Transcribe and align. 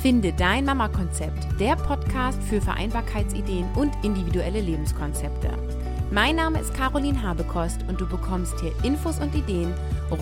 Finde 0.00 0.32
dein 0.32 0.64
Mama-Konzept, 0.64 1.60
der 1.60 1.76
Podcast 1.76 2.42
für 2.44 2.62
Vereinbarkeitsideen 2.62 3.66
und 3.76 3.92
individuelle 4.02 4.62
Lebenskonzepte. 4.62 5.50
Mein 6.10 6.36
Name 6.36 6.58
ist 6.58 6.72
Caroline 6.72 7.22
Habekost 7.22 7.84
und 7.86 8.00
du 8.00 8.08
bekommst 8.08 8.58
hier 8.60 8.72
Infos 8.82 9.20
und 9.20 9.34
Ideen 9.34 9.74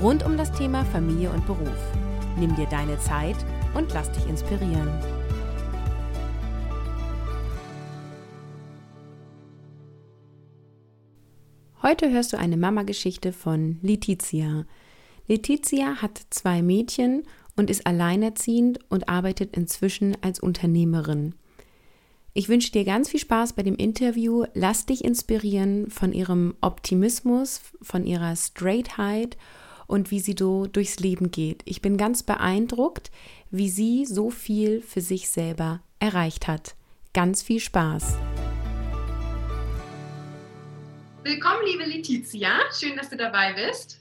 rund 0.02 0.26
um 0.26 0.36
das 0.36 0.50
Thema 0.50 0.84
Familie 0.86 1.30
und 1.30 1.46
Beruf. 1.46 1.78
Nimm 2.40 2.56
dir 2.56 2.66
deine 2.66 2.98
Zeit 2.98 3.36
und 3.74 3.94
lass 3.94 4.10
dich 4.10 4.26
inspirieren. 4.26 4.90
Heute 11.82 12.10
hörst 12.10 12.32
du 12.32 12.36
eine 12.36 12.56
Mama-Geschichte 12.56 13.32
von 13.32 13.78
Letizia. 13.82 14.64
Letizia 15.28 16.02
hat 16.02 16.20
zwei 16.30 16.62
Mädchen 16.62 17.22
und 17.58 17.70
ist 17.70 17.86
alleinerziehend 17.86 18.78
und 18.88 19.08
arbeitet 19.08 19.56
inzwischen 19.56 20.16
als 20.22 20.40
Unternehmerin. 20.40 21.34
Ich 22.32 22.48
wünsche 22.48 22.70
dir 22.70 22.84
ganz 22.84 23.08
viel 23.08 23.18
Spaß 23.18 23.54
bei 23.54 23.64
dem 23.64 23.74
Interview. 23.74 24.44
Lass 24.54 24.86
dich 24.86 25.04
inspirieren 25.04 25.90
von 25.90 26.12
ihrem 26.12 26.54
Optimismus, 26.60 27.60
von 27.82 28.06
ihrer 28.06 28.36
Straightheit 28.36 29.36
und 29.88 30.12
wie 30.12 30.20
sie 30.20 30.36
so 30.38 30.66
durchs 30.66 31.00
Leben 31.00 31.32
geht. 31.32 31.62
Ich 31.64 31.82
bin 31.82 31.96
ganz 31.96 32.22
beeindruckt, 32.22 33.10
wie 33.50 33.68
sie 33.68 34.06
so 34.06 34.30
viel 34.30 34.82
für 34.82 35.00
sich 35.00 35.28
selber 35.28 35.80
erreicht 35.98 36.46
hat. 36.46 36.76
Ganz 37.12 37.42
viel 37.42 37.58
Spaß. 37.58 38.18
Willkommen, 41.24 41.66
liebe 41.66 41.84
Letizia. 41.84 42.60
Schön, 42.72 42.96
dass 42.96 43.10
du 43.10 43.16
dabei 43.16 43.54
bist. 43.54 44.00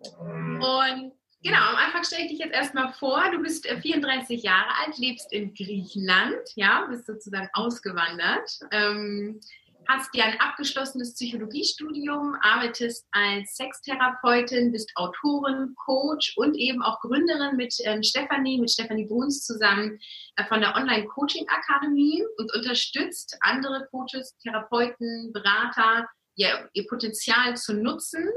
Und 0.00 1.12
Genau, 1.42 1.58
am 1.58 1.76
Anfang 1.76 2.02
stelle 2.02 2.24
ich 2.24 2.30
dich 2.30 2.38
jetzt 2.38 2.54
erstmal 2.54 2.92
vor. 2.94 3.22
Du 3.30 3.40
bist 3.40 3.68
34 3.68 4.38
äh, 4.38 4.46
Jahre 4.46 4.70
alt, 4.84 4.98
lebst 4.98 5.32
in 5.32 5.54
Griechenland, 5.54 6.40
ja, 6.54 6.86
bist 6.88 7.06
sozusagen 7.06 7.48
ausgewandert, 7.52 8.50
ähm, 8.72 9.40
hast 9.88 10.14
ja 10.14 10.24
ein 10.24 10.40
abgeschlossenes 10.40 11.14
Psychologiestudium, 11.14 12.36
arbeitest 12.40 13.06
als 13.12 13.54
Sextherapeutin, 13.54 14.72
bist 14.72 14.90
Autorin, 14.96 15.74
Coach 15.84 16.32
und 16.36 16.56
eben 16.56 16.82
auch 16.82 17.00
Gründerin 17.00 17.56
mit 17.56 17.74
ähm, 17.84 18.02
Stefanie, 18.02 18.58
mit 18.58 18.70
Stefanie 18.70 19.06
Bruns 19.06 19.44
zusammen 19.44 19.98
äh, 20.36 20.44
von 20.46 20.60
der 20.60 20.74
Online-Coaching-Akademie 20.74 22.24
und 22.38 22.52
unterstützt 22.54 23.36
andere 23.40 23.86
Coaches, 23.90 24.36
Therapeuten, 24.42 25.32
Berater, 25.32 26.06
ja, 26.36 26.68
ihr 26.72 26.86
Potenzial 26.86 27.56
zu 27.56 27.74
nutzen 27.74 28.28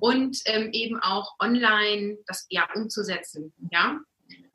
und 0.00 0.40
ähm, 0.46 0.70
eben 0.72 0.98
auch 1.00 1.36
online 1.38 2.18
das 2.26 2.46
ja 2.48 2.66
umzusetzen. 2.74 3.52
Ja? 3.70 4.00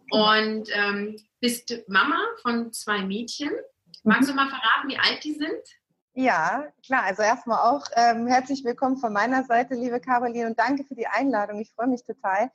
Und 0.09 0.69
ähm, 0.73 1.15
bist 1.39 1.73
Mama 1.87 2.19
von 2.41 2.73
zwei 2.73 3.03
Mädchen. 3.03 3.51
Magst 4.03 4.29
du 4.29 4.33
mal 4.33 4.49
verraten, 4.49 4.89
wie 4.89 4.97
alt 4.97 5.23
die 5.23 5.33
sind? 5.33 5.61
Ja, 6.13 6.65
klar. 6.83 7.03
Also 7.03 7.21
erstmal 7.21 7.59
auch 7.59 7.85
ähm, 7.95 8.25
herzlich 8.25 8.63
willkommen 8.63 8.97
von 8.97 9.13
meiner 9.13 9.43
Seite, 9.43 9.75
liebe 9.75 9.99
Caroline, 9.99 10.47
und 10.47 10.57
danke 10.57 10.83
für 10.83 10.95
die 10.95 11.05
Einladung. 11.05 11.59
Ich 11.59 11.71
freue 11.73 11.87
mich 11.87 12.03
total. 12.03 12.49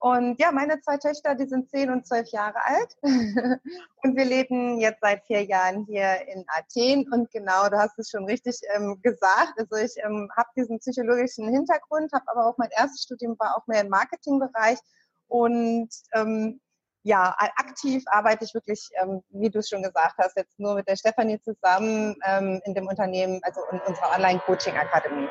Und 0.00 0.40
ja, 0.40 0.52
meine 0.52 0.80
zwei 0.80 0.96
Töchter, 0.96 1.34
die 1.34 1.48
sind 1.48 1.70
zehn 1.70 1.90
und 1.90 2.06
zwölf 2.06 2.28
Jahre 2.30 2.64
alt. 2.64 2.96
und 3.02 4.16
wir 4.16 4.24
leben 4.24 4.78
jetzt 4.78 5.00
seit 5.00 5.24
vier 5.24 5.42
Jahren 5.42 5.86
hier 5.86 6.26
in 6.28 6.44
Athen. 6.48 7.10
Und 7.12 7.30
genau, 7.32 7.68
du 7.68 7.78
hast 7.78 7.98
es 7.98 8.10
schon 8.10 8.24
richtig 8.24 8.60
ähm, 8.74 9.00
gesagt. 9.02 9.54
Also 9.56 9.74
ich 9.76 9.96
ähm, 10.04 10.30
habe 10.36 10.48
diesen 10.56 10.78
psychologischen 10.78 11.48
Hintergrund, 11.48 12.12
habe 12.12 12.24
aber 12.28 12.46
auch 12.46 12.58
mein 12.58 12.70
erstes 12.70 13.02
Studium 13.02 13.36
war 13.40 13.56
auch 13.56 13.66
mehr 13.66 13.80
im 13.80 13.88
Marketingbereich. 13.88 14.78
Und 15.26 15.90
ähm, 16.14 16.60
ja, 17.02 17.34
aktiv 17.56 18.04
arbeite 18.06 18.44
ich 18.44 18.54
wirklich, 18.54 18.90
ähm, 19.02 19.22
wie 19.30 19.50
du 19.50 19.58
es 19.58 19.68
schon 19.68 19.82
gesagt 19.82 20.16
hast, 20.18 20.36
jetzt 20.36 20.60
nur 20.60 20.74
mit 20.74 20.88
der 20.88 20.96
Stefanie 20.96 21.40
zusammen 21.40 22.16
ähm, 22.24 22.60
in 22.64 22.74
dem 22.74 22.86
Unternehmen, 22.86 23.40
also 23.42 23.62
in 23.72 23.80
unserer 23.80 24.14
Online-Coaching-Akademie. 24.14 25.28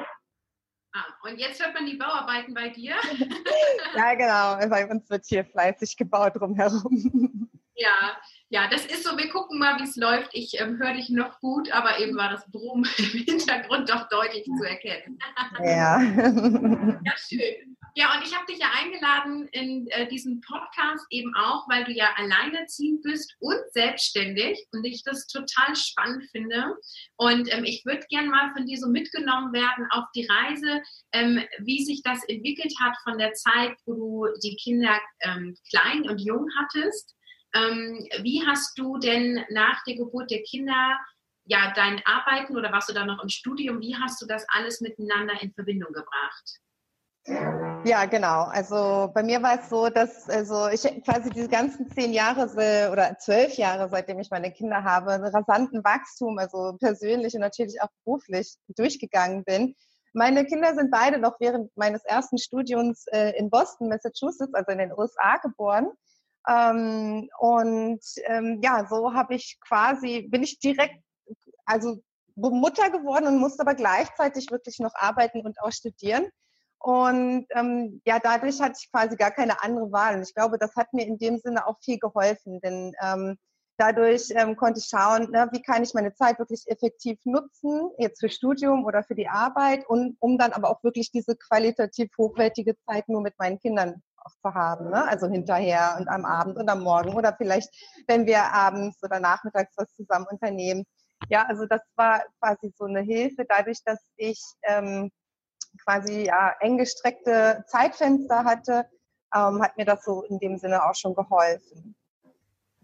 Ah, 0.93 1.05
und 1.23 1.37
jetzt 1.37 1.63
hört 1.63 1.73
man 1.73 1.85
die 1.85 1.97
Bauarbeiten 1.97 2.53
bei 2.53 2.69
dir? 2.69 2.95
ja, 3.95 4.13
genau. 4.15 4.69
Bei 4.69 4.89
uns 4.89 5.09
wird 5.09 5.25
hier 5.25 5.45
fleißig 5.45 5.97
gebaut 5.97 6.35
drumherum. 6.35 7.49
Ja, 7.79 8.17
ja, 8.49 8.67
das 8.67 8.87
ist 8.87 9.03
so. 9.03 9.15
Wir 9.19 9.29
gucken 9.29 9.59
mal, 9.59 9.77
wie 9.77 9.83
es 9.83 9.95
läuft. 9.97 10.31
Ich 10.33 10.59
ähm, 10.59 10.79
höre 10.79 10.95
dich 10.95 11.09
noch 11.09 11.39
gut, 11.41 11.71
aber 11.71 11.99
eben 11.99 12.17
war 12.17 12.31
das 12.31 12.49
Brummen 12.49 12.89
im 12.97 13.05
Hintergrund 13.05 13.87
doch 13.87 14.09
deutlich 14.09 14.45
zu 14.45 14.63
erkennen. 14.63 15.19
ja. 15.63 16.01
ja, 16.01 17.13
schön. 17.17 17.76
Ja, 17.97 18.15
und 18.15 18.23
ich 18.23 18.35
habe 18.35 18.45
dich 18.45 18.59
ja 18.59 18.69
eingeladen 18.79 19.47
in 19.53 19.87
äh, 19.87 20.07
diesen 20.07 20.39
Podcast 20.41 21.03
eben 21.09 21.33
auch, 21.33 21.67
weil 21.67 21.83
du 21.83 21.91
ja 21.91 22.13
alleinerziehend 22.15 23.01
bist 23.01 23.35
und 23.39 23.57
selbstständig 23.73 24.67
und 24.71 24.85
ich 24.85 25.01
das 25.03 25.25
total 25.25 25.75
spannend 25.75 26.23
finde. 26.29 26.75
Und 27.15 27.51
ähm, 27.51 27.63
ich 27.63 27.83
würde 27.85 28.05
gerne 28.07 28.29
mal 28.29 28.53
von 28.53 28.67
dir 28.67 28.77
so 28.77 28.87
mitgenommen 28.87 29.51
werden 29.51 29.87
auf 29.89 30.03
die 30.13 30.27
Reise, 30.27 30.83
ähm, 31.11 31.43
wie 31.57 31.83
sich 31.83 32.03
das 32.03 32.23
entwickelt 32.25 32.71
hat 32.79 32.95
von 33.03 33.17
der 33.17 33.33
Zeit, 33.33 33.75
wo 33.87 33.95
du 33.95 34.27
die 34.43 34.57
Kinder 34.57 35.01
ähm, 35.21 35.57
klein 35.67 36.07
und 36.07 36.21
jung 36.21 36.47
hattest. 36.59 37.15
Ähm, 37.55 38.07
wie 38.21 38.45
hast 38.45 38.77
du 38.77 38.99
denn 38.99 39.43
nach 39.49 39.83
der 39.85 39.95
Geburt 39.95 40.29
der 40.29 40.43
Kinder 40.43 40.99
ja 41.45 41.73
dein 41.75 41.99
Arbeiten 42.05 42.55
oder 42.55 42.71
warst 42.71 42.89
du 42.89 42.93
da 42.93 43.07
noch 43.07 43.23
im 43.23 43.29
Studium? 43.29 43.81
Wie 43.81 43.95
hast 43.95 44.21
du 44.21 44.27
das 44.27 44.45
alles 44.49 44.81
miteinander 44.81 45.41
in 45.41 45.51
Verbindung 45.51 45.93
gebracht? 45.93 46.59
Ja, 47.83 48.05
genau. 48.05 48.43
Also 48.43 49.11
bei 49.13 49.23
mir 49.23 49.41
war 49.43 49.59
es 49.59 49.69
so, 49.69 49.89
dass 49.89 50.29
also 50.29 50.67
ich 50.67 50.81
quasi 51.03 51.29
diese 51.29 51.49
ganzen 51.49 51.89
zehn 51.89 52.13
Jahre 52.13 52.49
oder 52.91 53.17
zwölf 53.17 53.55
Jahre, 53.55 53.89
seitdem 53.89 54.19
ich 54.19 54.29
meine 54.29 54.51
Kinder 54.51 54.83
habe, 54.83 55.11
einen 55.11 55.25
rasanten 55.25 55.83
Wachstum, 55.83 56.37
also 56.37 56.75
persönlich 56.79 57.33
und 57.33 57.41
natürlich 57.41 57.81
auch 57.81 57.89
beruflich 58.03 58.57
durchgegangen 58.75 59.43
bin. 59.43 59.75
Meine 60.13 60.45
Kinder 60.45 60.73
sind 60.73 60.89
beide 60.89 61.17
noch 61.19 61.39
während 61.39 61.75
meines 61.77 62.03
ersten 62.05 62.37
Studiums 62.37 63.05
äh, 63.07 63.37
in 63.37 63.49
Boston, 63.49 63.89
Massachusetts, 63.89 64.53
also 64.53 64.71
in 64.71 64.79
den 64.79 64.93
USA 64.93 65.37
geboren. 65.37 65.91
Ähm, 66.47 67.29
und 67.39 68.01
ähm, 68.25 68.59
ja, 68.63 68.87
so 68.89 69.13
habe 69.13 69.35
ich 69.35 69.59
quasi, 69.67 70.27
bin 70.29 70.43
ich 70.43 70.59
direkt, 70.59 70.95
also 71.65 72.01
Mutter 72.35 72.89
geworden 72.89 73.27
und 73.27 73.39
musste 73.39 73.61
aber 73.61 73.75
gleichzeitig 73.75 74.49
wirklich 74.51 74.79
noch 74.79 74.93
arbeiten 74.95 75.45
und 75.45 75.59
auch 75.61 75.71
studieren. 75.71 76.27
Und 76.79 77.47
ähm, 77.55 78.01
ja, 78.05 78.19
dadurch 78.19 78.61
hatte 78.61 78.75
ich 78.81 78.91
quasi 78.91 79.15
gar 79.15 79.31
keine 79.31 79.61
andere 79.63 79.91
Wahl. 79.91 80.15
Und 80.15 80.23
ich 80.23 80.33
glaube, 80.33 80.57
das 80.57 80.75
hat 80.75 80.93
mir 80.93 81.05
in 81.05 81.17
dem 81.17 81.37
Sinne 81.37 81.67
auch 81.67 81.77
viel 81.83 81.97
geholfen, 81.97 82.59
denn 82.61 82.93
ähm, 83.01 83.37
dadurch 83.77 84.29
ähm, 84.31 84.55
konnte 84.55 84.79
ich 84.79 84.87
schauen, 84.87 85.29
ne, 85.31 85.47
wie 85.51 85.61
kann 85.61 85.83
ich 85.83 85.93
meine 85.93 86.13
Zeit 86.13 86.39
wirklich 86.39 86.63
effektiv 86.67 87.19
nutzen, 87.25 87.91
jetzt 87.97 88.19
für 88.19 88.29
Studium 88.29 88.85
oder 88.85 89.03
für 89.03 89.15
die 89.15 89.27
Arbeit, 89.27 89.87
und 89.87 90.17
um 90.19 90.37
dann 90.37 90.51
aber 90.51 90.69
auch 90.69 90.83
wirklich 90.83 91.11
diese 91.11 91.35
qualitativ 91.35 92.09
hochwertige 92.17 92.75
Zeit 92.85 93.07
nur 93.07 93.21
mit 93.21 93.37
meinen 93.37 93.59
Kindern 93.59 94.01
auch 94.17 94.31
zu 94.41 94.53
haben, 94.53 94.89
ne? 94.89 95.07
also 95.07 95.27
hinterher 95.27 95.95
und 95.99 96.07
am 96.07 96.25
Abend 96.25 96.57
und 96.57 96.69
am 96.69 96.83
Morgen 96.83 97.13
oder 97.13 97.35
vielleicht, 97.37 97.69
wenn 98.07 98.25
wir 98.25 98.43
abends 98.53 99.01
oder 99.03 99.19
nachmittags 99.19 99.73
was 99.77 99.93
zusammen 99.95 100.25
unternehmen. 100.29 100.83
Ja, 101.29 101.45
also 101.45 101.65
das 101.65 101.81
war 101.95 102.23
quasi 102.39 102.73
so 102.77 102.85
eine 102.85 103.01
Hilfe, 103.01 103.45
dadurch, 103.47 103.83
dass 103.83 103.99
ich 104.17 104.41
ähm, 104.63 105.11
quasi 105.83 106.25
ja, 106.25 106.53
eng 106.59 106.77
gestreckte 106.77 107.63
Zeitfenster 107.67 108.43
hatte, 108.43 108.85
ähm, 109.35 109.61
hat 109.61 109.77
mir 109.77 109.85
das 109.85 110.03
so 110.03 110.23
in 110.23 110.39
dem 110.39 110.57
Sinne 110.57 110.83
auch 110.83 110.95
schon 110.95 111.15
geholfen. 111.15 111.95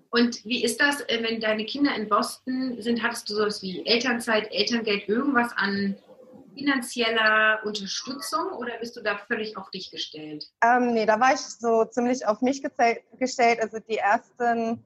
Und 0.10 0.46
wie 0.46 0.64
ist 0.64 0.80
das, 0.80 1.02
äh, 1.02 1.24
wenn 1.24 1.42
deine 1.42 1.66
Kinder 1.66 1.96
in 1.96 2.08
Boston 2.08 2.80
sind? 2.80 3.02
Hattest 3.02 3.30
du 3.30 3.34
sowas 3.34 3.64
wie 3.64 3.84
Elternzeit, 3.86 4.52
Elterngeld, 4.52 5.10
irgendwas 5.10 5.52
an 5.56 5.98
finanzieller 6.54 7.62
Unterstützung 7.66 8.52
oder 8.58 8.78
bist 8.80 8.96
du 8.96 9.02
da 9.02 9.18
völlig 9.18 9.58
auf 9.58 9.70
dich 9.72 9.90
gestellt? 9.92 10.46
Ähm, 10.64 10.94
nee, 10.94 11.06
da 11.06 11.20
war 11.20 11.34
ich 11.34 11.40
so 11.40 11.86
ziemlich 11.86 12.26
auf 12.28 12.42
mich 12.42 12.62
gestellt. 12.62 13.60
Also 13.60 13.80
die 13.80 13.98
ersten, 13.98 14.86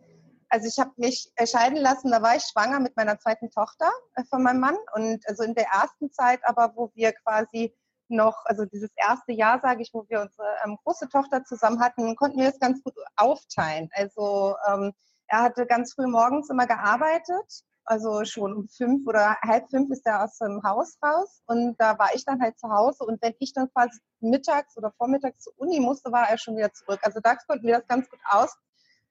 also 0.50 0.68
ich 0.68 0.80
habe 0.80 0.92
mich 0.98 1.30
entscheiden 1.36 1.78
lassen, 1.78 2.12
da 2.12 2.22
war 2.22 2.36
ich 2.36 2.44
schwanger 2.44 2.80
mit 2.80 2.96
meiner 2.96 3.20
zweiten 3.20 3.50
Tochter 3.52 3.92
äh, 4.16 4.24
von 4.30 4.44
meinem 4.44 4.62
Mann. 4.62 4.78
Und 4.96 5.28
also 5.28 5.44
in 5.44 5.56
der 5.56 5.68
ersten 5.68 6.12
Zeit 6.12 6.40
aber, 6.44 6.72
wo 6.76 6.92
wir 6.96 7.12
quasi 7.12 7.74
noch, 8.10 8.46
also 8.46 8.66
dieses 8.66 8.90
erste 8.96 9.34
Jahr, 9.34 9.60
sage 9.62 9.82
ich, 9.82 9.94
wo 9.94 10.06
wir 10.08 10.22
unsere 10.22 10.48
ähm, 10.64 10.78
große 10.84 11.10
Tochter 11.10 11.44
zusammen 11.44 11.80
hatten, 11.80 12.16
konnten 12.16 12.40
wir 12.40 12.50
das 12.50 12.60
ganz 12.60 12.84
gut 12.84 12.94
aufteilen. 13.16 13.90
Also 13.94 14.56
ähm, 14.68 14.94
er 15.28 15.42
hatte 15.42 15.66
ganz 15.66 15.94
früh 15.94 16.08
morgens 16.08 16.50
immer 16.50 16.68
gearbeitet, 16.68 17.64
also 17.84 18.26
schon 18.26 18.54
um 18.54 18.68
fünf 18.68 19.08
oder 19.08 19.38
halb 19.42 19.70
fünf 19.70 19.90
ist 19.92 20.06
er 20.06 20.24
aus 20.24 20.38
dem 20.38 20.62
Haus 20.64 20.98
raus 21.04 21.42
und 21.46 21.76
da 21.80 21.98
war 21.98 22.14
ich 22.14 22.26
dann 22.26 22.42
halt 22.42 22.60
zu 22.60 22.70
Hause 22.70 23.06
und 23.06 23.22
wenn 23.22 23.34
ich 23.40 23.54
dann 23.54 23.72
quasi 23.72 24.00
mittags 24.20 24.76
oder 24.78 24.92
vormittags 24.98 25.44
zur 25.44 25.54
Uni 25.58 25.80
musste, 25.80 26.12
war 26.12 26.30
er 26.30 26.38
schon 26.38 26.58
wieder 26.58 26.74
zurück. 26.74 27.00
Also 27.04 27.20
da 27.22 27.36
konnten 27.36 27.66
wir 27.66 27.78
das 27.78 27.88
ganz 27.88 28.10
gut 28.10 28.20
aus 28.30 28.58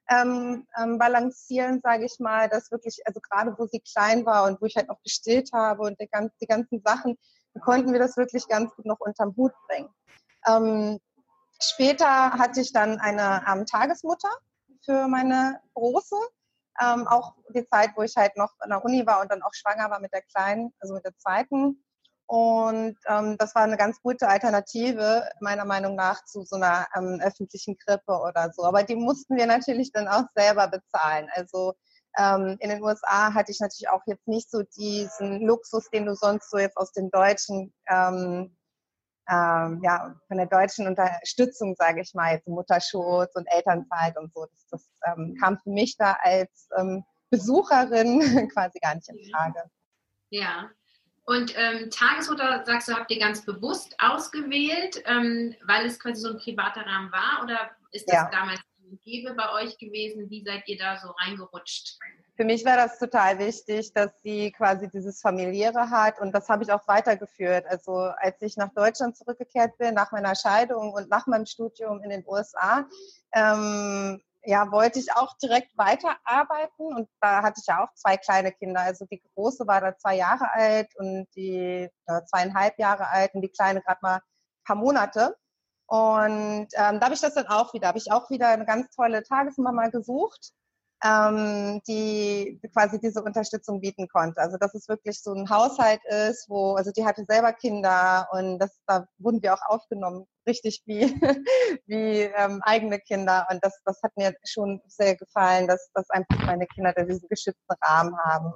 ähm, 0.09 0.67
ähm, 0.79 0.99
balancieren, 0.99 1.81
sage 1.83 2.05
ich 2.05 2.19
mal, 2.19 2.49
dass 2.49 2.71
wirklich, 2.71 3.01
also 3.07 3.21
gerade 3.21 3.55
wo 3.59 3.67
sie 3.67 3.81
klein 3.81 4.25
war 4.25 4.45
und 4.45 4.61
wo 4.61 4.67
ich 4.67 4.77
halt 4.77 4.89
auch 4.91 5.01
gestillt 5.03 5.51
habe 5.53 5.83
und 5.83 6.01
die, 6.01 6.07
ganz, 6.07 6.37
die 6.39 6.47
ganzen 6.47 6.81
Sachen, 6.85 7.19
konnten 7.61 7.93
wir 7.93 7.99
das 7.99 8.17
wirklich 8.17 8.47
ganz 8.49 8.75
gut 8.75 8.87
noch 8.87 9.01
unterm 9.01 9.35
Hut 9.37 9.53
bringen. 9.69 9.89
Ähm, 10.47 10.99
später 11.61 12.33
hatte 12.33 12.61
ich 12.61 12.73
dann 12.73 12.99
eine 12.99 13.45
ähm, 13.51 13.67
Tagesmutter 13.67 14.31
für 14.85 15.09
meine 15.09 15.61
Große. 15.75 16.17
Ähm, 16.81 17.07
auch 17.09 17.35
die 17.55 17.67
Zeit, 17.67 17.91
wo 17.97 18.03
ich 18.03 18.17
halt 18.17 18.37
noch 18.37 18.53
in 18.63 18.71
der 18.71 18.85
Uni 18.85 19.07
war 19.07 19.21
und 19.23 19.31
dann 19.31 19.43
auch 19.43 19.55
schwanger 19.55 19.91
war 19.91 20.01
mit 20.01 20.13
der 20.13 20.23
Kleinen, 20.23 20.73
also 20.81 20.95
mit 20.95 21.05
der 21.05 21.17
zweiten. 21.17 21.83
Und 22.27 22.97
ähm, 23.07 23.39
das 23.39 23.55
war 23.55 23.63
eine 23.63 23.77
ganz 23.77 24.03
gute 24.03 24.29
Alternative, 24.29 25.29
meiner 25.41 25.65
Meinung 25.65 25.95
nach, 25.95 26.25
zu 26.25 26.43
so 26.43 26.57
einer 26.57 26.87
ähm, 26.97 27.21
öffentlichen 27.23 27.79
Krippe 27.79 28.19
oder 28.21 28.51
so. 28.53 28.65
Aber 28.65 28.83
die 28.83 28.97
mussten 28.97 29.37
wir 29.37 29.47
natürlich 29.47 29.93
dann 29.93 30.09
auch 30.09 30.25
selber 30.35 30.67
bezahlen. 30.67 31.29
Also 31.35 31.75
ähm, 32.17 32.57
in 32.61 32.71
den 32.71 32.83
USA 32.83 33.33
hatte 33.35 33.53
ich 33.53 33.61
natürlich 33.61 33.89
auch 33.89 34.03
jetzt 34.07 34.27
nicht 34.27 34.51
so 34.51 34.63
diesen 34.63 35.47
Luxus, 35.47 35.89
den 35.91 36.07
du 36.07 36.15
sonst 36.15 36.51
so 36.51 36.59
jetzt 36.59 36.77
aus 36.77 36.93
den 36.93 37.11
deutschen, 37.11 37.73
ähm, 37.89 38.57
ähm, 39.29 39.81
ja, 39.83 40.15
von 40.29 40.37
der 40.37 40.47
deutschen 40.47 40.87
Unterstützung, 40.87 41.75
sage 41.77 42.01
ich 42.01 42.15
mal, 42.15 42.35
jetzt 42.35 42.47
Mutterschutz 42.47 43.35
und 43.35 43.47
Elternzeit 43.47 44.17
und 44.17 44.33
so. 44.33 44.47
Das, 44.47 44.67
das 44.71 44.91
ähm, 45.07 45.37
kam 45.41 45.59
für 45.59 45.71
mich 45.71 45.97
da 45.97 46.17
als 46.23 46.69
ähm, 46.79 47.05
Besucherin 47.31 48.21
quasi 48.53 48.79
gar 48.79 48.95
nicht 48.95 49.09
in 49.09 49.19
Frage. 49.33 49.65
Ja, 50.31 50.71
und 51.27 51.53
ähm, 51.57 51.91
Tagesmutter, 51.91 52.63
sagst 52.65 52.87
du, 52.87 52.95
habt 52.95 53.11
ihr 53.11 53.19
ganz 53.19 53.45
bewusst 53.45 53.97
ausgewählt, 53.99 55.03
ähm, 55.07 55.57
weil 55.67 55.85
es 55.85 55.99
quasi 55.99 56.21
so 56.21 56.31
ein 56.31 56.39
privater 56.39 56.87
Rahmen 56.87 57.11
war? 57.11 57.43
Oder 57.43 57.71
ist 57.91 58.09
das 58.09 58.15
ja. 58.15 58.31
damals 58.31 58.61
Gebe 59.05 59.35
bei 59.35 59.53
euch 59.53 59.79
gewesen? 59.79 60.31
Wie 60.31 60.45
seid 60.45 60.67
ihr 60.67 60.79
da 60.79 60.99
so 60.99 61.11
reingerutscht? 61.11 61.99
Für 62.37 62.45
mich 62.45 62.65
war 62.65 62.77
das 62.77 62.99
total 62.99 63.39
wichtig, 63.39 63.93
dass 63.95 64.11
sie 64.23 64.53
quasi 64.53 64.89
dieses 64.91 65.21
familiäre 65.21 65.91
hat 65.91 66.21
und 66.21 66.33
das 66.33 66.49
habe 66.49 66.65
ich 66.65 66.73
auch 66.73 66.87
weitergeführt. 66.87 67.65
Also 67.67 67.93
als 67.95 68.41
ich 68.43 68.57
nach 68.57 68.73
Deutschland 68.75 69.17
zurückgekehrt 69.17 69.79
bin, 69.79 69.95
nach 69.95 70.13
meiner 70.13 70.35
Scheidung 70.35 70.93
und 70.93 71.09
nach 71.09 71.27
meinem 71.27 71.47
Studium 71.47 72.03
in 72.03 72.11
den 72.11 72.25
USA, 72.27 72.87
ähm, 73.33 74.21
ja, 74.45 74.71
wollte 74.71 75.01
ich 75.01 75.13
auch 75.13 75.37
direkt 75.39 75.77
weiterarbeiten 75.77 76.95
und 76.95 77.09
da 77.21 77.43
hatte 77.43 77.61
ich 77.61 77.67
ja 77.67 77.83
auch 77.83 77.93
zwei 77.95 78.17
kleine 78.17 78.53
Kinder. 78.53 78.81
Also 78.81 79.05
die 79.07 79.21
große 79.35 79.67
war 79.67 79.81
da 79.81 79.97
zwei 79.97 80.17
Jahre 80.17 80.53
alt 80.53 80.95
und 80.97 81.27
die 81.35 81.89
äh, 82.07 82.23
zweieinhalb 82.27 82.79
Jahre 82.79 83.09
alt 83.09 83.35
und 83.35 83.43
die 83.43 83.49
kleine 83.49 83.83
gerade 83.83 83.99
mal 84.03 84.17
ein 84.17 84.23
paar 84.65 84.77
Monate. 84.77 85.37
Und 85.87 86.69
ähm, 86.75 86.99
da 86.99 87.01
habe 87.03 87.15
ich 87.15 87.21
das 87.21 87.35
dann 87.35 87.47
auch 87.47 87.73
wieder, 87.75 87.89
habe 87.89 87.99
ich 87.99 88.11
auch 88.11 88.29
wieder 88.31 88.49
eine 88.49 88.67
ganz 88.67 88.95
tolle 88.95 89.23
Tagesmama 89.23 89.89
gesucht 89.89 90.53
ähm, 91.05 91.81
die 91.87 92.61
quasi 92.73 92.99
diese 92.99 93.23
Unterstützung 93.23 93.81
bieten 93.81 94.09
konnte. 94.09 94.41
Also 94.41 94.57
dass 94.57 94.75
es 94.75 94.89
wirklich 94.89 95.23
so 95.23 95.33
ein 95.33 95.49
Haushalt 95.51 96.01
ist, 96.07 96.49
wo, 96.49 96.75
also 96.75 96.91
die 96.91 97.05
hatte 97.05 97.25
selber 97.29 97.53
Kinder 97.53 98.29
und 98.33 98.59
das, 98.59 98.79
da 98.87 99.07
wurden 99.19 99.43
wir 99.43 99.55
auch 99.55 99.63
aufgenommen, 99.69 100.27
richtig 100.47 100.83
wie, 100.87 101.03
wie 101.87 102.23
ähm, 102.23 102.61
eigene 102.63 102.99
Kinder. 103.01 103.47
Und 103.51 103.63
das, 103.63 103.81
das 103.85 104.01
hat 104.03 104.17
mir 104.17 104.35
schon 104.45 104.81
sehr 104.87 105.17
gefallen, 105.17 105.69
dass, 105.69 105.91
dass 105.93 106.09
einfach 106.11 106.39
meine 106.47 106.67
Kinder 106.67 106.93
da 106.95 107.05
diesen 107.05 107.29
geschützten 107.29 107.75
Rahmen 107.83 108.17
haben. 108.25 108.53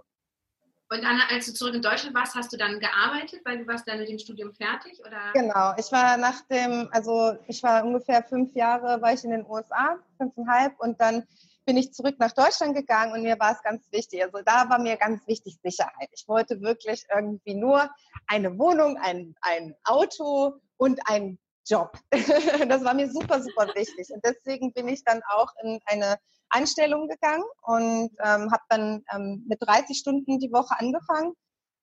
Und 0.93 1.05
dann, 1.05 1.21
als 1.31 1.47
du 1.47 1.55
zurück 1.55 1.75
in 1.75 1.83
Deutschland 1.83 2.17
warst, 2.17 2.35
hast 2.35 2.53
du 2.53 2.57
dann 2.57 2.81
gearbeitet, 2.81 3.43
weil 3.45 3.59
du 3.59 3.67
warst 3.69 3.87
dann 3.87 3.99
mit 3.99 4.09
dem 4.09 4.19
Studium 4.19 4.53
fertig, 4.53 4.99
oder? 5.01 5.33
Genau. 5.35 5.73
Ich 5.79 5.93
war 5.93 6.17
nach 6.17 6.41
dem, 6.49 6.89
also 6.91 7.37
ich 7.47 7.63
war 7.63 7.85
ungefähr 7.85 8.25
fünf 8.25 8.53
Jahre, 8.55 9.01
war 9.01 9.13
ich 9.13 9.23
in 9.23 9.31
den 9.31 9.47
USA, 9.47 9.99
fünfeinhalb, 10.17 10.79
und 10.81 11.01
dann 11.01 11.25
bin 11.65 11.77
ich 11.77 11.93
zurück 11.93 12.17
nach 12.19 12.33
Deutschland 12.33 12.75
gegangen 12.75 13.13
und 13.13 13.23
mir 13.23 13.39
war 13.39 13.53
es 13.53 13.63
ganz 13.63 13.85
wichtig. 13.93 14.25
Also 14.25 14.41
da 14.45 14.69
war 14.69 14.81
mir 14.81 14.97
ganz 14.97 15.25
wichtig 15.29 15.59
Sicherheit. 15.63 16.09
Ich 16.13 16.27
wollte 16.27 16.61
wirklich 16.61 17.05
irgendwie 17.15 17.55
nur 17.55 17.89
eine 18.27 18.59
Wohnung, 18.59 18.97
ein, 18.97 19.37
ein 19.43 19.77
Auto 19.85 20.55
und 20.77 20.99
ein 21.05 21.39
Job. 21.65 21.97
das 22.11 22.83
war 22.83 22.95
mir 22.95 23.09
super, 23.09 23.41
super 23.41 23.69
wichtig. 23.77 24.09
Und 24.11 24.25
deswegen 24.25 24.73
bin 24.73 24.89
ich 24.89 25.05
dann 25.05 25.23
auch 25.29 25.53
in 25.63 25.79
eine 25.85 26.19
Anstellung 26.51 27.09
gegangen 27.09 27.45
und 27.63 28.11
ähm, 28.23 28.51
habe 28.53 28.63
dann 28.69 29.05
ähm, 29.15 29.45
mit 29.49 29.59
30 29.61 29.97
Stunden 29.97 30.39
die 30.39 30.53
Woche 30.53 30.79
angefangen 30.79 31.35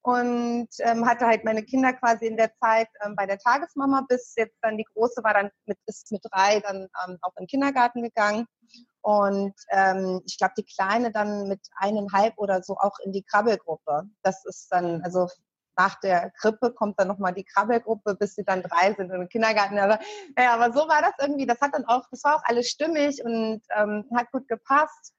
und 0.02 0.70
ähm, 0.80 1.06
hatte 1.06 1.26
halt 1.26 1.44
meine 1.44 1.64
Kinder 1.64 1.94
quasi 1.94 2.28
in 2.28 2.38
der 2.38 2.54
Zeit 2.62 2.88
ähm, 3.04 3.16
bei 3.16 3.26
der 3.26 3.40
Tagesmama, 3.40 4.06
bis 4.08 4.34
jetzt 4.38 4.58
dann 4.62 4.78
die 4.78 4.86
Große 4.94 5.24
war 5.24 5.34
dann 5.34 5.50
mit, 5.66 5.78
ist 5.86 6.12
mit 6.12 6.22
drei 6.32 6.60
dann 6.62 6.88
ähm, 7.06 7.18
auch 7.22 7.36
in 7.38 7.44
den 7.44 7.48
Kindergarten 7.48 8.04
gegangen 8.04 8.46
und 9.02 9.54
ähm, 9.72 10.22
ich 10.26 10.38
glaube, 10.38 10.54
die 10.58 10.66
Kleine 10.66 11.12
dann 11.12 11.48
mit 11.48 11.62
eineinhalb 11.78 12.38
oder 12.38 12.62
so 12.62 12.76
auch 12.78 13.00
in 13.06 13.14
die 13.14 13.24
Krabbelgruppe. 13.24 14.04
Das 14.22 14.44
ist 14.46 14.68
dann, 14.70 15.02
also 15.02 15.30
nach 15.78 16.00
der 16.00 16.32
Krippe 16.32 16.72
kommt 16.72 17.00
dann 17.00 17.08
nochmal 17.08 17.34
die 17.34 17.44
Krabbelgruppe, 17.44 18.16
bis 18.16 18.36
sie 18.36 18.44
dann 18.44 18.64
drei 18.64 18.94
sind 18.94 19.12
und 19.12 19.22
im 19.22 19.30
Kindergarten. 19.30 19.78
Aber, 19.78 20.00
ja, 20.38 20.54
aber 20.54 20.74
so 20.74 20.88
war 20.88 21.02
das 21.02 21.14
irgendwie. 21.20 21.46
Das 21.46 21.62
hat 21.62 21.74
dann 21.74 21.86
auch, 21.86 22.06
das 22.10 22.24
war 22.24 22.38
auch 22.38 22.44
alles 22.46 22.70
stimmig 22.70 23.24
und 23.24 23.62
ähm, 23.76 24.06
hat 24.16 24.32
gut 24.32 24.48
gepasst. 24.48 25.14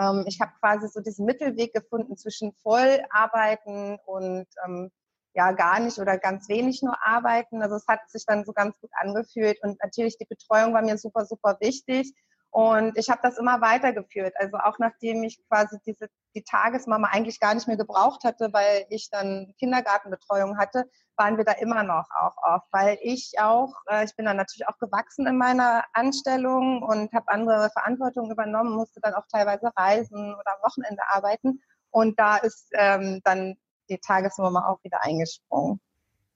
Ähm, 0.00 0.24
ich 0.26 0.40
habe 0.40 0.52
quasi 0.60 0.88
so 0.88 1.00
diesen 1.00 1.26
Mittelweg 1.26 1.72
gefunden 1.72 2.16
zwischen 2.16 2.52
Vollarbeiten 2.62 3.98
und 4.06 4.46
ähm, 4.64 4.90
ja 5.34 5.52
gar 5.52 5.80
nicht 5.80 5.98
oder 5.98 6.18
ganz 6.18 6.48
wenig 6.48 6.82
nur 6.82 6.96
arbeiten. 7.04 7.62
Also 7.62 7.76
es 7.76 7.86
hat 7.86 8.08
sich 8.08 8.24
dann 8.26 8.44
so 8.44 8.52
ganz 8.52 8.78
gut 8.80 8.90
angefühlt 8.94 9.62
und 9.62 9.78
natürlich 9.82 10.18
die 10.18 10.26
Betreuung 10.26 10.74
war 10.74 10.82
mir 10.82 10.98
super, 10.98 11.24
super 11.24 11.56
wichtig. 11.60 12.12
Und 12.50 12.98
ich 12.98 13.08
habe 13.10 13.20
das 13.22 13.38
immer 13.38 13.60
weitergeführt. 13.60 14.34
Also 14.36 14.56
auch 14.58 14.78
nachdem 14.78 15.22
ich 15.22 15.40
quasi 15.48 15.78
diese 15.86 16.08
die 16.34 16.44
Tagesmama 16.44 17.08
eigentlich 17.08 17.40
gar 17.40 17.54
nicht 17.54 17.66
mehr 17.66 17.76
gebraucht 17.76 18.24
hatte, 18.24 18.52
weil 18.52 18.86
ich 18.88 19.10
dann 19.10 19.52
Kindergartenbetreuung 19.58 20.58
hatte, 20.58 20.88
waren 21.16 21.36
wir 21.36 21.44
da 21.44 21.52
immer 21.52 21.82
noch 21.82 22.08
auch 22.18 22.36
auf. 22.42 22.62
Weil 22.70 22.98
ich 23.02 23.32
auch, 23.38 23.74
äh, 23.88 24.04
ich 24.04 24.14
bin 24.16 24.26
dann 24.26 24.36
natürlich 24.36 24.66
auch 24.68 24.78
gewachsen 24.78 25.26
in 25.26 25.36
meiner 25.36 25.84
Anstellung 25.92 26.82
und 26.82 27.12
habe 27.12 27.28
andere 27.28 27.70
Verantwortung 27.70 28.30
übernommen, 28.30 28.74
musste 28.74 29.00
dann 29.00 29.14
auch 29.14 29.26
teilweise 29.30 29.70
reisen 29.76 30.34
oder 30.34 30.56
am 30.56 30.62
Wochenende 30.62 31.02
arbeiten. 31.08 31.60
Und 31.90 32.18
da 32.18 32.36
ist 32.36 32.68
ähm, 32.72 33.20
dann 33.24 33.56
die 33.88 33.98
Tagesmama 33.98 34.68
auch 34.68 34.82
wieder 34.84 35.02
eingesprungen. 35.02 35.80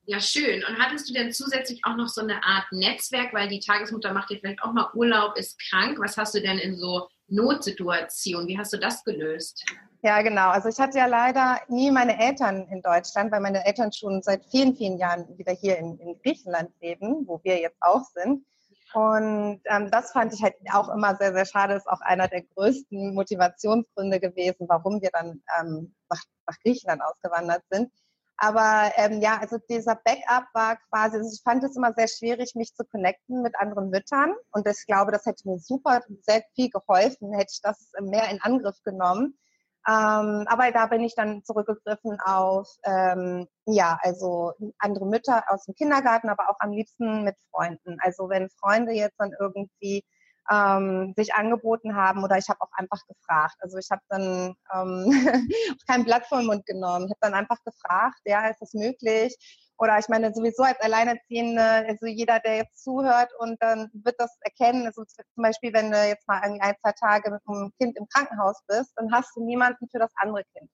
Ja, 0.07 0.21
schön. 0.21 0.63
Und 0.65 0.79
hattest 0.79 1.09
du 1.09 1.15
denn 1.15 1.33
zusätzlich 1.33 1.81
auch 1.85 1.97
noch 1.97 2.09
so 2.09 2.21
eine 2.21 2.43
Art 2.45 2.67
Netzwerk, 2.73 3.33
weil 3.33 3.49
die 3.49 3.61
Tagesmutter 3.61 4.13
macht 4.13 4.29
dir 4.29 4.39
vielleicht 4.39 4.63
auch 4.63 4.73
mal 4.73 4.91
Urlaub, 4.93 5.37
ist 5.39 5.59
krank. 5.71 5.99
Was 5.99 6.19
hast 6.19 6.35
du 6.35 6.43
denn 6.43 6.59
in 6.59 6.77
so 6.77 7.09
Notsituationen? 7.29 8.47
Wie 8.47 8.59
hast 8.59 8.75
du 8.75 8.77
das 8.77 9.03
gelöst? 9.05 9.65
Ja, 10.03 10.21
genau. 10.21 10.51
Also 10.51 10.69
ich 10.69 10.79
hatte 10.79 10.99
ja 10.99 11.07
leider 11.07 11.59
nie 11.69 11.91
meine 11.91 12.21
Eltern 12.21 12.69
in 12.69 12.83
Deutschland, 12.83 13.33
weil 13.33 13.41
meine 13.41 13.65
Eltern 13.65 13.93
schon 13.93 14.23
seit 14.23 14.45
vielen, 14.51 14.77
vielen 14.77 14.99
Jahren 14.99 15.27
wieder 15.39 15.55
hier 15.55 15.79
in, 15.79 15.99
in 15.99 16.21
Griechenland 16.23 16.71
leben, 16.83 17.27
wo 17.27 17.41
wir 17.43 17.59
jetzt 17.59 17.79
auch 17.81 18.05
sind. 18.13 18.45
Und 18.93 19.61
ähm, 19.65 19.91
das 19.91 20.13
fand 20.13 20.35
ich 20.35 20.43
halt 20.43 20.55
auch 20.71 20.91
immer 20.91 21.17
sehr, 21.17 21.33
sehr 21.33 21.47
schade. 21.47 21.75
Ist 21.75 21.89
auch 21.89 22.03
einer 22.03 22.29
der 22.29 22.43
größten 22.43 23.15
Motivationsgründe 23.15 24.21
gewesen, 24.21 24.67
warum 24.69 25.01
wir 25.01 25.11
dann 25.13 25.43
ähm, 25.59 25.95
nach, 26.11 26.23
nach 26.47 26.59
Griechenland 26.61 27.01
ausgewandert 27.03 27.63
sind 27.71 27.91
aber 28.37 28.93
ähm, 28.97 29.21
ja, 29.21 29.39
also 29.39 29.59
dieser 29.69 29.95
Backup 29.97 30.47
war 30.53 30.77
quasi, 30.91 31.19
also 31.19 31.31
ich 31.33 31.43
fand 31.43 31.63
es 31.65 31.77
immer 31.77 31.93
sehr 31.93 32.09
schwierig, 32.09 32.55
mich 32.55 32.75
zu 32.75 32.85
connecten 32.85 33.43
mit 33.43 33.55
anderen 33.59 33.91
Müttern. 33.91 34.35
Und 34.53 34.67
ich 34.67 34.87
glaube, 34.87 35.13
das 35.13 35.25
hätte 35.27 35.49
mir 35.49 35.59
super 35.59 36.03
sehr 36.23 36.43
viel 36.55 36.71
geholfen, 36.71 37.33
hätte 37.33 37.53
ich 37.53 37.61
das 37.63 37.93
mehr 38.01 38.29
in 38.31 38.41
Angriff 38.43 38.77
genommen. 38.85 39.39
Ähm, 39.87 40.47
aber 40.49 40.71
da 40.73 40.87
bin 40.87 41.03
ich 41.03 41.15
dann 41.15 41.45
zurückgegriffen 41.45 42.19
auf, 42.25 42.69
ähm, 42.85 43.47
ja, 43.67 43.99
also 44.03 44.53
andere 44.79 45.07
Mütter 45.07 45.45
aus 45.49 45.67
dem 45.67 45.75
Kindergarten, 45.75 46.31
aber 46.31 46.49
auch 46.49 46.57
am 46.61 46.73
liebsten 46.73 47.23
mit 47.23 47.37
Freunden. 47.51 47.99
Also 48.01 48.31
wenn 48.31 48.49
Freunde 48.59 48.93
jetzt 48.93 49.17
dann 49.19 49.33
irgendwie 49.39 50.03
ähm, 50.51 51.15
sich 51.17 51.35
angeboten 51.35 51.97
haben 51.97 52.23
oder 52.23 52.37
ich 52.37 52.49
habe 52.49 52.61
auch 52.61 52.73
einfach 52.73 53.01
gefragt. 53.07 53.57
Also 53.61 53.79
ich 53.79 53.89
habe 53.91 54.03
dann 54.09 54.55
ähm, 54.75 55.11
kein 55.89 56.05
Blatt 56.05 56.27
vor 56.27 56.39
den 56.39 56.47
Mund 56.47 56.67
genommen. 56.67 57.07
Ich 57.07 57.11
habe 57.11 57.21
dann 57.21 57.35
einfach 57.35 57.63
gefragt, 57.65 58.21
ja, 58.25 58.49
ist 58.49 58.61
das 58.61 58.75
möglich? 58.75 59.37
Oder 59.79 59.99
ich 59.99 60.09
meine, 60.09 60.33
sowieso 60.33 60.63
als 60.63 60.81
Alleinerziehende, 60.81 61.63
also 61.63 62.07
jeder, 62.07 62.39
der 62.41 62.59
jetzt 62.59 62.85
zuhört 62.85 63.31
und 63.39 63.61
dann 63.61 63.91
wird 63.93 64.15
das 64.19 64.37
erkennen, 64.41 64.87
also 64.87 65.05
zum 65.05 65.43
Beispiel, 65.43 65.73
wenn 65.73 65.91
du 65.91 66.07
jetzt 66.07 66.29
mal 66.29 66.41
ein, 66.41 66.61
zwei 66.81 66.93
Tage 66.93 67.31
mit 67.31 67.41
einem 67.49 67.73
Kind 67.81 67.97
im 67.97 68.07
Krankenhaus 68.09 68.61
bist, 68.69 68.93
dann 68.97 69.13
hast 69.13 69.35
du 69.35 69.45
niemanden 69.45 69.89
für 69.91 69.99
das 69.99 70.13
andere 70.17 70.45
Kind. 70.57 70.71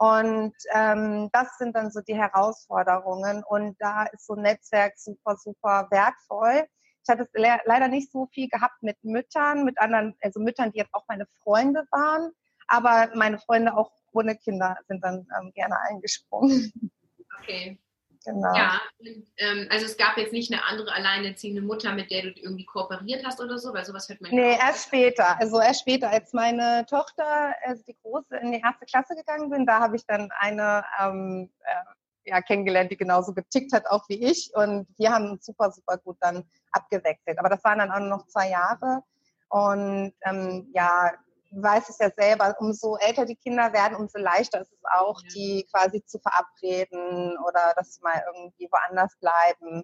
Und 0.00 0.54
ähm, 0.72 1.28
das 1.32 1.58
sind 1.58 1.76
dann 1.76 1.90
so 1.90 2.00
die 2.00 2.16
Herausforderungen. 2.16 3.44
Und 3.46 3.76
da 3.80 4.04
ist 4.04 4.26
so 4.26 4.34
ein 4.34 4.42
Netzwerk 4.42 4.94
super, 4.96 5.36
super 5.36 5.88
wertvoll. 5.90 6.66
Ich 7.02 7.08
hatte 7.08 7.22
es 7.22 7.30
le 7.32 7.58
leider 7.64 7.88
nicht 7.88 8.12
so 8.12 8.26
viel 8.26 8.48
gehabt 8.48 8.82
mit 8.82 8.96
Müttern, 9.02 9.64
mit 9.64 9.80
anderen, 9.80 10.14
also 10.20 10.40
Müttern, 10.40 10.72
die 10.72 10.78
jetzt 10.78 10.94
auch 10.94 11.04
meine 11.08 11.26
Freunde 11.42 11.86
waren. 11.90 12.32
Aber 12.68 13.10
meine 13.14 13.38
Freunde 13.38 13.76
auch 13.76 13.90
ohne 14.12 14.36
Kinder 14.36 14.76
sind 14.86 15.02
dann 15.02 15.26
ähm, 15.40 15.52
gerne 15.54 15.78
eingesprungen. 15.88 16.72
Okay. 17.40 17.78
Genau. 18.24 18.54
Ja, 18.54 18.82
ähm, 19.38 19.66
also 19.70 19.86
es 19.86 19.96
gab 19.96 20.18
jetzt 20.18 20.32
nicht 20.32 20.52
eine 20.52 20.62
andere 20.64 20.92
alleinerziehende 20.92 21.62
Mutter, 21.62 21.92
mit 21.94 22.10
der 22.10 22.22
du 22.22 22.28
irgendwie 22.28 22.66
kooperiert 22.66 23.24
hast 23.24 23.40
oder 23.40 23.56
so, 23.56 23.72
weil 23.72 23.84
sowas 23.86 24.10
hört 24.10 24.20
man 24.20 24.30
Nee, 24.30 24.58
erst 24.58 24.88
später. 24.88 25.40
Also 25.40 25.58
erst 25.58 25.80
später, 25.80 26.10
als 26.10 26.34
meine 26.34 26.84
Tochter, 26.86 27.54
also 27.64 27.82
die 27.84 27.96
Große, 28.02 28.36
in 28.36 28.52
die 28.52 28.60
erste 28.60 28.84
Klasse 28.84 29.14
gegangen 29.14 29.48
bin, 29.48 29.64
da 29.64 29.80
habe 29.80 29.96
ich 29.96 30.04
dann 30.04 30.30
eine 30.38 30.84
ähm, 31.00 31.50
äh, 31.64 31.72
ja, 32.30 32.40
kennengelernt, 32.40 32.90
die 32.90 32.96
genauso 32.96 33.34
getickt 33.34 33.72
hat, 33.72 33.86
auch 33.86 34.08
wie 34.08 34.24
ich. 34.24 34.52
Und 34.54 34.86
wir 34.96 35.12
haben 35.12 35.32
uns 35.32 35.44
super, 35.44 35.70
super 35.72 35.98
gut 35.98 36.16
dann 36.20 36.44
abgewechselt. 36.72 37.38
Aber 37.38 37.48
das 37.48 37.62
waren 37.64 37.80
dann 37.80 37.90
auch 37.90 37.98
noch 37.98 38.26
zwei 38.28 38.50
Jahre. 38.50 39.02
Und 39.48 40.14
ähm, 40.24 40.70
ja, 40.72 41.10
weiß 41.50 41.88
es 41.88 41.98
ja 41.98 42.10
selber, 42.16 42.54
umso 42.60 42.96
älter 42.96 43.26
die 43.26 43.34
Kinder 43.34 43.72
werden, 43.72 43.96
umso 43.96 44.18
leichter 44.18 44.60
ist 44.60 44.72
es 44.72 44.80
auch, 44.84 45.20
die 45.34 45.66
quasi 45.72 46.04
zu 46.04 46.20
verabreden 46.20 47.36
oder 47.46 47.74
dass 47.76 47.94
sie 47.94 48.02
mal 48.02 48.22
irgendwie 48.32 48.68
woanders 48.70 49.16
bleiben. 49.18 49.82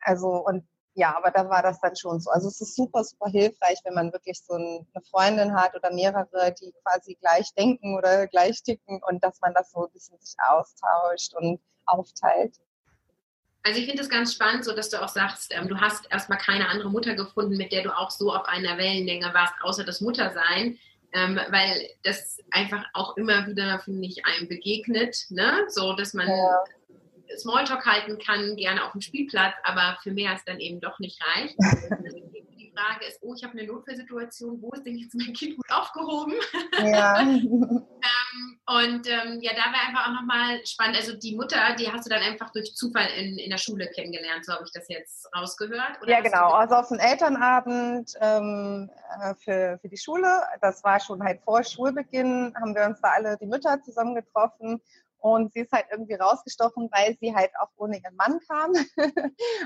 Also 0.00 0.44
und 0.44 0.68
ja, 0.94 1.16
aber 1.16 1.30
da 1.30 1.48
war 1.48 1.62
das 1.62 1.80
dann 1.80 1.96
schon 1.96 2.20
so. 2.20 2.30
Also 2.30 2.48
es 2.48 2.60
ist 2.60 2.76
super, 2.76 3.04
super 3.04 3.30
hilfreich, 3.30 3.78
wenn 3.84 3.94
man 3.94 4.12
wirklich 4.12 4.42
so 4.42 4.54
eine 4.54 4.86
Freundin 5.10 5.54
hat 5.54 5.74
oder 5.74 5.92
mehrere, 5.92 6.54
die 6.60 6.74
quasi 6.84 7.14
gleich 7.20 7.54
denken 7.54 7.96
oder 7.96 8.26
gleich 8.26 8.62
ticken 8.62 9.02
und 9.08 9.24
dass 9.24 9.40
man 9.40 9.54
das 9.54 9.70
so 9.72 9.86
ein 9.86 9.92
bisschen 9.92 10.18
sich 10.20 10.36
austauscht 10.46 11.34
und 11.34 11.60
aufteilt. 11.86 12.56
Also 13.62 13.80
ich 13.80 13.86
finde 13.86 14.02
es 14.02 14.08
ganz 14.08 14.32
spannend, 14.32 14.64
so 14.64 14.74
dass 14.74 14.90
du 14.90 15.02
auch 15.02 15.08
sagst, 15.08 15.52
ähm, 15.52 15.66
du 15.66 15.80
hast 15.80 16.10
erstmal 16.10 16.38
keine 16.38 16.68
andere 16.68 16.88
Mutter 16.88 17.14
gefunden, 17.14 17.56
mit 17.56 17.72
der 17.72 17.82
du 17.82 17.96
auch 17.96 18.10
so 18.10 18.32
auf 18.32 18.46
einer 18.46 18.78
Wellenlänge 18.78 19.34
warst, 19.34 19.54
außer 19.62 19.84
das 19.84 20.00
Muttersein. 20.00 20.78
Ähm, 21.12 21.40
weil 21.50 21.88
das 22.02 22.38
einfach 22.50 22.84
auch 22.92 23.16
immer 23.16 23.46
wieder, 23.46 23.78
finde 23.78 24.06
ich, 24.06 24.26
einem 24.26 24.48
begegnet, 24.48 25.16
ne? 25.30 25.64
So, 25.68 25.94
dass 25.94 26.14
man 26.14 26.28
ja. 26.28 26.64
Smalltalk 27.38 27.86
halten 27.86 28.18
kann, 28.18 28.56
gerne 28.56 28.84
auf 28.84 28.92
dem 28.92 29.00
Spielplatz, 29.00 29.54
aber 29.62 29.98
für 30.02 30.10
mehr 30.10 30.34
ist 30.34 30.46
dann 30.46 30.60
eben 30.60 30.80
doch 30.80 30.98
nicht 30.98 31.20
reicht. 31.24 31.56
die 32.76 32.82
Frage 32.82 33.06
ist, 33.06 33.18
oh, 33.22 33.34
ich 33.34 33.42
habe 33.44 33.58
eine 33.58 33.66
Notfallsituation, 33.66 34.60
wo 34.60 34.70
ist 34.72 34.84
denn 34.84 34.96
jetzt 34.96 35.14
mein 35.14 35.32
Kind 35.32 35.56
gut 35.56 35.70
aufgehoben? 35.70 36.34
Ja. 36.78 37.20
ähm, 37.20 38.60
und 38.66 39.06
ähm, 39.08 39.40
ja, 39.40 39.52
da 39.52 39.72
wäre 39.72 39.86
einfach 39.86 40.08
auch 40.08 40.20
nochmal 40.20 40.64
spannend. 40.64 40.96
Also 40.96 41.16
die 41.16 41.36
Mutter, 41.36 41.74
die 41.78 41.90
hast 41.90 42.06
du 42.06 42.10
dann 42.10 42.22
einfach 42.22 42.50
durch 42.50 42.74
Zufall 42.74 43.08
in, 43.16 43.38
in 43.38 43.50
der 43.50 43.58
Schule 43.58 43.88
kennengelernt, 43.88 44.44
so 44.44 44.52
habe 44.52 44.64
ich 44.64 44.72
das 44.72 44.88
jetzt 44.88 45.28
rausgehört. 45.36 45.98
ja, 46.06 46.20
genau. 46.20 46.52
Also 46.52 46.74
auf 46.74 46.88
dem 46.88 46.98
Elternabend 46.98 48.12
ähm, 48.20 48.90
äh, 49.20 49.34
für, 49.36 49.78
für 49.80 49.88
die 49.88 49.96
Schule, 49.96 50.42
das 50.60 50.82
war 50.84 51.00
schon 51.00 51.22
halt 51.22 51.40
vor 51.42 51.62
Schulbeginn, 51.64 52.54
haben 52.60 52.74
wir 52.74 52.84
uns 52.84 53.00
da 53.00 53.10
alle 53.10 53.36
die 53.38 53.46
Mütter 53.46 53.80
zusammen 53.82 54.14
getroffen 54.14 54.80
und 55.26 55.52
sie 55.52 55.60
ist 55.60 55.72
halt 55.72 55.86
irgendwie 55.90 56.14
rausgestochen, 56.14 56.88
weil 56.92 57.16
sie 57.20 57.34
halt 57.34 57.50
auch 57.60 57.68
ohne 57.76 57.98
ihren 57.98 58.14
Mann 58.14 58.38
kam. 58.48 58.70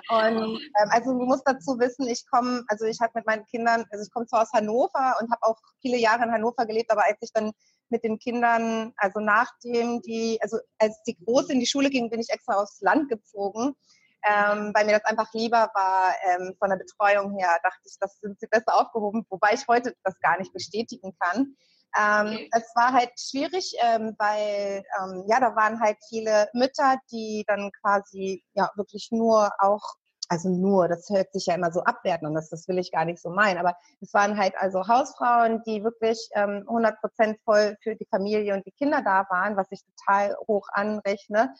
und 0.08 0.58
ähm, 0.58 0.88
also 0.90 1.12
du 1.12 1.26
musst 1.26 1.42
dazu 1.44 1.78
wissen, 1.78 2.08
ich 2.08 2.26
komme, 2.30 2.64
also 2.68 2.86
ich 2.86 3.00
habe 3.00 3.12
mit 3.14 3.26
meinen 3.26 3.44
Kindern, 3.44 3.84
also 3.90 4.02
ich 4.02 4.10
komme 4.10 4.26
zwar 4.26 4.42
aus 4.42 4.52
Hannover 4.54 5.16
und 5.20 5.30
habe 5.30 5.42
auch 5.42 5.58
viele 5.82 5.98
Jahre 5.98 6.24
in 6.24 6.32
Hannover 6.32 6.64
gelebt, 6.64 6.90
aber 6.90 7.04
als 7.04 7.18
ich 7.20 7.32
dann 7.34 7.52
mit 7.90 8.04
den 8.04 8.18
Kindern, 8.18 8.94
also 8.96 9.20
nachdem 9.20 10.00
die, 10.00 10.38
also 10.40 10.58
als 10.78 11.02
die 11.06 11.18
Große 11.22 11.52
in 11.52 11.60
die 11.60 11.66
Schule 11.66 11.90
ging, 11.90 12.08
bin 12.08 12.20
ich 12.20 12.30
extra 12.30 12.54
aufs 12.54 12.80
Land 12.80 13.10
gezogen. 13.10 13.74
Ähm, 14.22 14.72
weil 14.74 14.84
mir 14.84 14.92
das 14.92 15.04
einfach 15.06 15.32
lieber 15.32 15.70
war 15.72 16.14
ähm, 16.26 16.54
von 16.58 16.68
der 16.68 16.76
Betreuung 16.76 17.38
her, 17.38 17.58
dachte 17.62 17.80
ich, 17.86 17.96
das 17.98 18.18
sind 18.20 18.38
sie 18.38 18.48
besser 18.48 18.78
aufgehoben, 18.78 19.24
wobei 19.30 19.52
ich 19.54 19.66
heute 19.66 19.96
das 20.04 20.20
gar 20.20 20.38
nicht 20.38 20.52
bestätigen 20.52 21.16
kann. 21.18 21.56
Ähm, 21.98 22.26
okay. 22.26 22.50
Es 22.52 22.72
war 22.74 22.92
halt 22.92 23.10
schwierig, 23.18 23.74
ähm, 23.80 24.14
weil 24.18 24.82
ähm, 25.00 25.24
ja, 25.26 25.40
da 25.40 25.56
waren 25.56 25.80
halt 25.80 25.96
viele 26.08 26.48
Mütter, 26.54 26.96
die 27.10 27.44
dann 27.46 27.70
quasi 27.82 28.44
ja 28.54 28.70
wirklich 28.76 29.08
nur 29.10 29.50
auch 29.58 29.96
also 30.30 30.48
nur, 30.48 30.86
das 30.86 31.08
hört 31.10 31.32
sich 31.32 31.46
ja 31.46 31.56
immer 31.56 31.72
so 31.72 31.82
abwertend 31.82 32.28
und 32.28 32.34
das, 32.34 32.50
das 32.50 32.68
will 32.68 32.78
ich 32.78 32.92
gar 32.92 33.04
nicht 33.04 33.20
so 33.20 33.30
meinen, 33.30 33.58
aber 33.58 33.74
es 34.00 34.14
waren 34.14 34.38
halt 34.38 34.54
also 34.56 34.86
Hausfrauen, 34.86 35.60
die 35.66 35.82
wirklich 35.82 36.28
ähm, 36.34 36.64
100 36.68 37.00
Prozent 37.00 37.38
voll 37.44 37.76
für 37.82 37.96
die 37.96 38.06
Familie 38.08 38.54
und 38.54 38.64
die 38.64 38.70
Kinder 38.70 39.02
da 39.02 39.26
waren, 39.28 39.56
was 39.56 39.66
ich 39.70 39.82
total 39.84 40.36
hoch 40.46 40.68
anrechne. 40.72 41.52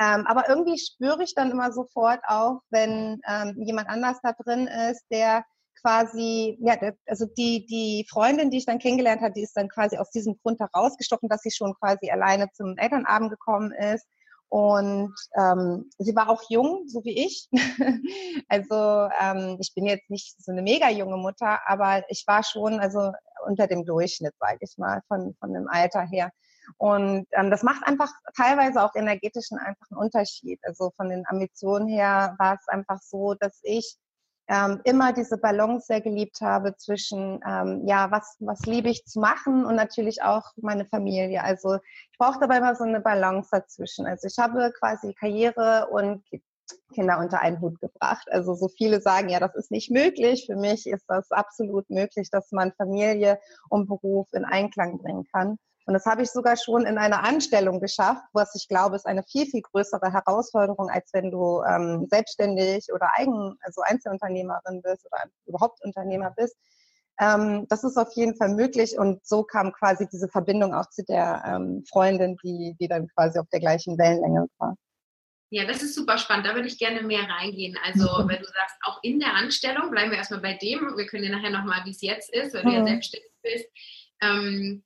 Ähm, 0.00 0.26
aber 0.26 0.48
irgendwie 0.48 0.78
spüre 0.78 1.22
ich 1.22 1.34
dann 1.34 1.50
immer 1.50 1.70
sofort 1.70 2.20
auch, 2.26 2.60
wenn 2.70 3.20
ähm, 3.28 3.62
jemand 3.62 3.90
anders 3.90 4.18
da 4.22 4.32
drin 4.32 4.68
ist, 4.68 5.04
der 5.10 5.44
quasi, 5.84 6.56
ja, 6.60 6.76
also 7.06 7.26
die, 7.36 7.66
die 7.66 8.06
Freundin, 8.08 8.50
die 8.50 8.58
ich 8.58 8.66
dann 8.66 8.78
kennengelernt 8.78 9.20
habe, 9.20 9.34
die 9.34 9.42
ist 9.42 9.56
dann 9.56 9.68
quasi 9.68 9.98
aus 9.98 10.10
diesem 10.10 10.38
Grund 10.42 10.58
herausgestochen, 10.60 11.28
dass 11.28 11.42
sie 11.42 11.50
schon 11.50 11.74
quasi 11.74 12.10
alleine 12.10 12.48
zum 12.52 12.78
Elternabend 12.78 13.30
gekommen 13.30 13.70
ist. 13.72 14.06
Und 14.48 15.14
ähm, 15.36 15.90
sie 15.98 16.14
war 16.14 16.30
auch 16.30 16.42
jung, 16.48 16.84
so 16.86 17.04
wie 17.04 17.26
ich. 17.26 17.48
also 18.48 19.08
ähm, 19.20 19.58
ich 19.60 19.74
bin 19.74 19.84
jetzt 19.84 20.08
nicht 20.08 20.42
so 20.42 20.52
eine 20.52 20.62
mega 20.62 20.88
junge 20.90 21.16
Mutter, 21.16 21.58
aber 21.66 22.04
ich 22.08 22.24
war 22.26 22.42
schon 22.44 22.80
also 22.80 23.12
unter 23.46 23.66
dem 23.66 23.84
Durchschnitt, 23.84 24.34
sage 24.38 24.58
ich 24.60 24.78
mal, 24.78 25.02
von, 25.08 25.34
von 25.40 25.52
dem 25.52 25.68
Alter 25.68 26.02
her. 26.02 26.30
Und 26.78 27.26
ähm, 27.32 27.50
das 27.50 27.62
macht 27.62 27.86
einfach 27.86 28.10
teilweise 28.36 28.82
auch 28.82 28.94
energetischen 28.94 29.58
einfach 29.58 29.86
einen 29.90 30.00
Unterschied. 30.00 30.60
Also 30.62 30.92
von 30.96 31.10
den 31.10 31.24
Ambitionen 31.26 31.88
her 31.88 32.36
war 32.38 32.54
es 32.54 32.66
einfach 32.68 33.00
so, 33.02 33.34
dass 33.34 33.60
ich 33.62 33.98
ähm, 34.48 34.80
immer 34.84 35.12
diese 35.12 35.38
Balance 35.38 35.86
sehr 35.86 36.00
geliebt 36.00 36.40
habe 36.40 36.76
zwischen, 36.76 37.40
ähm, 37.46 37.82
ja, 37.86 38.10
was, 38.10 38.36
was 38.40 38.66
liebe 38.66 38.90
ich 38.90 39.04
zu 39.06 39.20
machen 39.20 39.64
und 39.64 39.74
natürlich 39.74 40.22
auch 40.22 40.52
meine 40.56 40.84
Familie. 40.84 41.42
Also 41.42 41.76
ich 42.10 42.18
brauche 42.18 42.40
dabei 42.40 42.58
immer 42.58 42.74
so 42.76 42.84
eine 42.84 43.00
Balance 43.00 43.48
dazwischen. 43.50 44.06
Also 44.06 44.26
ich 44.26 44.38
habe 44.38 44.72
quasi 44.78 45.14
Karriere 45.14 45.88
und 45.90 46.22
Kinder 46.94 47.18
unter 47.18 47.40
einen 47.40 47.60
Hut 47.60 47.80
gebracht. 47.80 48.26
Also 48.30 48.54
so 48.54 48.68
viele 48.68 49.00
sagen, 49.00 49.28
ja, 49.28 49.40
das 49.40 49.54
ist 49.54 49.70
nicht 49.70 49.90
möglich. 49.90 50.44
Für 50.46 50.56
mich 50.56 50.86
ist 50.86 51.04
das 51.08 51.30
absolut 51.30 51.88
möglich, 51.90 52.30
dass 52.30 52.52
man 52.52 52.72
Familie 52.72 53.38
und 53.68 53.86
Beruf 53.86 54.28
in 54.32 54.44
Einklang 54.44 54.98
bringen 54.98 55.24
kann. 55.32 55.58
Und 55.86 55.92
das 55.94 56.06
habe 56.06 56.22
ich 56.22 56.30
sogar 56.30 56.56
schon 56.56 56.86
in 56.86 56.96
einer 56.96 57.24
Anstellung 57.24 57.80
geschafft, 57.80 58.24
was 58.32 58.54
ich 58.54 58.68
glaube, 58.68 58.96
ist 58.96 59.06
eine 59.06 59.22
viel, 59.22 59.46
viel 59.46 59.60
größere 59.60 60.12
Herausforderung, 60.12 60.88
als 60.88 61.10
wenn 61.12 61.30
du 61.30 61.62
ähm, 61.62 62.06
selbstständig 62.10 62.86
oder 62.92 63.10
eigen, 63.14 63.56
also 63.60 63.82
Einzelunternehmerin 63.82 64.80
bist 64.82 65.04
oder 65.06 65.24
überhaupt 65.46 65.84
Unternehmer 65.84 66.32
bist. 66.36 66.56
Ähm, 67.20 67.66
das 67.68 67.84
ist 67.84 67.98
auf 67.98 68.12
jeden 68.14 68.34
Fall 68.36 68.54
möglich 68.54 68.98
und 68.98 69.24
so 69.24 69.44
kam 69.44 69.72
quasi 69.72 70.08
diese 70.10 70.28
Verbindung 70.28 70.74
auch 70.74 70.88
zu 70.88 71.04
der 71.04 71.44
ähm, 71.46 71.84
Freundin, 71.88 72.36
die, 72.42 72.74
die 72.80 72.88
dann 72.88 73.06
quasi 73.08 73.38
auf 73.38 73.46
der 73.52 73.60
gleichen 73.60 73.98
Wellenlänge 73.98 74.46
war. 74.58 74.74
Ja, 75.50 75.64
das 75.64 75.82
ist 75.82 75.94
super 75.94 76.18
spannend. 76.18 76.46
Da 76.46 76.54
würde 76.54 76.66
ich 76.66 76.78
gerne 76.78 77.02
mehr 77.02 77.28
reingehen. 77.28 77.78
Also, 77.84 78.06
wenn 78.28 78.40
du 78.40 78.46
sagst, 78.46 78.76
auch 78.82 78.98
in 79.02 79.20
der 79.20 79.34
Anstellung, 79.34 79.90
bleiben 79.90 80.10
wir 80.10 80.18
erstmal 80.18 80.40
bei 80.40 80.54
dem. 80.54 80.96
Wir 80.96 81.06
können 81.06 81.22
ja 81.22 81.30
nachher 81.30 81.50
nochmal, 81.50 81.84
wie 81.84 81.90
es 81.90 82.00
jetzt 82.00 82.34
ist, 82.34 82.54
weil 82.54 82.62
du 82.62 82.70
ja 82.70 82.80
mhm. 82.80 82.86
selbstständig 82.86 83.30
bist. 83.42 83.66
Ähm, 84.20 84.82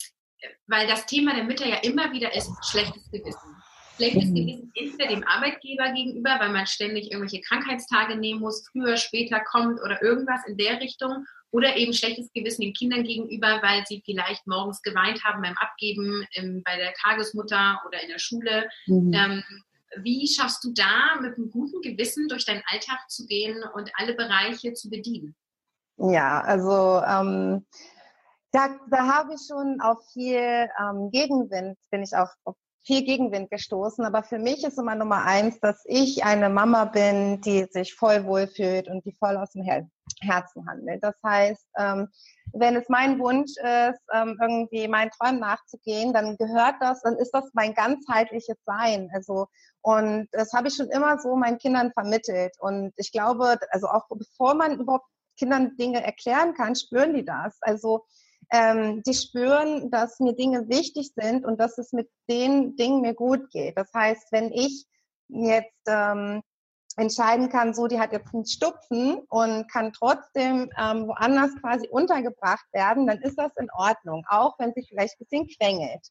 weil 0.66 0.86
das 0.86 1.06
Thema 1.06 1.34
der 1.34 1.44
Mütter 1.44 1.66
ja 1.66 1.76
immer 1.76 2.12
wieder 2.12 2.34
ist, 2.34 2.50
schlechtes 2.64 3.10
Gewissen. 3.10 3.56
Schlechtes 3.96 4.26
mhm. 4.26 4.34
Gewissen 4.34 4.72
entweder 4.74 5.08
dem 5.08 5.24
Arbeitgeber 5.24 5.92
gegenüber, 5.92 6.36
weil 6.38 6.50
man 6.50 6.66
ständig 6.66 7.10
irgendwelche 7.10 7.40
Krankheitstage 7.42 8.16
nehmen 8.16 8.40
muss, 8.40 8.66
früher, 8.70 8.96
später 8.96 9.40
kommt 9.40 9.80
oder 9.80 10.02
irgendwas 10.02 10.46
in 10.46 10.56
der 10.56 10.80
Richtung. 10.80 11.24
Oder 11.50 11.76
eben 11.76 11.94
schlechtes 11.94 12.30
Gewissen 12.34 12.60
den 12.60 12.74
Kindern 12.74 13.04
gegenüber, 13.04 13.60
weil 13.62 13.82
sie 13.86 14.02
vielleicht 14.04 14.46
morgens 14.46 14.82
geweint 14.82 15.24
haben 15.24 15.40
beim 15.40 15.56
Abgeben 15.56 16.26
im, 16.32 16.62
bei 16.62 16.76
der 16.76 16.92
Tagesmutter 16.92 17.80
oder 17.86 18.02
in 18.02 18.10
der 18.10 18.18
Schule. 18.18 18.68
Mhm. 18.86 19.12
Ähm, 19.14 19.42
wie 20.02 20.28
schaffst 20.28 20.62
du 20.64 20.72
da 20.74 21.18
mit 21.22 21.36
einem 21.36 21.50
guten 21.50 21.80
Gewissen 21.80 22.28
durch 22.28 22.44
deinen 22.44 22.62
Alltag 22.66 22.98
zu 23.08 23.26
gehen 23.26 23.64
und 23.74 23.90
alle 23.94 24.14
Bereiche 24.14 24.74
zu 24.74 24.90
bedienen? 24.90 25.34
Ja, 25.96 26.42
also 26.42 27.02
ähm, 27.06 27.64
da, 28.52 28.68
da 28.90 29.06
habe 29.06 29.34
ich 29.34 29.46
schon 29.46 29.80
auf 29.80 29.98
viel 30.12 30.68
ähm, 30.80 31.10
Gegenwind, 31.10 31.78
bin 31.90 32.02
ich 32.02 32.14
auch 32.14 32.30
auf 32.44 32.56
viel 32.88 33.04
Gegenwind 33.04 33.50
gestoßen. 33.50 34.04
Aber 34.04 34.22
für 34.22 34.38
mich 34.38 34.64
ist 34.64 34.78
immer 34.78 34.94
Nummer 34.94 35.24
eins, 35.24 35.60
dass 35.60 35.82
ich 35.84 36.24
eine 36.24 36.48
Mama 36.48 36.86
bin, 36.86 37.40
die 37.42 37.66
sich 37.70 37.94
voll 37.94 38.24
wohlfühlt 38.24 38.88
und 38.88 39.04
die 39.04 39.12
voll 39.12 39.36
aus 39.36 39.52
dem 39.52 39.62
Her 39.62 39.86
Herzen 40.20 40.66
handelt. 40.66 41.04
Das 41.04 41.14
heißt, 41.22 41.66
ähm, 41.78 42.08
wenn 42.54 42.76
es 42.76 42.88
mein 42.88 43.18
Wunsch 43.18 43.52
ist, 43.58 44.00
ähm, 44.12 44.38
irgendwie 44.40 44.88
meinen 44.88 45.10
Träumen 45.10 45.38
nachzugehen, 45.38 46.14
dann 46.14 46.38
gehört 46.38 46.76
das, 46.80 47.02
dann 47.02 47.16
ist 47.16 47.30
das 47.32 47.50
mein 47.52 47.74
ganzheitliches 47.74 48.56
Sein. 48.64 49.10
Also, 49.12 49.48
und 49.82 50.28
das 50.32 50.54
habe 50.54 50.68
ich 50.68 50.74
schon 50.74 50.88
immer 50.88 51.18
so 51.18 51.36
meinen 51.36 51.58
Kindern 51.58 51.92
vermittelt. 51.92 52.54
Und 52.58 52.94
ich 52.96 53.12
glaube, 53.12 53.58
also 53.70 53.88
auch 53.88 54.08
bevor 54.08 54.54
man 54.54 54.80
überhaupt 54.80 55.06
Kindern 55.36 55.76
Dinge 55.76 56.02
erklären 56.02 56.54
kann, 56.54 56.74
spüren 56.74 57.14
die 57.14 57.24
das. 57.24 57.58
Also, 57.60 58.06
ähm, 58.50 59.02
die 59.04 59.14
spüren, 59.14 59.90
dass 59.90 60.20
mir 60.20 60.34
Dinge 60.34 60.68
wichtig 60.68 61.12
sind 61.14 61.44
und 61.44 61.60
dass 61.60 61.78
es 61.78 61.92
mit 61.92 62.08
den 62.28 62.76
Dingen 62.76 63.00
mir 63.00 63.14
gut 63.14 63.50
geht. 63.50 63.76
Das 63.76 63.92
heißt, 63.94 64.32
wenn 64.32 64.52
ich 64.52 64.86
jetzt 65.28 65.86
ähm, 65.86 66.42
entscheiden 66.96 67.48
kann, 67.48 67.74
so, 67.74 67.86
die 67.86 68.00
hat 68.00 68.12
jetzt 68.12 68.34
einen 68.34 68.46
Stupfen 68.46 69.18
und 69.28 69.70
kann 69.70 69.92
trotzdem 69.92 70.70
ähm, 70.78 71.06
woanders 71.06 71.50
quasi 71.60 71.88
untergebracht 71.88 72.66
werden, 72.72 73.06
dann 73.06 73.18
ist 73.18 73.38
das 73.38 73.52
in 73.56 73.68
Ordnung, 73.72 74.24
auch 74.28 74.58
wenn 74.58 74.72
sie 74.74 74.84
vielleicht 74.88 75.14
ein 75.14 75.24
bisschen 75.24 75.48
quengelt. 75.58 76.08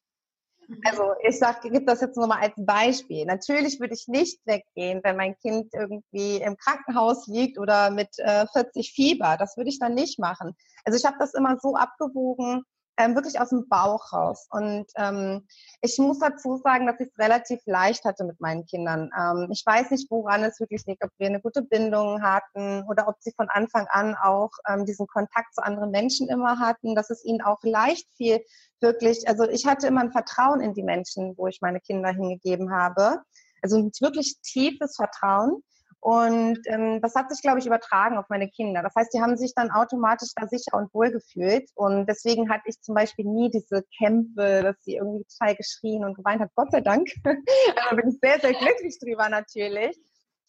Also 0.84 1.14
ich 1.26 1.38
sage, 1.38 1.70
gebe 1.70 1.84
das 1.84 2.00
jetzt 2.02 2.16
nur 2.16 2.26
mal 2.26 2.40
als 2.40 2.52
Beispiel. 2.56 3.24
Natürlich 3.24 3.80
würde 3.80 3.94
ich 3.94 4.06
nicht 4.06 4.38
weggehen, 4.44 5.00
wenn 5.02 5.16
mein 5.16 5.36
Kind 5.38 5.72
irgendwie 5.72 6.36
im 6.36 6.56
Krankenhaus 6.56 7.26
liegt 7.26 7.58
oder 7.58 7.90
mit 7.90 8.10
äh, 8.18 8.46
40 8.52 8.92
Fieber. 8.92 9.36
Das 9.38 9.56
würde 9.56 9.70
ich 9.70 9.78
dann 9.78 9.94
nicht 9.94 10.18
machen. 10.18 10.54
Also 10.84 10.98
ich 10.98 11.06
habe 11.06 11.16
das 11.18 11.34
immer 11.34 11.58
so 11.58 11.74
abgewogen, 11.74 12.64
ähm, 12.98 13.14
wirklich 13.14 13.40
aus 13.40 13.50
dem 13.50 13.68
Bauch 13.68 14.12
raus. 14.12 14.46
Und 14.50 14.86
ähm, 14.96 15.46
ich 15.80 15.96
muss 15.98 16.18
dazu 16.18 16.56
sagen, 16.56 16.86
dass 16.86 17.00
ich 17.00 17.08
es 17.08 17.18
relativ 17.18 17.60
leicht 17.64 18.04
hatte 18.04 18.24
mit 18.24 18.40
meinen 18.40 18.66
Kindern. 18.66 19.10
Ähm, 19.18 19.48
ich 19.50 19.64
weiß 19.64 19.90
nicht, 19.92 20.10
woran 20.10 20.42
es 20.44 20.60
wirklich 20.60 20.84
liegt, 20.86 21.04
ob 21.04 21.10
wir 21.18 21.28
eine 21.28 21.40
gute 21.40 21.62
Bindung 21.62 22.22
hatten 22.22 22.84
oder 22.88 23.08
ob 23.08 23.16
sie 23.20 23.32
von 23.36 23.48
Anfang 23.48 23.86
an 23.88 24.16
auch 24.16 24.50
ähm, 24.68 24.84
diesen 24.84 25.06
Kontakt 25.06 25.54
zu 25.54 25.62
anderen 25.62 25.90
Menschen 25.90 26.28
immer 26.28 26.58
hatten, 26.58 26.94
dass 26.94 27.10
es 27.10 27.24
ihnen 27.24 27.40
auch 27.40 27.62
leicht 27.62 28.08
fiel, 28.16 28.40
wirklich, 28.80 29.28
also 29.28 29.44
ich 29.48 29.66
hatte 29.66 29.86
immer 29.86 30.00
ein 30.00 30.12
Vertrauen 30.12 30.60
in 30.60 30.74
die 30.74 30.82
Menschen, 30.82 31.34
wo 31.36 31.46
ich 31.46 31.60
meine 31.60 31.80
Kinder 31.80 32.10
hingegeben 32.10 32.72
habe. 32.72 33.22
Also 33.62 33.76
ein 33.78 33.90
wirklich 34.00 34.38
tiefes 34.42 34.96
Vertrauen. 34.96 35.62
Und 36.00 36.60
ähm, 36.66 37.00
das 37.02 37.14
hat 37.16 37.30
sich, 37.30 37.42
glaube 37.42 37.58
ich, 37.58 37.66
übertragen 37.66 38.18
auf 38.18 38.28
meine 38.28 38.48
Kinder. 38.48 38.82
Das 38.82 38.94
heißt, 38.94 39.12
die 39.12 39.20
haben 39.20 39.36
sich 39.36 39.52
dann 39.54 39.70
automatisch 39.70 40.30
da 40.36 40.46
sicher 40.46 40.74
und 40.74 40.92
wohl 40.94 41.10
gefühlt. 41.10 41.68
Und 41.74 42.06
deswegen 42.06 42.50
hatte 42.50 42.64
ich 42.66 42.80
zum 42.80 42.94
Beispiel 42.94 43.24
nie 43.24 43.50
diese 43.50 43.82
Kämpfe, 43.98 44.62
dass 44.62 44.76
sie 44.82 44.96
irgendwie 44.96 45.24
total 45.24 45.56
geschrien 45.56 46.04
und 46.04 46.14
geweint 46.14 46.40
hat. 46.40 46.50
Gott 46.54 46.70
sei 46.70 46.80
Dank. 46.80 47.08
da 47.24 47.94
bin 47.96 48.08
ich 48.08 48.18
sehr, 48.22 48.38
sehr 48.40 48.52
glücklich 48.52 48.98
drüber 49.00 49.28
natürlich. 49.28 49.98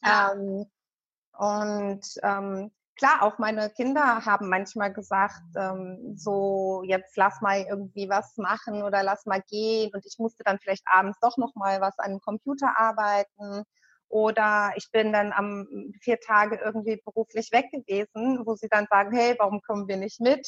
Ähm, 0.06 0.66
und 1.38 2.02
ähm, 2.22 2.72
klar, 2.96 3.24
auch 3.24 3.40
meine 3.40 3.70
Kinder 3.72 4.26
haben 4.26 4.50
manchmal 4.50 4.94
gesagt, 4.94 5.42
ähm, 5.56 6.14
so 6.16 6.84
jetzt 6.86 7.18
lass 7.18 7.42
mal 7.42 7.66
irgendwie 7.68 8.08
was 8.08 8.38
machen 8.38 8.84
oder 8.84 9.02
lass 9.02 9.26
mal 9.26 9.42
gehen. 9.50 9.90
Und 9.94 10.06
ich 10.06 10.20
musste 10.20 10.44
dann 10.44 10.60
vielleicht 10.60 10.84
abends 10.86 11.18
doch 11.22 11.38
noch 11.38 11.56
mal 11.56 11.82
was 11.82 11.98
an 11.98 12.12
dem 12.12 12.22
Computer 12.22 12.78
arbeiten. 12.78 13.64
Oder 14.10 14.74
ich 14.76 14.90
bin 14.92 15.14
dann 15.14 15.32
am 15.32 15.68
vier 16.02 16.20
Tage 16.20 16.60
irgendwie 16.64 17.00
beruflich 17.06 17.52
weg 17.52 17.70
gewesen, 17.72 18.42
wo 18.44 18.56
sie 18.56 18.68
dann 18.68 18.88
sagen, 18.90 19.16
hey, 19.16 19.36
warum 19.38 19.62
kommen 19.62 19.88
wir 19.88 19.98
nicht 19.98 20.20
mit? 20.20 20.48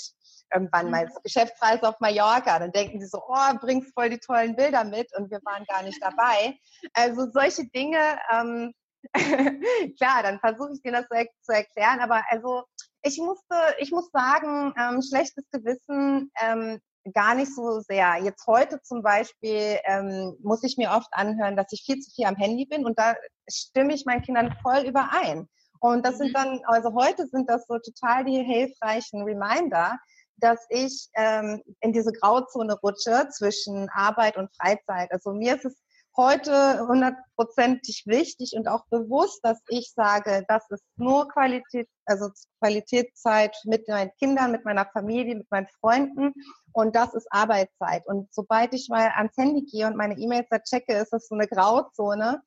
Irgendwann 0.51 0.89
mal 0.89 1.05
mhm. 1.05 1.11
Geschäftsreise 1.23 1.87
auf 1.87 1.99
Mallorca. 1.99 2.57
Dann 2.57 2.71
denken 2.71 2.99
sie 2.99 3.07
so, 3.07 3.21
oh, 3.27 3.53
bringst 3.61 3.93
voll 3.93 4.09
die 4.09 4.17
tollen 4.17 4.55
Bilder 4.55 4.83
mit 4.83 5.15
und 5.15 5.29
wir 5.29 5.39
waren 5.45 5.63
gar 5.65 5.83
nicht 5.83 6.01
dabei. 6.01 6.57
Also 6.93 7.29
solche 7.31 7.67
Dinge, 7.67 8.19
ähm, 8.33 8.73
klar, 9.97 10.23
dann 10.23 10.39
versuche 10.39 10.73
ich 10.73 10.81
denen 10.81 10.95
das 10.95 11.07
zu, 11.07 11.27
zu, 11.41 11.51
erklären. 11.53 11.99
Aber 11.99 12.23
also 12.29 12.63
ich 13.03 13.19
musste, 13.19 13.55
ich 13.77 13.91
muss 13.91 14.09
sagen, 14.11 14.73
ähm, 14.75 15.01
schlechtes 15.03 15.47
Gewissen 15.51 16.31
ähm, 16.41 16.79
gar 17.13 17.35
nicht 17.35 17.53
so 17.53 17.79
sehr. 17.79 18.17
Jetzt 18.23 18.45
heute 18.47 18.81
zum 18.81 19.01
Beispiel 19.01 19.79
ähm, 19.85 20.35
muss 20.41 20.63
ich 20.63 20.77
mir 20.77 20.91
oft 20.91 21.09
anhören, 21.11 21.55
dass 21.55 21.71
ich 21.71 21.83
viel 21.83 21.99
zu 21.99 22.11
viel 22.11 22.25
am 22.25 22.35
Handy 22.35 22.65
bin 22.65 22.85
und 22.85 22.97
da 22.99 23.15
stimme 23.49 23.93
ich 23.93 24.05
meinen 24.05 24.21
Kindern 24.21 24.55
voll 24.61 24.85
überein. 24.85 25.47
Und 25.79 26.05
das 26.05 26.19
sind 26.19 26.29
mhm. 26.29 26.33
dann, 26.33 26.61
also 26.65 26.93
heute 26.93 27.27
sind 27.27 27.49
das 27.49 27.65
so 27.67 27.79
total 27.79 28.23
die 28.23 28.43
hilfreichen 28.43 29.23
Reminder, 29.23 29.97
dass 30.37 30.65
ich 30.69 31.09
ähm, 31.15 31.61
in 31.79 31.91
diese 31.93 32.11
Grauzone 32.11 32.77
rutsche 32.81 33.27
zwischen 33.29 33.89
Arbeit 33.89 34.37
und 34.37 34.49
Freizeit. 34.55 35.11
Also 35.11 35.33
mir 35.33 35.55
ist 35.55 35.65
es 35.65 35.75
heute 36.17 36.85
hundertprozentig 36.87 38.03
wichtig 38.05 38.53
und 38.55 38.67
auch 38.67 38.85
bewusst, 38.89 39.39
dass 39.43 39.61
ich 39.69 39.93
sage, 39.93 40.43
das 40.47 40.69
ist 40.69 40.83
nur 40.97 41.27
Qualität, 41.29 41.87
also 42.05 42.29
Qualitätszeit 42.59 43.55
mit 43.65 43.87
meinen 43.87 44.11
Kindern, 44.19 44.51
mit 44.51 44.65
meiner 44.65 44.85
Familie, 44.85 45.35
mit 45.35 45.49
meinen 45.49 45.67
Freunden 45.79 46.33
und 46.73 46.95
das 46.95 47.13
ist 47.13 47.27
Arbeitszeit. 47.31 48.05
Und 48.07 48.33
sobald 48.33 48.73
ich 48.73 48.89
mal 48.89 49.11
ans 49.15 49.35
Handy 49.37 49.63
gehe 49.63 49.87
und 49.87 49.95
meine 49.95 50.17
E-Mails 50.17 50.47
da 50.49 50.59
checke, 50.59 50.93
ist 50.93 51.13
das 51.13 51.27
so 51.27 51.35
eine 51.35 51.47
Grauzone. 51.47 52.41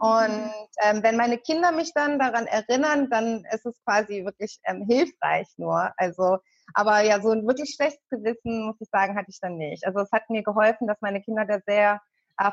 Und 0.00 0.50
ähm, 0.82 1.02
wenn 1.02 1.16
meine 1.16 1.36
Kinder 1.36 1.70
mich 1.70 1.92
dann 1.92 2.18
daran 2.18 2.46
erinnern, 2.46 3.10
dann 3.10 3.44
ist 3.52 3.66
es 3.66 3.78
quasi 3.84 4.24
wirklich 4.24 4.58
ähm, 4.64 4.86
hilfreich 4.88 5.48
nur. 5.58 5.92
Also, 5.98 6.38
aber 6.72 7.02
ja, 7.02 7.20
so 7.20 7.30
ein 7.30 7.46
wirklich 7.46 7.74
schlechtes 7.74 8.08
Gewissen, 8.08 8.66
muss 8.66 8.80
ich 8.80 8.88
sagen, 8.90 9.16
hatte 9.16 9.30
ich 9.30 9.38
dann 9.40 9.58
nicht. 9.58 9.86
Also 9.86 10.00
es 10.00 10.10
hat 10.10 10.30
mir 10.30 10.42
geholfen, 10.42 10.86
dass 10.86 10.96
meine 11.02 11.20
Kinder 11.20 11.44
da 11.44 11.58
sehr 11.66 12.00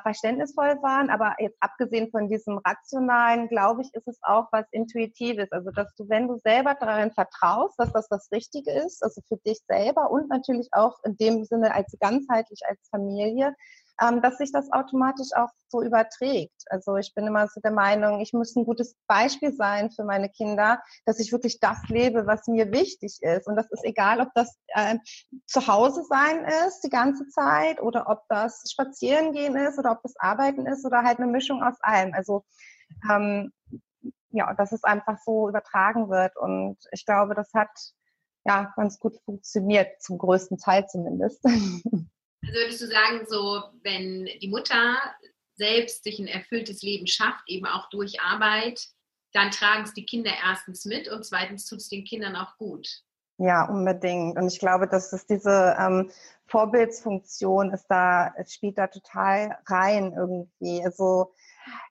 verständnisvoll 0.03 0.81
waren. 0.81 1.09
Aber 1.09 1.36
jetzt 1.39 1.57
abgesehen 1.59 2.09
von 2.12 2.29
diesem 2.29 2.59
Rationalen, 2.59 3.48
glaube 3.48 3.81
ich, 3.81 3.93
ist 3.93 4.07
es 4.07 4.19
auch 4.21 4.48
was 4.51 4.65
Intuitives. 4.71 5.51
Also, 5.51 5.71
dass 5.71 5.93
du, 5.95 6.07
wenn 6.09 6.27
du 6.27 6.38
selber 6.38 6.75
darin 6.79 7.12
vertraust, 7.12 7.75
dass 7.77 7.91
das 7.91 8.07
das 8.07 8.29
Richtige 8.31 8.72
ist, 8.72 9.03
also 9.03 9.22
für 9.27 9.37
dich 9.37 9.59
selber 9.68 10.11
und 10.11 10.29
natürlich 10.29 10.70
auch 10.72 10.98
in 11.03 11.18
dem 11.18 11.44
Sinne 11.44 11.74
als 11.74 11.96
ganzheitlich 12.00 12.61
als 12.68 12.79
Familie, 12.89 13.55
ähm, 14.01 14.22
dass 14.22 14.38
sich 14.38 14.51
das 14.51 14.72
automatisch 14.72 15.29
auch 15.35 15.50
so 15.68 15.81
überträgt. 15.81 16.64
Also 16.70 16.96
ich 16.96 17.14
bin 17.14 17.27
immer 17.27 17.48
so 17.48 17.59
der 17.62 17.72
Meinung, 17.72 18.20
ich 18.22 18.33
muss 18.33 18.55
ein 18.55 18.66
gutes 18.66 18.96
Beispiel 19.07 19.53
sein 19.53 19.92
für 19.92 20.03
meine 20.03 20.29
Kinder, 20.29 20.81
dass 21.05 21.20
ich 21.20 21.31
wirklich 21.31 21.59
das 21.59 21.77
lebe, 21.88 22.25
was 22.25 22.48
mir 22.48 22.72
wichtig 22.72 23.20
ist. 23.22 23.48
Und 23.48 23.55
das 23.55 23.70
ist 23.72 23.83
egal, 23.83 24.22
ob 24.22 24.29
das 24.35 24.57
äh, 24.70 24.98
zu 25.46 25.68
Hause 25.68 26.03
sein 26.07 26.46
ist 26.68 26.81
die 26.81 26.90
ganze 26.90 27.27
Zeit 27.27 27.81
oder 27.81 28.07
ob 28.07 28.24
das 28.29 28.64
spazieren 28.72 29.33
gehen 29.33 29.55
ist 29.55 29.77
oder 29.77 29.92
ob 29.92 30.01
das 30.03 30.16
Arbeiten 30.18 30.66
ist 30.66 30.85
oder 30.85 31.03
halt 31.03 31.20
eine 31.20 31.27
Mischung 31.27 31.62
aus 31.62 31.75
allem. 31.81 32.14
Also 32.14 32.44
ähm, 33.12 33.51
ja, 34.31 34.53
dass 34.53 34.72
es 34.72 34.83
einfach 34.83 35.18
so 35.24 35.50
übertragen 35.50 36.09
wird. 36.09 36.38
Und 36.38 36.77
ich 36.92 37.05
glaube, 37.05 37.35
das 37.35 37.53
hat 37.53 37.70
ja 38.46 38.72
ganz 38.75 39.00
gut 39.00 39.18
funktioniert, 39.25 40.01
zum 40.01 40.18
größten 40.18 40.57
Teil 40.57 40.88
zumindest. 40.88 41.44
Also 42.42 42.54
würdest 42.54 42.82
du 42.82 42.88
sagen, 42.88 43.25
so 43.28 43.64
wenn 43.84 44.25
die 44.42 44.48
Mutter 44.48 44.98
selbst 45.56 46.04
sich 46.04 46.20
ein 46.20 46.28
erfülltes 46.28 46.82
Leben 46.82 47.06
schafft, 47.06 47.44
eben 47.48 47.66
auch 47.66 47.90
durch 47.90 48.22
Arbeit, 48.22 48.88
dann 49.34 49.52
tragen 49.52 49.84
es 49.84 49.94
die 49.94 50.06
Kinder 50.06 50.32
erstens 50.44 50.86
mit 50.86 51.08
und 51.10 51.25
zweitens 51.25 51.66
tut 51.66 51.80
es 51.80 51.90
den 51.90 52.06
Kindern 52.06 52.36
auch 52.36 52.58
gut. 52.58 52.88
Ja, 53.38 53.66
unbedingt. 53.70 54.38
Und 54.38 54.48
ich 54.48 54.60
glaube, 54.60 54.88
dass 54.88 55.14
es 55.14 55.25
diese 55.25 55.75
ähm, 55.80 56.12
Vorbildsfunktion 56.48 57.72
ist 57.72 57.86
da, 57.88 58.34
es 58.38 58.54
spielt 58.54 58.78
da 58.78 58.88
total 58.88 59.58
rein 59.68 60.14
irgendwie. 60.14 60.84
Also 60.84 61.34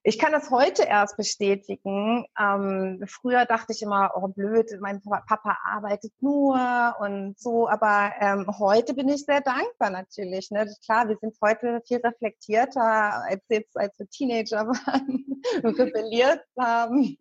ich 0.03 0.19
kann 0.19 0.33
das 0.33 0.51
heute 0.51 0.85
erst 0.85 1.17
bestätigen. 1.17 2.25
Ähm, 2.38 3.05
früher 3.07 3.45
dachte 3.45 3.73
ich 3.73 3.83
immer, 3.83 4.12
oh 4.17 4.29
blöd, 4.29 4.71
mein 4.81 5.03
Papa 5.03 5.59
arbeitet 5.64 6.12
nur 6.21 6.97
und 7.01 7.38
so, 7.38 7.69
aber 7.69 8.12
ähm, 8.21 8.47
heute 8.59 8.95
bin 8.95 9.09
ich 9.09 9.25
sehr 9.25 9.41
dankbar 9.41 9.91
natürlich. 9.91 10.51
Ne? 10.51 10.73
Klar, 10.85 11.09
wir 11.09 11.17
sind 11.21 11.37
heute 11.43 11.83
viel 11.87 11.99
reflektierter 11.99 12.83
als 12.83 13.43
jetzt, 13.49 13.77
als 13.77 13.99
wir 13.99 14.09
Teenager 14.09 14.67
waren 14.67 15.27
und 15.62 15.79
rebelliert 15.79 16.41
haben. 16.59 17.17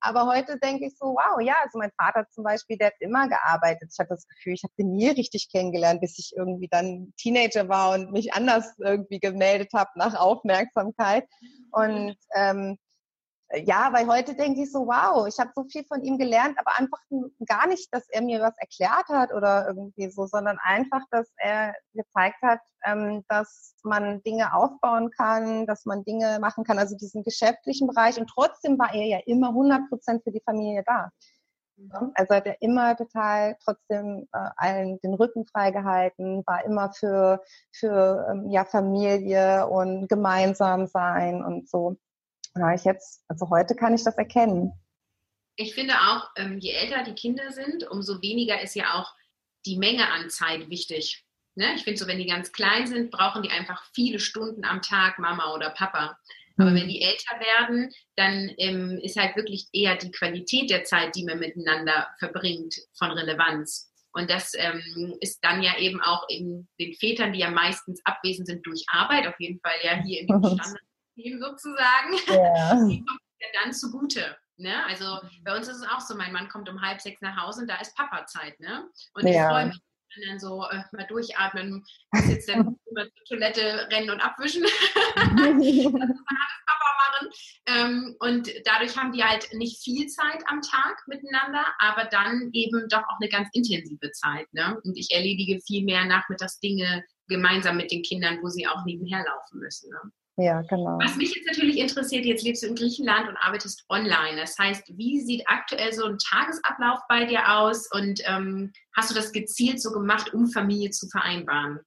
aber 0.00 0.26
heute 0.26 0.58
denke 0.58 0.86
ich 0.86 0.96
so, 0.98 1.06
wow, 1.06 1.40
ja, 1.40 1.54
also 1.62 1.78
mein 1.78 1.92
Vater 1.96 2.26
zum 2.30 2.44
Beispiel, 2.44 2.76
der 2.76 2.88
hat 2.88 3.00
immer 3.00 3.28
gearbeitet. 3.28 3.90
Ich 3.92 3.98
hatte 3.98 4.10
das 4.10 4.26
Gefühl, 4.28 4.54
ich 4.54 4.62
habe 4.62 4.74
den 4.78 4.92
nie 4.92 5.08
richtig 5.08 5.50
kennengelernt, 5.50 6.00
bis 6.00 6.18
ich 6.18 6.34
irgendwie 6.36 6.68
dann 6.68 7.12
Teenager 7.16 7.68
war 7.68 7.94
und 7.94 8.12
mich 8.12 8.34
anders 8.34 8.74
irgendwie 8.78 9.20
gemeldet 9.20 9.72
habe 9.74 9.90
nach 9.94 10.14
Aufmerksamkeit. 10.14 11.24
Und 11.72 11.79
ähm, 12.34 12.78
ja, 13.52 13.92
weil 13.92 14.06
heute 14.06 14.34
denke 14.36 14.62
ich 14.62 14.70
so, 14.70 14.86
wow, 14.86 15.26
ich 15.26 15.38
habe 15.40 15.50
so 15.56 15.64
viel 15.64 15.84
von 15.84 16.02
ihm 16.02 16.18
gelernt, 16.18 16.56
aber 16.58 16.78
einfach 16.78 17.00
gar 17.46 17.66
nicht, 17.66 17.92
dass 17.92 18.08
er 18.08 18.22
mir 18.22 18.40
was 18.40 18.56
erklärt 18.58 19.08
hat 19.08 19.32
oder 19.32 19.66
irgendwie 19.66 20.08
so, 20.10 20.26
sondern 20.26 20.58
einfach, 20.62 21.02
dass 21.10 21.28
er 21.36 21.74
gezeigt 21.92 22.40
hat, 22.42 22.60
ähm, 22.84 23.24
dass 23.28 23.74
man 23.82 24.22
Dinge 24.22 24.54
aufbauen 24.54 25.10
kann, 25.10 25.66
dass 25.66 25.84
man 25.84 26.04
Dinge 26.04 26.38
machen 26.40 26.62
kann, 26.62 26.78
also 26.78 26.96
diesen 26.96 27.24
geschäftlichen 27.24 27.88
Bereich. 27.88 28.20
Und 28.20 28.28
trotzdem 28.28 28.78
war 28.78 28.94
er 28.94 29.06
ja 29.06 29.18
immer 29.26 29.48
100 29.48 29.88
Prozent 29.88 30.22
für 30.22 30.30
die 30.30 30.42
Familie 30.44 30.84
da. 30.86 31.10
Mhm. 31.80 32.12
Also 32.14 32.34
hat 32.34 32.46
er 32.46 32.60
immer 32.60 32.96
total 32.96 33.56
trotzdem 33.64 34.28
äh, 34.32 34.48
allen 34.56 35.00
den 35.00 35.14
Rücken 35.14 35.46
freigehalten, 35.46 36.42
war 36.46 36.64
immer 36.64 36.92
für, 36.92 37.42
für 37.72 38.26
ähm, 38.30 38.50
ja, 38.50 38.64
Familie 38.64 39.66
und 39.66 40.08
gemeinsam 40.08 40.86
sein 40.86 41.42
und 41.42 41.68
so. 41.68 41.96
Ja, 42.56 42.74
ich 42.74 42.84
jetzt, 42.84 43.24
also 43.28 43.48
heute 43.50 43.74
kann 43.74 43.94
ich 43.94 44.04
das 44.04 44.18
erkennen. 44.18 44.72
Ich 45.56 45.74
finde 45.74 45.94
auch, 45.94 46.30
ähm, 46.36 46.58
je 46.58 46.72
älter 46.72 47.04
die 47.04 47.14
Kinder 47.14 47.50
sind, 47.52 47.88
umso 47.88 48.20
weniger 48.22 48.60
ist 48.60 48.74
ja 48.74 48.94
auch 48.94 49.14
die 49.66 49.78
Menge 49.78 50.10
an 50.10 50.30
Zeit 50.30 50.68
wichtig. 50.68 51.24
Ne? 51.54 51.74
Ich 51.74 51.84
finde 51.84 51.98
so, 51.98 52.06
wenn 52.06 52.18
die 52.18 52.26
ganz 52.26 52.52
klein 52.52 52.86
sind, 52.86 53.10
brauchen 53.10 53.42
die 53.42 53.50
einfach 53.50 53.84
viele 53.94 54.18
Stunden 54.18 54.64
am 54.64 54.82
Tag 54.82 55.18
Mama 55.18 55.54
oder 55.54 55.70
Papa. 55.70 56.18
Aber 56.60 56.74
wenn 56.74 56.84
mhm. 56.84 56.88
die 56.88 57.02
älter 57.02 57.40
werden, 57.40 57.90
dann 58.16 58.50
ähm, 58.58 59.00
ist 59.02 59.18
halt 59.18 59.36
wirklich 59.36 59.68
eher 59.72 59.96
die 59.96 60.10
Qualität 60.10 60.70
der 60.70 60.84
Zeit, 60.84 61.14
die 61.16 61.24
man 61.24 61.38
miteinander 61.38 62.08
verbringt, 62.18 62.74
von 62.98 63.10
Relevanz. 63.10 63.90
Und 64.12 64.28
das 64.28 64.52
ähm, 64.56 65.16
ist 65.20 65.38
dann 65.42 65.62
ja 65.62 65.78
eben 65.78 66.00
auch 66.00 66.28
in 66.28 66.68
den 66.80 66.94
Vätern, 66.94 67.32
die 67.32 67.40
ja 67.40 67.50
meistens 67.50 68.00
abwesend 68.04 68.48
sind 68.48 68.66
durch 68.66 68.84
Arbeit, 68.88 69.26
auf 69.26 69.38
jeden 69.38 69.60
Fall 69.60 69.74
ja 69.82 70.02
hier 70.02 70.20
in 70.20 70.26
dem 70.26 70.38
Standardsystem 70.38 71.40
sozusagen, 71.40 72.14
yeah. 72.28 72.74
die 72.88 73.04
kommt 73.04 73.20
ja 73.40 73.48
dann 73.62 73.72
zugute. 73.72 74.36
Ne? 74.56 74.84
Also 74.86 75.20
bei 75.42 75.56
uns 75.56 75.68
ist 75.68 75.78
es 75.78 75.88
auch 75.88 76.00
so, 76.00 76.16
mein 76.16 76.32
Mann 76.32 76.48
kommt 76.48 76.68
um 76.68 76.82
halb 76.82 77.00
sechs 77.00 77.20
nach 77.22 77.40
Hause 77.40 77.62
und 77.62 77.68
da 77.68 77.76
ist 77.76 77.96
Papa-Zeit. 77.96 78.58
Ne? 78.60 78.84
Und 79.14 79.26
ja. 79.26 79.30
ich 79.30 79.50
freue 79.50 79.66
mich 79.68 79.80
Und 80.16 80.26
dann 80.26 80.40
so 80.40 80.64
äh, 80.64 80.82
mal 80.92 81.06
durchatmen, 81.06 81.84
muss 82.12 82.28
jetzt 82.28 82.48
dann 82.48 82.76
immer 82.90 83.04
zur 83.04 83.24
Toilette 83.28 83.88
rennen 83.90 84.10
und 84.10 84.20
abwischen. 84.20 84.62
das 84.62 85.52
muss 85.54 85.94
alles 85.94 86.58
Papa 86.66 86.90
machen. 86.98 87.30
Ähm, 87.66 88.16
und 88.18 88.50
dadurch 88.64 88.96
haben 88.96 89.12
die 89.12 89.22
halt 89.22 89.52
nicht 89.52 89.82
viel 89.82 90.08
Zeit 90.08 90.42
am 90.46 90.60
Tag 90.62 91.02
miteinander, 91.06 91.64
aber 91.78 92.06
dann 92.06 92.50
eben 92.52 92.88
doch 92.88 93.02
auch 93.02 93.20
eine 93.20 93.30
ganz 93.30 93.48
intensive 93.52 94.10
Zeit. 94.12 94.52
Ne? 94.52 94.80
Und 94.82 94.96
ich 94.96 95.10
erledige 95.12 95.60
viel 95.60 95.84
mehr 95.84 96.04
nachmittags 96.04 96.58
Dinge 96.58 97.04
gemeinsam 97.28 97.76
mit 97.76 97.92
den 97.92 98.02
Kindern, 98.02 98.38
wo 98.42 98.48
sie 98.48 98.66
auch 98.66 98.84
nebenher 98.84 99.24
laufen 99.24 99.60
müssen. 99.60 99.90
Ne? 99.90 100.10
Ja, 100.40 100.62
genau. 100.62 100.98
Was 101.02 101.16
mich 101.16 101.34
jetzt 101.34 101.46
natürlich 101.46 101.78
interessiert, 101.78 102.24
jetzt 102.24 102.42
lebst 102.42 102.62
du 102.62 102.68
in 102.68 102.74
Griechenland 102.74 103.28
und 103.28 103.36
arbeitest 103.36 103.84
online. 103.90 104.40
Das 104.40 104.58
heißt, 104.58 104.84
wie 104.96 105.20
sieht 105.20 105.42
aktuell 105.46 105.92
so 105.92 106.06
ein 106.06 106.16
Tagesablauf 106.16 107.00
bei 107.10 107.26
dir 107.26 107.58
aus 107.58 107.90
und 107.92 108.22
ähm, 108.24 108.72
hast 108.96 109.10
du 109.10 109.14
das 109.14 109.32
gezielt 109.32 109.82
so 109.82 109.92
gemacht, 109.92 110.32
um 110.32 110.46
Familie 110.46 110.90
zu 110.90 111.08
vereinbaren? 111.08 111.80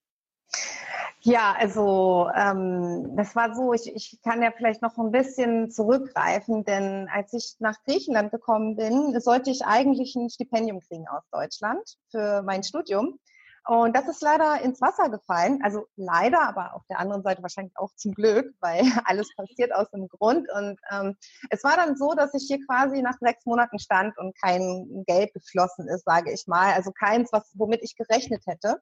Ja, 1.22 1.56
also 1.58 2.30
ähm, 2.36 3.16
das 3.16 3.36
war 3.36 3.56
so, 3.56 3.74
ich, 3.74 3.88
ich 3.96 4.20
kann 4.24 4.44
ja 4.44 4.52
vielleicht 4.56 4.84
noch 4.84 4.98
ein 5.00 5.12
bisschen 5.12 5.72
zurückgreifen, 5.72 6.63
denn 6.63 7.10
als 7.12 7.34
ich 7.34 7.56
nach 7.60 7.82
Griechenland 7.86 8.30
gekommen 8.30 8.76
bin, 8.76 9.20
sollte 9.20 9.50
ich 9.50 9.66
eigentlich 9.66 10.16
ein 10.16 10.30
Stipendium 10.30 10.82
kriegen 10.82 11.08
aus 11.08 11.24
Deutschland 11.32 11.82
für 12.12 12.44
mein 12.44 12.62
Studium. 12.62 13.20
Und 13.65 13.95
das 13.95 14.08
ist 14.10 14.21
leider 14.21 14.62
ins 14.62 14.82
Wasser 14.82 15.10
gefallen. 15.10 15.60
Also 15.63 15.86
leider, 15.95 16.41
aber 16.41 16.76
auf 16.76 16.84
der 16.89 16.99
anderen 16.99 17.23
Seite 17.23 17.41
wahrscheinlich 17.41 17.78
auch 17.78 17.91
zum 17.95 18.13
Glück, 18.13 18.54
weil 18.60 18.84
alles 19.06 19.34
passiert 19.36 19.73
aus 19.73 19.89
dem 19.91 20.08
Grund. 20.08 20.49
Und 20.52 20.80
ähm, 20.91 21.15
es 21.49 21.63
war 21.63 21.78
dann 21.78 21.95
so, 21.95 22.13
dass 22.13 22.34
ich 22.34 22.45
hier 22.47 22.65
quasi 22.65 23.02
nach 23.02 23.17
sechs 23.19 23.45
Monaten 23.45 23.80
stand 23.80 24.17
und 24.17 24.38
kein 24.41 25.04
Geld 25.08 25.34
geflossen 25.34 25.88
ist, 25.88 26.06
sage 26.06 26.32
ich 26.34 26.45
mal. 26.47 26.73
Also 26.73 26.91
keins, 26.91 27.32
was, 27.32 27.52
womit 27.56 27.82
ich 27.84 27.95
gerechnet 27.95 28.43
hätte. 28.45 28.82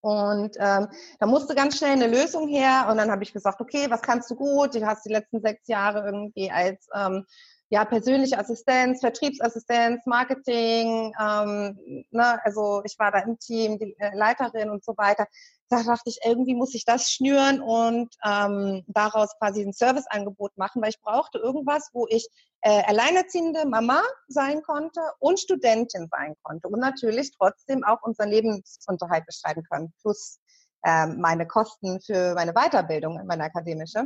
Und 0.00 0.56
ähm, 0.58 0.88
da 1.20 1.26
musste 1.26 1.54
ganz 1.54 1.78
schnell 1.78 1.92
eine 1.92 2.08
Lösung 2.08 2.48
her. 2.48 2.88
Und 2.90 2.96
dann 2.96 3.10
habe 3.12 3.22
ich 3.22 3.32
gesagt, 3.32 3.60
okay, 3.60 3.88
was 3.88 4.02
kannst 4.02 4.28
du 4.32 4.34
gut? 4.34 4.74
Du 4.74 4.84
hast 4.84 5.04
die 5.06 5.12
letzten 5.12 5.40
sechs 5.40 5.68
Jahre 5.68 6.04
irgendwie 6.04 6.50
als 6.50 6.88
ähm, 6.92 7.24
ja, 7.72 7.86
persönliche 7.86 8.38
Assistenz, 8.38 9.00
Vertriebsassistenz, 9.00 10.04
Marketing, 10.04 11.14
ähm, 11.18 12.04
ne, 12.10 12.38
also 12.44 12.82
ich 12.84 12.98
war 12.98 13.10
da 13.10 13.20
im 13.20 13.38
Team, 13.38 13.78
die 13.78 13.96
äh, 13.98 14.14
Leiterin 14.14 14.68
und 14.68 14.84
so 14.84 14.94
weiter. 14.98 15.26
Da 15.70 15.82
dachte 15.82 16.10
ich, 16.10 16.18
irgendwie 16.22 16.54
muss 16.54 16.74
ich 16.74 16.84
das 16.84 17.10
schnüren 17.10 17.62
und 17.62 18.14
ähm, 18.26 18.84
daraus 18.88 19.30
quasi 19.38 19.62
ein 19.62 19.72
Serviceangebot 19.72 20.54
machen, 20.58 20.82
weil 20.82 20.90
ich 20.90 21.00
brauchte 21.00 21.38
irgendwas, 21.38 21.88
wo 21.94 22.06
ich 22.10 22.28
äh, 22.60 22.82
alleinerziehende 22.84 23.64
Mama 23.66 24.02
sein 24.28 24.60
konnte 24.60 25.00
und 25.18 25.40
Studentin 25.40 26.10
sein 26.10 26.34
konnte 26.42 26.68
und 26.68 26.78
natürlich 26.78 27.32
trotzdem 27.34 27.84
auch 27.84 28.02
unseren 28.02 28.28
Lebensunterhalt 28.28 29.24
bestreiten 29.24 29.62
können, 29.62 29.94
plus 30.02 30.40
ähm, 30.84 31.22
meine 31.22 31.46
Kosten 31.46 32.02
für 32.02 32.34
meine 32.34 32.52
Weiterbildung, 32.52 33.26
meine 33.26 33.44
akademische. 33.44 34.04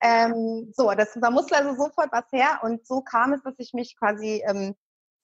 Ähm, 0.00 0.72
so, 0.74 0.90
das, 0.92 1.12
da 1.20 1.30
musste 1.30 1.56
also 1.56 1.74
sofort 1.74 2.10
was 2.12 2.30
her 2.32 2.60
und 2.62 2.86
so 2.86 3.00
kam 3.00 3.32
es, 3.32 3.42
dass 3.42 3.54
ich 3.58 3.72
mich 3.72 3.96
quasi 3.98 4.42
ähm, 4.46 4.74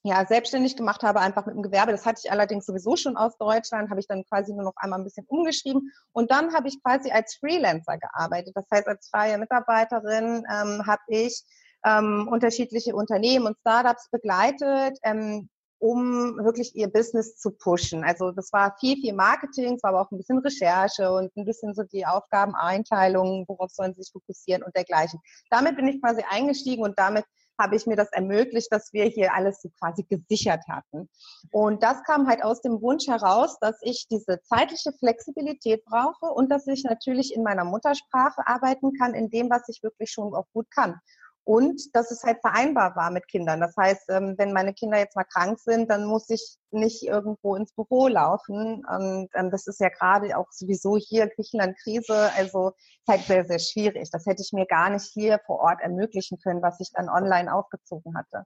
ja, 0.03 0.25
selbstständig 0.25 0.77
gemacht 0.77 1.03
habe, 1.03 1.20
einfach 1.20 1.44
mit 1.46 1.55
dem 1.55 1.62
Gewerbe. 1.62 1.92
Das 1.92 2.07
hatte 2.07 2.23
ich 2.25 2.33
allerdings 2.33 2.64
sowieso 2.64 2.96
schon 2.96 3.16
aus 3.16 3.37
Deutschland, 3.37 3.90
habe 3.90 4.01
ich 4.01 4.07
dann 4.07 4.25
quasi 4.25 4.53
nur 4.53 4.64
noch 4.64 4.77
einmal 4.77 4.99
ein 4.99 5.05
bisschen 5.05 5.27
umgeschrieben. 5.27 5.92
Und 6.12 6.31
dann 6.31 6.55
habe 6.55 6.68
ich 6.68 6.83
quasi 6.83 7.11
als 7.11 7.37
Freelancer 7.37 7.99
gearbeitet. 7.99 8.53
Das 8.57 8.66
heißt, 8.73 8.88
als 8.88 9.09
freie 9.09 9.37
Mitarbeiterin 9.37 10.44
ähm, 10.51 10.87
habe 10.87 11.03
ich 11.09 11.44
ähm, 11.85 12.29
unterschiedliche 12.31 12.94
Unternehmen 12.94 13.46
und 13.46 13.59
Startups 13.59 14.09
begleitet, 14.11 14.99
ähm, 15.03 15.51
um 15.81 16.37
wirklich 16.37 16.77
ihr 16.77 16.88
Business 16.88 17.37
zu 17.37 17.51
pushen. 17.51 18.05
Also 18.05 18.31
das 18.33 18.53
war 18.53 18.77
viel, 18.79 18.97
viel 18.97 19.14
Marketing, 19.14 19.75
es 19.75 19.83
war 19.83 19.90
aber 19.90 20.03
auch 20.03 20.11
ein 20.11 20.19
bisschen 20.19 20.38
Recherche 20.38 21.11
und 21.11 21.35
ein 21.37 21.47
bisschen 21.47 21.75
so 21.75 21.83
die 21.83 22.07
Aufgabeneinteilung, 22.07 23.47
worauf 23.49 23.71
sollen 23.71 23.95
sie 23.95 24.03
sich 24.03 24.12
fokussieren 24.12 24.62
und 24.62 24.77
dergleichen. 24.77 25.21
Damit 25.49 25.77
bin 25.77 25.88
ich 25.88 26.01
quasi 26.01 26.23
eingestiegen 26.29 26.85
und 26.85 26.99
damit 26.99 27.25
habe 27.59 27.77
ich 27.77 27.87
mir 27.87 27.97
das 27.97 28.11
ermöglicht, 28.12 28.73
dass 28.73 28.93
wir 28.93 29.05
hier 29.05 29.35
alles 29.35 29.61
so 29.61 29.69
quasi 29.79 30.03
gesichert 30.05 30.62
hatten. 30.69 31.09
Und 31.51 31.83
das 31.83 32.03
kam 32.05 32.27
halt 32.27 32.43
aus 32.43 32.62
dem 32.62 32.81
Wunsch 32.81 33.07
heraus, 33.07 33.59
dass 33.61 33.79
ich 33.83 34.07
diese 34.11 34.40
zeitliche 34.43 34.93
Flexibilität 34.99 35.85
brauche 35.85 36.27
und 36.27 36.51
dass 36.51 36.66
ich 36.66 36.85
natürlich 36.85 37.35
in 37.35 37.43
meiner 37.43 37.64
Muttersprache 37.64 38.47
arbeiten 38.47 38.93
kann, 38.99 39.14
in 39.14 39.31
dem, 39.31 39.51
was 39.51 39.69
ich 39.69 39.83
wirklich 39.83 40.11
schon 40.11 40.35
auch 40.35 40.47
gut 40.53 40.71
kann 40.71 41.01
und 41.44 41.94
dass 41.94 42.11
es 42.11 42.22
halt 42.22 42.38
vereinbar 42.40 42.94
war 42.96 43.11
mit 43.11 43.26
Kindern. 43.29 43.61
Das 43.61 43.74
heißt, 43.76 44.11
ähm, 44.11 44.35
wenn 44.38 44.53
meine 44.53 44.74
Kinder 44.74 44.98
jetzt 44.98 45.16
mal 45.16 45.24
krank 45.24 45.59
sind, 45.59 45.90
dann 45.90 46.05
muss 46.05 46.29
ich 46.31 46.57
nicht 46.70 47.03
irgendwo 47.03 47.57
ins 47.57 47.72
Büro 47.72 48.09
laufen. 48.09 48.85
Und 48.85 49.29
ähm, 49.35 49.50
das 49.50 49.66
ist 49.66 49.81
ja 49.81 49.88
gerade 49.88 50.37
auch 50.37 50.50
sowieso 50.50 50.96
hier 50.96 51.29
Griechenland-Krise, 51.29 52.31
also 52.37 52.68
ist 52.68 53.09
halt 53.09 53.22
sehr, 53.22 53.44
sehr 53.46 53.59
schwierig. 53.59 54.11
Das 54.11 54.26
hätte 54.26 54.42
ich 54.42 54.53
mir 54.53 54.66
gar 54.66 54.90
nicht 54.90 55.11
hier 55.12 55.40
vor 55.46 55.61
Ort 55.61 55.81
ermöglichen 55.81 56.38
können, 56.38 56.62
was 56.62 56.79
ich 56.81 56.90
dann 56.92 57.09
online 57.09 57.53
aufgezogen 57.53 58.16
hatte. 58.16 58.44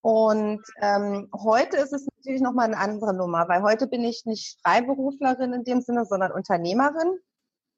Und 0.00 0.62
ähm, 0.80 1.28
heute 1.34 1.76
ist 1.76 1.92
es 1.92 2.06
natürlich 2.16 2.40
nochmal 2.40 2.66
eine 2.66 2.78
andere 2.78 3.14
Nummer, 3.14 3.48
weil 3.48 3.62
heute 3.62 3.86
bin 3.86 4.04
ich 4.04 4.24
nicht 4.26 4.58
Freiberuflerin 4.62 5.52
in 5.52 5.64
dem 5.64 5.80
Sinne, 5.80 6.04
sondern 6.04 6.32
Unternehmerin, 6.32 7.18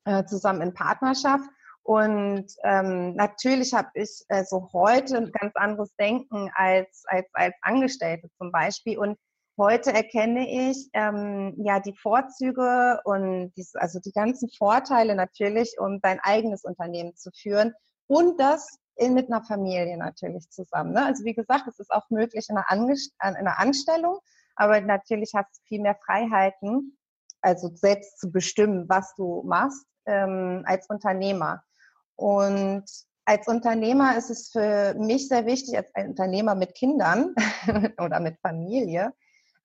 äh, 0.05 0.25
zusammen 0.25 0.63
in 0.63 0.75
Partnerschaft. 0.75 1.49
Und 1.83 2.47
ähm, 2.63 3.15
natürlich 3.15 3.73
habe 3.73 3.89
ich 3.95 4.25
also 4.29 4.69
heute 4.73 5.17
ein 5.17 5.33
ganz 5.33 5.55
anderes 5.57 5.95
Denken 5.97 6.51
als, 6.55 7.05
als, 7.07 7.27
als 7.33 7.55
Angestellte 7.63 8.29
zum 8.39 8.53
Beispiel. 8.53 8.99
Und 8.99 9.19
heute 9.59 9.93
erkenne 9.93 10.71
ich 10.71 10.89
ähm, 10.93 11.55
ja 11.59 11.81
die 11.81 11.97
Vorzüge 11.97 13.01
und 13.05 13.53
dies, 13.57 13.75
also 13.75 13.99
die 13.99 14.13
ganzen 14.13 14.51
Vorteile 14.57 15.15
natürlich, 15.15 15.77
um 15.79 16.01
dein 16.01 16.21
eigenes 16.21 16.65
Unternehmen 16.65 17.17
zu 17.17 17.31
führen 17.33 17.75
und 18.07 18.39
das 18.39 18.79
in, 18.97 19.15
mit 19.15 19.29
einer 19.29 19.43
Familie 19.43 19.97
natürlich 19.97 20.49
zusammen. 20.51 20.93
Ne? 20.93 21.05
Also 21.05 21.25
wie 21.25 21.35
gesagt, 21.35 21.67
es 21.67 21.79
ist 21.79 21.91
auch 21.91 22.09
möglich 22.11 22.47
in 22.49 22.57
einer, 22.57 22.71
Angest 22.71 23.13
in 23.23 23.37
einer 23.37 23.59
Anstellung, 23.59 24.19
aber 24.57 24.81
natürlich 24.81 25.33
hast 25.35 25.57
du 25.57 25.61
viel 25.67 25.81
mehr 25.81 25.99
Freiheiten, 26.05 26.99
also 27.41 27.71
selbst 27.75 28.19
zu 28.19 28.31
bestimmen, 28.31 28.89
was 28.89 29.15
du 29.15 29.43
machst 29.47 29.87
ähm, 30.07 30.63
als 30.67 30.89
Unternehmer. 30.89 31.63
Und 32.21 32.85
als 33.25 33.49
Unternehmer 33.49 34.15
ist 34.15 34.29
es 34.29 34.51
für 34.51 34.95
mich 34.99 35.29
sehr 35.29 35.47
wichtig, 35.47 35.75
als 35.75 35.95
ein 35.95 36.09
Unternehmer 36.09 36.55
mit 36.55 36.75
Kindern 36.75 37.35
oder 37.99 38.21
mit 38.21 38.39
Familie, 38.41 39.15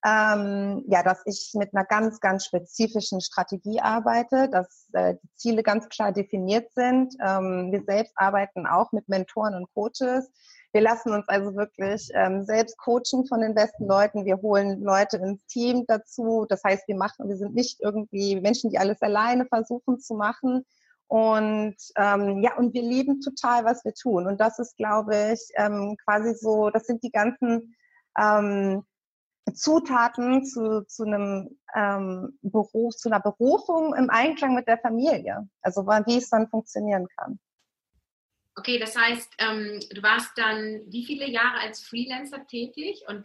ähm, 0.06 0.82
ja, 0.88 1.02
dass 1.02 1.20
ich 1.26 1.50
mit 1.52 1.74
einer 1.74 1.84
ganz, 1.84 2.18
ganz 2.20 2.46
spezifischen 2.46 3.20
Strategie 3.20 3.80
arbeite, 3.80 4.48
dass 4.48 4.88
äh, 4.94 5.16
die 5.22 5.28
Ziele 5.34 5.62
ganz 5.62 5.90
klar 5.90 6.12
definiert 6.12 6.72
sind. 6.72 7.14
Ähm, 7.22 7.72
wir 7.72 7.82
selbst 7.82 8.14
arbeiten 8.16 8.66
auch 8.66 8.90
mit 8.92 9.06
Mentoren 9.06 9.54
und 9.54 9.68
Coaches. 9.74 10.30
Wir 10.72 10.80
lassen 10.80 11.12
uns 11.12 11.28
also 11.28 11.54
wirklich 11.56 12.08
ähm, 12.14 12.42
selbst 12.44 12.78
coachen 12.78 13.26
von 13.28 13.42
den 13.42 13.54
besten 13.54 13.86
Leuten. 13.86 14.24
Wir 14.24 14.36
holen 14.38 14.80
Leute 14.80 15.18
ins 15.18 15.44
Team 15.44 15.84
dazu. 15.86 16.46
Das 16.48 16.64
heißt, 16.64 16.88
wir 16.88 16.96
machen, 16.96 17.28
wir 17.28 17.36
sind 17.36 17.54
nicht 17.54 17.80
irgendwie 17.82 18.40
Menschen, 18.40 18.70
die 18.70 18.78
alles 18.78 19.02
alleine 19.02 19.44
versuchen 19.44 19.98
zu 19.98 20.14
machen, 20.14 20.64
und 21.08 21.76
ähm, 21.96 22.42
ja, 22.42 22.56
und 22.56 22.74
wir 22.74 22.82
lieben 22.82 23.20
total, 23.20 23.64
was 23.64 23.84
wir 23.84 23.94
tun. 23.94 24.26
Und 24.26 24.40
das 24.40 24.58
ist, 24.58 24.76
glaube 24.76 25.32
ich, 25.32 25.40
ähm, 25.54 25.96
quasi 26.04 26.34
so, 26.34 26.70
das 26.70 26.86
sind 26.86 27.02
die 27.04 27.10
ganzen 27.10 27.76
ähm, 28.18 28.84
Zutaten 29.54 30.44
zu, 30.44 30.84
zu 30.86 31.04
einem 31.04 31.58
ähm, 31.74 32.36
Beruf, 32.42 32.96
zu 32.96 33.08
einer 33.08 33.20
Berufung 33.20 33.94
im 33.94 34.10
Einklang 34.10 34.54
mit 34.54 34.66
der 34.66 34.78
Familie. 34.78 35.48
Also 35.62 35.86
wie 35.86 36.18
es 36.18 36.28
dann 36.28 36.48
funktionieren 36.48 37.06
kann. 37.16 37.38
Okay, 38.56 38.78
das 38.78 38.96
heißt, 38.96 39.34
ähm, 39.38 39.80
du 39.90 40.02
warst 40.02 40.30
dann 40.36 40.80
wie 40.86 41.04
viele 41.04 41.28
Jahre 41.28 41.60
als 41.60 41.80
Freelancer 41.82 42.46
tätig 42.46 43.04
und 43.06 43.24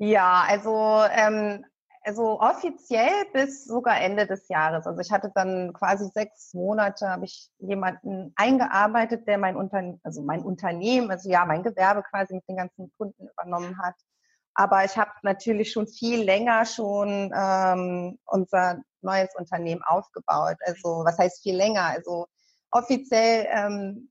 ja, 0.00 0.44
also 0.46 1.02
ähm, 1.10 1.64
also 2.02 2.40
offiziell 2.40 3.26
bis 3.32 3.64
sogar 3.64 4.00
Ende 4.00 4.26
des 4.26 4.48
Jahres. 4.48 4.86
Also 4.86 5.00
ich 5.00 5.10
hatte 5.10 5.30
dann 5.34 5.72
quasi 5.72 6.08
sechs 6.14 6.54
Monate, 6.54 7.08
habe 7.08 7.24
ich 7.24 7.50
jemanden 7.58 8.32
eingearbeitet, 8.36 9.26
der 9.26 9.38
mein 9.38 9.56
Unternehmen, 9.56 10.00
also 10.02 10.22
mein 10.22 10.42
Unternehmen, 10.42 11.10
also 11.10 11.30
ja, 11.30 11.44
mein 11.44 11.62
Gewerbe 11.62 12.02
quasi 12.02 12.34
mit 12.34 12.48
den 12.48 12.56
ganzen 12.56 12.92
Kunden 12.96 13.28
übernommen 13.28 13.78
hat. 13.82 13.94
Aber 14.54 14.84
ich 14.84 14.96
habe 14.96 15.12
natürlich 15.22 15.70
schon 15.72 15.86
viel 15.86 16.22
länger 16.22 16.64
schon 16.64 17.32
ähm, 17.34 18.18
unser 18.26 18.80
neues 19.02 19.34
Unternehmen 19.36 19.82
aufgebaut. 19.84 20.56
Also 20.66 21.04
was 21.04 21.18
heißt 21.18 21.42
viel 21.42 21.56
länger? 21.56 21.84
Also 21.84 22.26
offiziell 22.70 23.46
ähm, 23.50 24.10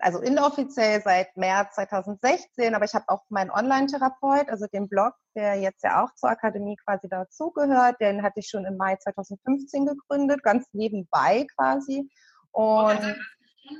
also 0.00 0.20
inoffiziell 0.20 1.02
seit 1.02 1.36
März 1.36 1.74
2016, 1.74 2.74
aber 2.74 2.84
ich 2.84 2.94
habe 2.94 3.04
auch 3.08 3.22
meinen 3.28 3.50
Online-Therapeut, 3.50 4.48
also 4.48 4.66
den 4.72 4.88
Blog, 4.88 5.14
der 5.34 5.56
jetzt 5.56 5.82
ja 5.82 6.04
auch 6.04 6.14
zur 6.14 6.30
Akademie 6.30 6.76
quasi 6.84 7.08
dazugehört, 7.08 8.00
den 8.00 8.22
hatte 8.22 8.40
ich 8.40 8.48
schon 8.48 8.64
im 8.64 8.76
Mai 8.76 8.96
2015 8.96 9.86
gegründet, 9.86 10.42
ganz 10.42 10.66
nebenbei 10.72 11.46
quasi. 11.56 12.08
Und 12.52 13.16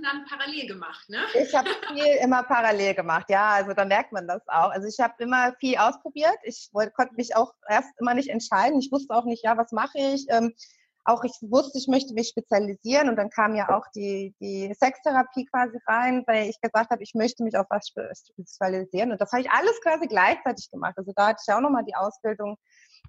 dann 0.03 0.25
parallel 0.27 0.67
gemacht, 0.67 1.09
ne? 1.09 1.19
Ich 1.35 1.55
habe 1.55 1.69
viel 1.89 2.17
immer 2.23 2.43
parallel 2.45 2.95
gemacht, 2.95 3.27
ja, 3.29 3.51
also 3.51 3.73
da 3.73 3.85
merkt 3.85 4.13
man 4.13 4.27
das 4.27 4.43
auch. 4.47 4.71
Also 4.71 4.89
ich 4.89 4.99
habe 5.01 5.15
immer 5.19 5.55
viel 5.61 5.77
ausprobiert. 5.77 6.37
Ich 6.45 6.71
wollte, 6.73 6.93
konnte 6.93 7.15
mich 7.15 7.35
auch 7.37 7.53
erst 7.69 7.91
immer 7.99 8.15
nicht 8.15 8.29
entscheiden. 8.29 8.79
Ich 8.79 8.91
wusste 8.93 9.15
auch 9.15 9.25
nicht, 9.25 9.45
ja, 9.45 9.57
was 9.57 9.73
mache 9.73 9.99
ich? 9.99 10.27
Ähm, 10.29 10.55
auch 11.05 11.25
ich 11.25 11.33
wusste, 11.43 11.79
ich 11.79 11.89
möchte 11.89 12.15
mich 12.15 12.29
spezialisieren 12.29 13.09
und 13.09 13.17
dann 13.17 13.31
kam 13.31 13.55
ja 13.55 13.77
auch 13.77 13.87
die, 13.95 14.35
die 14.41 14.73
Sextherapie 14.75 15.47
quasi 15.47 15.79
rein, 15.87 16.23
weil 16.27 16.49
ich 16.49 16.61
gesagt 16.61 16.91
habe, 16.91 17.03
ich 17.03 17.15
möchte 17.15 17.43
mich 17.43 17.57
auf 17.57 17.67
was 17.71 17.89
spezialisieren. 17.89 19.13
Und 19.13 19.21
das 19.21 19.33
habe 19.33 19.43
ich 19.43 19.51
alles 19.51 19.81
quasi 19.83 20.07
gleichzeitig 20.07 20.71
gemacht. 20.71 20.95
Also 20.97 21.13
da 21.15 21.29
hatte 21.29 21.43
ich 21.47 21.53
auch 21.53 21.61
nochmal 21.61 21.85
die 21.85 21.97
Ausbildung 21.97 22.57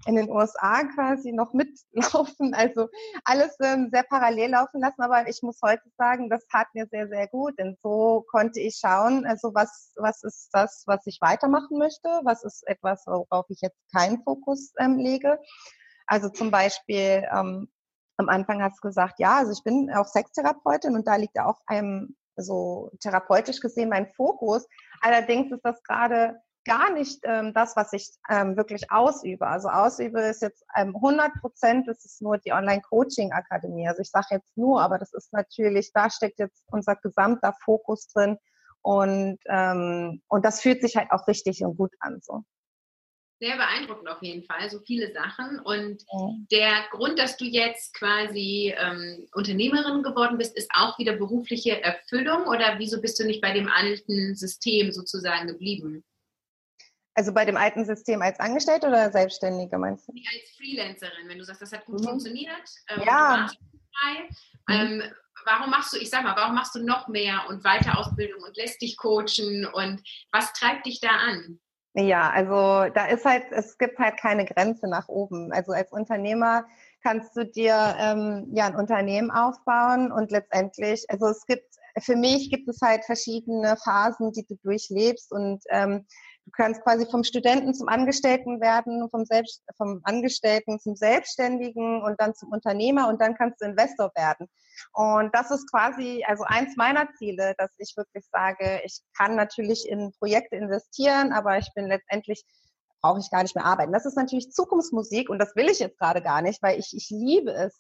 in 0.06 0.16
den 0.16 0.30
USA 0.30 0.84
quasi 0.96 1.32
noch 1.32 1.54
mitlaufen, 1.54 2.54
also 2.54 2.90
alles 3.24 3.56
ähm, 3.62 3.90
sehr 3.92 4.04
parallel 4.04 4.52
laufen 4.52 4.82
lassen, 4.82 5.02
aber 5.02 5.28
ich 5.30 5.42
muss 5.42 5.60
heute 5.64 5.84
sagen, 5.98 6.30
das 6.30 6.46
tat 6.48 6.68
mir 6.74 6.88
sehr, 6.88 7.08
sehr 7.08 7.28
gut, 7.28 7.58
denn 7.58 7.78
so 7.82 8.26
konnte 8.30 8.60
ich 8.60 8.76
schauen, 8.76 9.26
also 9.26 9.54
was, 9.54 9.94
was 9.96 10.24
ist 10.24 10.50
das, 10.52 10.84
was 10.88 11.06
ich 11.06 11.20
weitermachen 11.22 11.78
möchte, 11.78 12.10
was 12.24 12.44
ist 12.44 12.68
etwas, 12.68 13.04
worauf 13.06 13.46
ich 13.50 13.62
jetzt 13.62 13.80
keinen 13.96 14.22
Fokus 14.24 14.74
ähm, 14.80 14.98
lege. 14.98 15.40
Also 16.06 16.30
zum 16.30 16.52
Beispiel 16.52 17.26
ähm, 17.34 17.70
am 18.18 18.30
Anfang 18.30 18.62
hast 18.62 18.78
du 18.78 18.88
gesagt, 18.88 19.20
ja, 19.20 19.38
also 19.38 19.52
ich 19.52 19.64
bin 19.64 19.92
auch 19.94 20.08
Sextherapeutin 20.08 20.96
und 20.96 21.08
da 21.08 21.16
liegt 21.16 21.36
ja 21.36 21.46
auch 21.46 21.60
einem 21.66 22.16
so 22.36 22.92
therapeutisch 23.00 23.60
gesehen 23.60 23.90
mein 23.90 24.12
Fokus. 24.14 24.68
Allerdings 25.02 25.52
ist 25.52 25.64
das 25.64 25.82
gerade 25.84 26.40
gar 26.66 26.92
nicht 26.92 27.20
ähm, 27.24 27.54
das, 27.54 27.76
was 27.76 27.92
ich 27.94 28.10
ähm, 28.30 28.56
wirklich 28.56 28.90
ausübe. 28.92 29.48
Also 29.48 29.68
ausübe 29.68 30.22
ist 30.22 30.42
jetzt 30.42 30.64
ähm, 30.76 30.96
100 30.96 31.34
Prozent, 31.42 31.88
das 31.88 32.06
ist 32.06 32.22
nur 32.22 32.38
die 32.38 32.54
Online-Coaching-Akademie. 32.54 33.88
Also 33.88 34.02
ich 34.02 34.10
sage 34.10 34.28
jetzt 34.32 34.56
nur, 34.56 34.82
aber 34.82 34.98
das 34.98 35.14
ist 35.14 35.34
natürlich, 35.34 35.92
da 35.94 36.10
steckt 36.10 36.40
jetzt 36.40 36.64
unser 36.68 36.96
gesamter 36.96 37.54
Fokus 37.64 38.08
drin 38.08 38.38
und, 38.82 39.40
ähm, 39.48 40.22
und 40.28 40.46
das 40.46 40.62
fühlt 40.62 40.82
sich 40.82 40.96
halt 40.96 41.12
auch 41.12 41.28
richtig 41.28 41.64
und 41.64 41.78
gut 41.78 41.94
an. 42.00 42.20
So 42.22 42.44
sehr 43.40 43.58
beeindruckend 43.58 44.08
auf 44.10 44.22
jeden 44.22 44.44
Fall, 44.44 44.70
so 44.70 44.80
viele 44.80 45.12
Sachen. 45.14 45.60
Und 45.60 46.04
ja. 46.12 46.36
der 46.52 46.86
Grund, 46.92 47.20
dass 47.20 47.38
du 47.38 47.46
jetzt 47.46 47.94
quasi 47.94 48.74
ähm, 48.78 49.28
Unternehmerin 49.34 50.04
geworden 50.04 50.38
bist, 50.38 50.56
ist 50.56 50.72
auch 50.74 50.98
wieder 50.98 51.14
berufliche 51.14 51.82
Erfüllung 51.82 52.48
oder 52.48 52.80
wieso 52.80 53.02
bist 53.02 53.20
du 53.20 53.26
nicht 53.26 53.42
bei 53.42 53.52
dem 53.52 53.68
alten 53.68 54.36
System 54.36 54.92
sozusagen 54.92 55.48
geblieben? 55.48 56.04
Also 57.16 57.32
bei 57.32 57.46
dem 57.46 57.58
alten 57.58 57.86
System 57.86 58.22
als 58.22 58.40
Angestellte 58.40 58.88
oder 58.88 59.12
Selbstständige 59.12 59.78
meinst 59.78 60.08
du? 60.08 60.14
Als 60.14 60.56
Freelancerin, 60.58 61.28
wenn 61.28 61.38
du 61.38 61.44
sagst, 61.44 61.62
das 61.62 61.72
hat 61.72 61.86
gut 61.86 62.00
mhm. 62.00 62.06
funktioniert. 62.06 62.70
Ähm, 62.90 63.04
ja. 63.06 63.50
Mhm. 64.68 64.74
Ähm, 64.74 65.04
warum 65.46 65.70
machst 65.70 65.94
du, 65.94 65.98
ich 65.98 66.10
sag 66.10 66.24
mal, 66.24 66.36
warum 66.36 66.56
machst 66.56 66.74
du 66.76 66.84
noch 66.84 67.08
mehr 67.08 67.44
und 67.50 67.64
weiter 67.64 68.00
Ausbildung 68.00 68.42
und 68.42 68.58
lässt 68.58 68.82
dich 68.82 68.98
coachen 68.98 69.66
und 69.66 70.02
was 70.32 70.54
treibt 70.54 70.86
dich 70.86 71.00
da 71.02 71.10
an? 71.10 71.60
Ja, 71.96 72.32
also 72.32 72.92
da 72.94 73.06
ist 73.06 73.24
halt, 73.24 73.44
es 73.52 73.78
gibt 73.78 74.00
halt 74.00 74.18
keine 74.18 74.46
Grenze 74.46 74.88
nach 74.88 75.08
oben. 75.10 75.52
Also 75.52 75.74
als 75.74 75.92
Unternehmer 75.92 76.66
kannst 77.04 77.38
du 77.38 77.46
dir 77.46 77.96
ähm, 78.00 78.48
ja 78.52 78.66
ein 78.66 78.76
Unternehmen 78.76 79.30
aufbauen 79.30 80.12
und 80.12 80.32
letztendlich, 80.32 81.06
also 81.10 81.28
es 81.28 81.46
gibt, 81.46 81.66
für 82.00 82.16
mich 82.16 82.50
gibt 82.50 82.68
es 82.68 82.82
halt 82.82 83.06
verschiedene 83.06 83.78
Phasen, 83.78 84.32
die 84.32 84.44
du 84.44 84.56
durchlebst 84.64 85.32
und 85.32 85.62
ähm, 85.70 86.08
du 86.46 86.52
kannst 86.52 86.82
quasi 86.82 87.06
vom 87.06 87.24
Studenten 87.24 87.76
zum 87.76 87.88
Angestellten 87.88 88.60
werden, 88.60 89.08
vom, 89.12 89.26
Selbst, 89.26 89.62
vom 89.78 90.02
Angestellten 90.04 90.80
zum 90.80 90.96
Selbstständigen 90.96 92.02
und 92.02 92.20
dann 92.20 92.34
zum 92.34 92.50
Unternehmer 92.52 93.08
und 93.08 93.22
dann 93.22 93.36
kannst 93.36 93.62
du 93.62 93.66
Investor 93.66 94.12
werden. 94.16 94.50
Und 94.94 95.34
das 95.34 95.52
ist 95.52 95.70
quasi 95.70 96.24
also 96.28 96.44
eins 96.46 96.76
meiner 96.76 97.12
Ziele, 97.14 97.56
dass 97.58 97.72
ich 97.78 97.94
wirklich 97.96 98.26
sage, 98.32 98.82
ich 98.84 99.02
kann 99.18 99.36
natürlich 99.36 99.88
in 99.88 100.12
Projekte 100.20 100.56
investieren, 100.56 101.34
aber 101.34 101.58
ich 101.58 101.70
bin 101.76 101.88
letztendlich 101.88 102.44
brauche 103.02 103.20
ich 103.20 103.30
gar 103.30 103.44
nicht 103.44 103.56
mehr 103.56 103.66
arbeiten. 103.66 103.92
Das 103.92 104.06
ist 104.06 104.16
natürlich 104.16 104.52
Zukunftsmusik 104.52 105.30
und 105.30 105.38
das 105.38 105.56
will 105.56 105.70
ich 105.70 105.80
jetzt 105.80 106.00
gerade 106.00 106.22
gar 106.22 106.42
nicht, 106.42 106.64
weil 106.64 106.80
ich, 106.80 106.94
ich 106.96 107.10
liebe 107.10 107.52
es, 107.52 107.80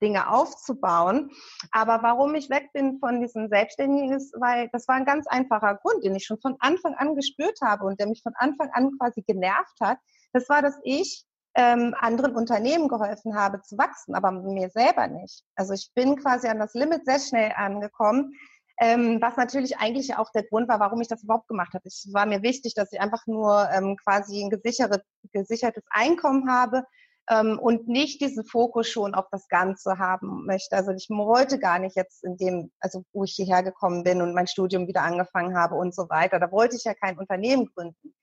Dinge 0.00 0.30
aufzubauen. 0.30 1.30
Aber 1.70 2.02
warum 2.02 2.34
ich 2.34 2.50
weg 2.50 2.70
bin 2.72 2.98
von 2.98 3.20
diesem 3.20 3.48
Selbstständigen 3.48 4.12
ist, 4.12 4.34
weil 4.40 4.68
das 4.72 4.88
war 4.88 4.96
ein 4.96 5.04
ganz 5.04 5.26
einfacher 5.26 5.76
Grund, 5.76 6.04
den 6.04 6.14
ich 6.14 6.24
schon 6.24 6.40
von 6.40 6.56
Anfang 6.58 6.94
an 6.94 7.14
gespürt 7.14 7.60
habe 7.62 7.84
und 7.84 8.00
der 8.00 8.08
mich 8.08 8.22
von 8.22 8.32
Anfang 8.36 8.70
an 8.72 8.90
quasi 8.98 9.22
genervt 9.22 9.78
hat. 9.80 9.98
Das 10.32 10.48
war, 10.48 10.62
dass 10.62 10.78
ich 10.82 11.24
ähm, 11.54 11.94
anderen 11.98 12.34
Unternehmen 12.34 12.88
geholfen 12.88 13.36
habe 13.36 13.60
zu 13.62 13.76
wachsen, 13.76 14.14
aber 14.14 14.30
mir 14.30 14.70
selber 14.70 15.06
nicht. 15.08 15.44
Also 15.54 15.74
ich 15.74 15.90
bin 15.94 16.16
quasi 16.16 16.48
an 16.48 16.58
das 16.58 16.74
Limit 16.74 17.04
sehr 17.04 17.20
schnell 17.20 17.52
angekommen, 17.54 18.32
ähm, 18.80 19.20
was 19.20 19.36
natürlich 19.36 19.78
eigentlich 19.78 20.16
auch 20.16 20.30
der 20.32 20.44
Grund 20.44 20.68
war, 20.68 20.80
warum 20.80 21.00
ich 21.00 21.08
das 21.08 21.22
überhaupt 21.22 21.48
gemacht 21.48 21.74
habe. 21.74 21.86
Es 21.86 22.08
war 22.12 22.26
mir 22.26 22.42
wichtig, 22.42 22.74
dass 22.74 22.92
ich 22.92 23.00
einfach 23.00 23.26
nur 23.26 23.68
ähm, 23.70 23.96
quasi 24.02 24.42
ein 24.42 24.50
gesicherte, 24.50 25.02
gesichertes 25.32 25.84
Einkommen 25.90 26.50
habe 26.50 26.84
ähm, 27.30 27.58
und 27.58 27.86
nicht 27.86 28.22
diesen 28.22 28.44
Fokus 28.44 28.88
schon 28.88 29.14
auf 29.14 29.26
das 29.30 29.46
Ganze 29.48 29.98
haben 29.98 30.46
möchte. 30.46 30.74
Also 30.74 30.92
ich 30.92 31.08
wollte 31.10 31.58
gar 31.58 31.78
nicht 31.78 31.96
jetzt 31.96 32.24
in 32.24 32.38
dem, 32.38 32.72
also 32.80 33.04
wo 33.12 33.24
ich 33.24 33.32
hierher 33.32 33.62
gekommen 33.62 34.04
bin 34.04 34.22
und 34.22 34.34
mein 34.34 34.46
Studium 34.46 34.88
wieder 34.88 35.02
angefangen 35.02 35.56
habe 35.56 35.74
und 35.74 35.94
so 35.94 36.08
weiter. 36.08 36.40
Da 36.40 36.50
wollte 36.50 36.76
ich 36.76 36.84
ja 36.84 36.94
kein 36.94 37.18
Unternehmen 37.18 37.66
gründen 37.66 38.14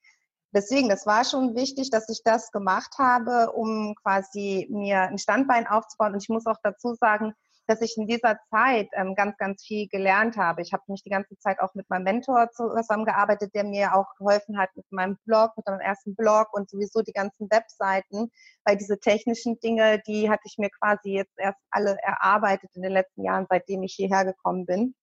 deswegen, 0.51 0.89
das 0.89 1.05
war 1.05 1.25
schon 1.25 1.55
wichtig, 1.55 1.89
dass 1.89 2.09
ich 2.09 2.21
das 2.23 2.51
gemacht 2.51 2.95
habe, 2.97 3.51
um 3.51 3.95
quasi 4.03 4.67
mir 4.69 5.01
ein 5.03 5.17
Standbein 5.17 5.67
aufzubauen. 5.67 6.13
Und 6.13 6.23
ich 6.23 6.29
muss 6.29 6.45
auch 6.45 6.57
dazu 6.63 6.95
sagen, 6.95 7.33
dass 7.69 7.81
ich 7.81 7.95
in 7.97 8.07
dieser 8.07 8.39
Zeit 8.49 8.89
ähm, 8.93 9.13
ganz, 9.13 9.37
ganz 9.37 9.63
viel 9.63 9.87
gelernt 9.87 10.37
habe. 10.37 10.63
Ich 10.63 10.73
habe 10.73 10.83
mich 10.87 11.03
die 11.03 11.11
ganze 11.11 11.37
Zeit 11.37 11.59
auch 11.59 11.75
mit 11.75 11.87
meinem 11.89 12.03
Mentor 12.03 12.49
zusammengearbeitet, 12.51 13.53
der 13.53 13.63
mir 13.63 13.93
auch 13.93 14.07
geholfen 14.17 14.57
hat 14.57 14.69
mit 14.75 14.91
meinem 14.91 15.17
Blog, 15.25 15.51
mit 15.55 15.67
meinem 15.67 15.79
ersten 15.79 16.15
Blog 16.15 16.47
und 16.51 16.67
sowieso 16.67 17.01
die 17.01 17.13
ganzen 17.13 17.47
Webseiten, 17.51 18.31
weil 18.65 18.75
diese 18.75 18.99
technischen 18.99 19.59
Dinge, 19.59 20.01
die 20.07 20.31
hatte 20.31 20.41
ich 20.45 20.57
mir 20.57 20.71
quasi 20.71 21.11
jetzt 21.11 21.37
erst 21.37 21.59
alle 21.69 21.95
erarbeitet 22.01 22.71
in 22.73 22.81
den 22.81 22.91
letzten 22.91 23.23
Jahren, 23.23 23.45
seitdem 23.47 23.83
ich 23.83 23.93
hierher 23.93 24.25
gekommen 24.25 24.65
bin. 24.65 24.95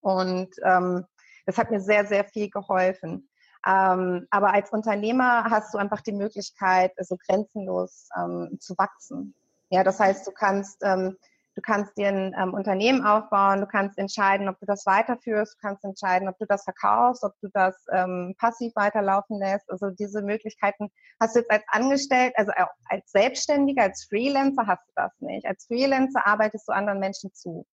Und 0.00 0.54
ähm, 0.62 1.04
das 1.46 1.58
hat 1.58 1.72
mir 1.72 1.80
sehr, 1.80 2.06
sehr 2.06 2.24
viel 2.24 2.48
geholfen. 2.48 3.28
Ähm, 3.68 4.26
aber 4.30 4.54
als 4.54 4.70
Unternehmer 4.70 5.44
hast 5.44 5.74
du 5.74 5.78
einfach 5.78 6.00
die 6.00 6.12
Möglichkeit, 6.12 6.92
so 6.98 7.18
grenzenlos 7.18 8.08
ähm, 8.16 8.56
zu 8.60 8.74
wachsen. 8.78 9.34
Ja, 9.68 9.84
das 9.84 10.00
heißt, 10.00 10.26
du 10.26 10.30
kannst, 10.30 10.82
ähm, 10.82 11.18
du 11.54 11.60
kannst 11.60 11.98
dir 11.98 12.08
ein 12.08 12.34
ähm, 12.40 12.54
Unternehmen 12.54 13.04
aufbauen, 13.04 13.60
du 13.60 13.66
kannst 13.66 13.98
entscheiden, 13.98 14.48
ob 14.48 14.58
du 14.60 14.64
das 14.64 14.86
weiterführst, 14.86 15.56
du 15.56 15.58
kannst 15.60 15.84
entscheiden, 15.84 16.30
ob 16.30 16.38
du 16.38 16.46
das 16.46 16.64
verkaufst, 16.64 17.22
ob 17.24 17.34
du 17.42 17.48
das 17.52 17.76
ähm, 17.92 18.34
passiv 18.38 18.74
weiterlaufen 18.74 19.38
lässt. 19.38 19.70
Also 19.70 19.90
diese 19.90 20.22
Möglichkeiten 20.22 20.90
hast 21.20 21.36
du 21.36 21.40
jetzt 21.40 21.50
als 21.50 21.64
Angestellt, 21.66 22.32
also 22.36 22.52
als 22.86 23.10
Selbstständiger, 23.10 23.82
als 23.82 24.06
Freelancer 24.08 24.66
hast 24.66 24.88
du 24.88 24.92
das 24.96 25.12
nicht. 25.18 25.46
Als 25.46 25.66
Freelancer 25.66 26.26
arbeitest 26.26 26.66
du 26.68 26.72
anderen 26.72 27.00
Menschen 27.00 27.34
zu. 27.34 27.66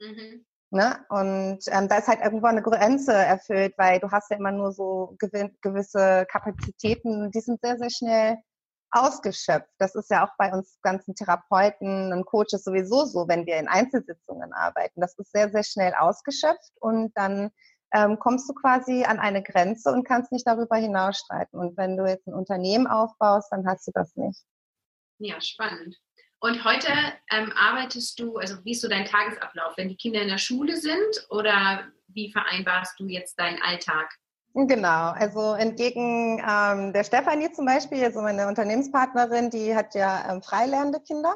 Mhm. 0.00 0.44
Ne? 0.70 1.02
Und 1.08 1.60
ähm, 1.68 1.88
da 1.88 1.96
ist 1.96 2.08
halt 2.08 2.20
irgendwo 2.20 2.46
eine 2.46 2.62
Grenze 2.62 3.12
erfüllt, 3.12 3.74
weil 3.78 4.00
du 4.00 4.10
hast 4.10 4.30
ja 4.30 4.36
immer 4.36 4.52
nur 4.52 4.72
so 4.72 5.16
gewisse 5.18 6.26
Kapazitäten, 6.30 7.30
die 7.30 7.40
sind 7.40 7.60
sehr, 7.62 7.78
sehr 7.78 7.90
schnell 7.90 8.36
ausgeschöpft. 8.90 9.70
Das 9.78 9.94
ist 9.94 10.10
ja 10.10 10.26
auch 10.26 10.32
bei 10.36 10.52
uns 10.52 10.78
ganzen 10.82 11.14
Therapeuten 11.14 12.12
und 12.12 12.26
Coaches 12.26 12.64
sowieso 12.64 13.04
so, 13.06 13.28
wenn 13.28 13.46
wir 13.46 13.56
in 13.56 13.68
Einzelsitzungen 13.68 14.52
arbeiten. 14.52 15.00
Das 15.00 15.18
ist 15.18 15.32
sehr, 15.32 15.50
sehr 15.50 15.64
schnell 15.64 15.94
ausgeschöpft 15.98 16.72
und 16.80 17.16
dann 17.16 17.50
ähm, 17.94 18.18
kommst 18.18 18.48
du 18.48 18.54
quasi 18.54 19.04
an 19.04 19.18
eine 19.18 19.42
Grenze 19.42 19.90
und 19.90 20.04
kannst 20.04 20.32
nicht 20.32 20.46
darüber 20.46 20.76
hinausstreiten. 20.76 21.58
Und 21.58 21.76
wenn 21.76 21.96
du 21.96 22.06
jetzt 22.06 22.26
ein 22.26 22.34
Unternehmen 22.34 22.86
aufbaust, 22.86 23.50
dann 23.50 23.66
hast 23.66 23.86
du 23.86 23.92
das 23.92 24.14
nicht. 24.16 24.42
Ja, 25.18 25.40
spannend. 25.40 25.96
Und 26.40 26.64
heute 26.64 26.92
ähm, 27.32 27.52
arbeitest 27.56 28.18
du, 28.20 28.36
also 28.36 28.64
wie 28.64 28.70
ist 28.72 28.80
so 28.80 28.88
dein 28.88 29.04
Tagesablauf, 29.04 29.76
wenn 29.76 29.88
die 29.88 29.96
Kinder 29.96 30.22
in 30.22 30.28
der 30.28 30.38
Schule 30.38 30.76
sind 30.76 31.26
oder 31.30 31.84
wie 32.08 32.30
vereinbarst 32.30 32.98
du 33.00 33.06
jetzt 33.06 33.38
deinen 33.38 33.60
Alltag? 33.60 34.08
Genau, 34.54 35.10
also 35.10 35.54
entgegen 35.54 36.42
ähm, 36.48 36.92
der 36.92 37.04
Stefanie 37.04 37.52
zum 37.52 37.66
Beispiel, 37.66 38.04
also 38.04 38.22
meine 38.22 38.48
Unternehmenspartnerin, 38.48 39.50
die 39.50 39.74
hat 39.74 39.94
ja 39.94 40.30
ähm, 40.30 40.42
freilernende 40.42 41.00
Kinder. 41.00 41.34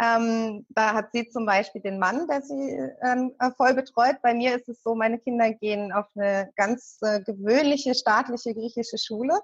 Ähm, 0.00 0.66
da 0.70 0.94
hat 0.94 1.12
sie 1.12 1.28
zum 1.28 1.46
Beispiel 1.46 1.82
den 1.82 1.98
Mann, 1.98 2.26
der 2.26 2.42
sie 2.42 2.76
ähm, 3.06 3.34
äh, 3.38 3.50
voll 3.56 3.74
betreut. 3.74 4.16
Bei 4.22 4.34
mir 4.34 4.56
ist 4.56 4.68
es 4.68 4.82
so, 4.82 4.94
meine 4.94 5.18
Kinder 5.18 5.52
gehen 5.52 5.92
auf 5.92 6.06
eine 6.16 6.50
ganz 6.56 6.98
äh, 7.02 7.20
gewöhnliche 7.20 7.94
staatliche 7.94 8.54
griechische 8.54 8.98
Schule. 8.98 9.38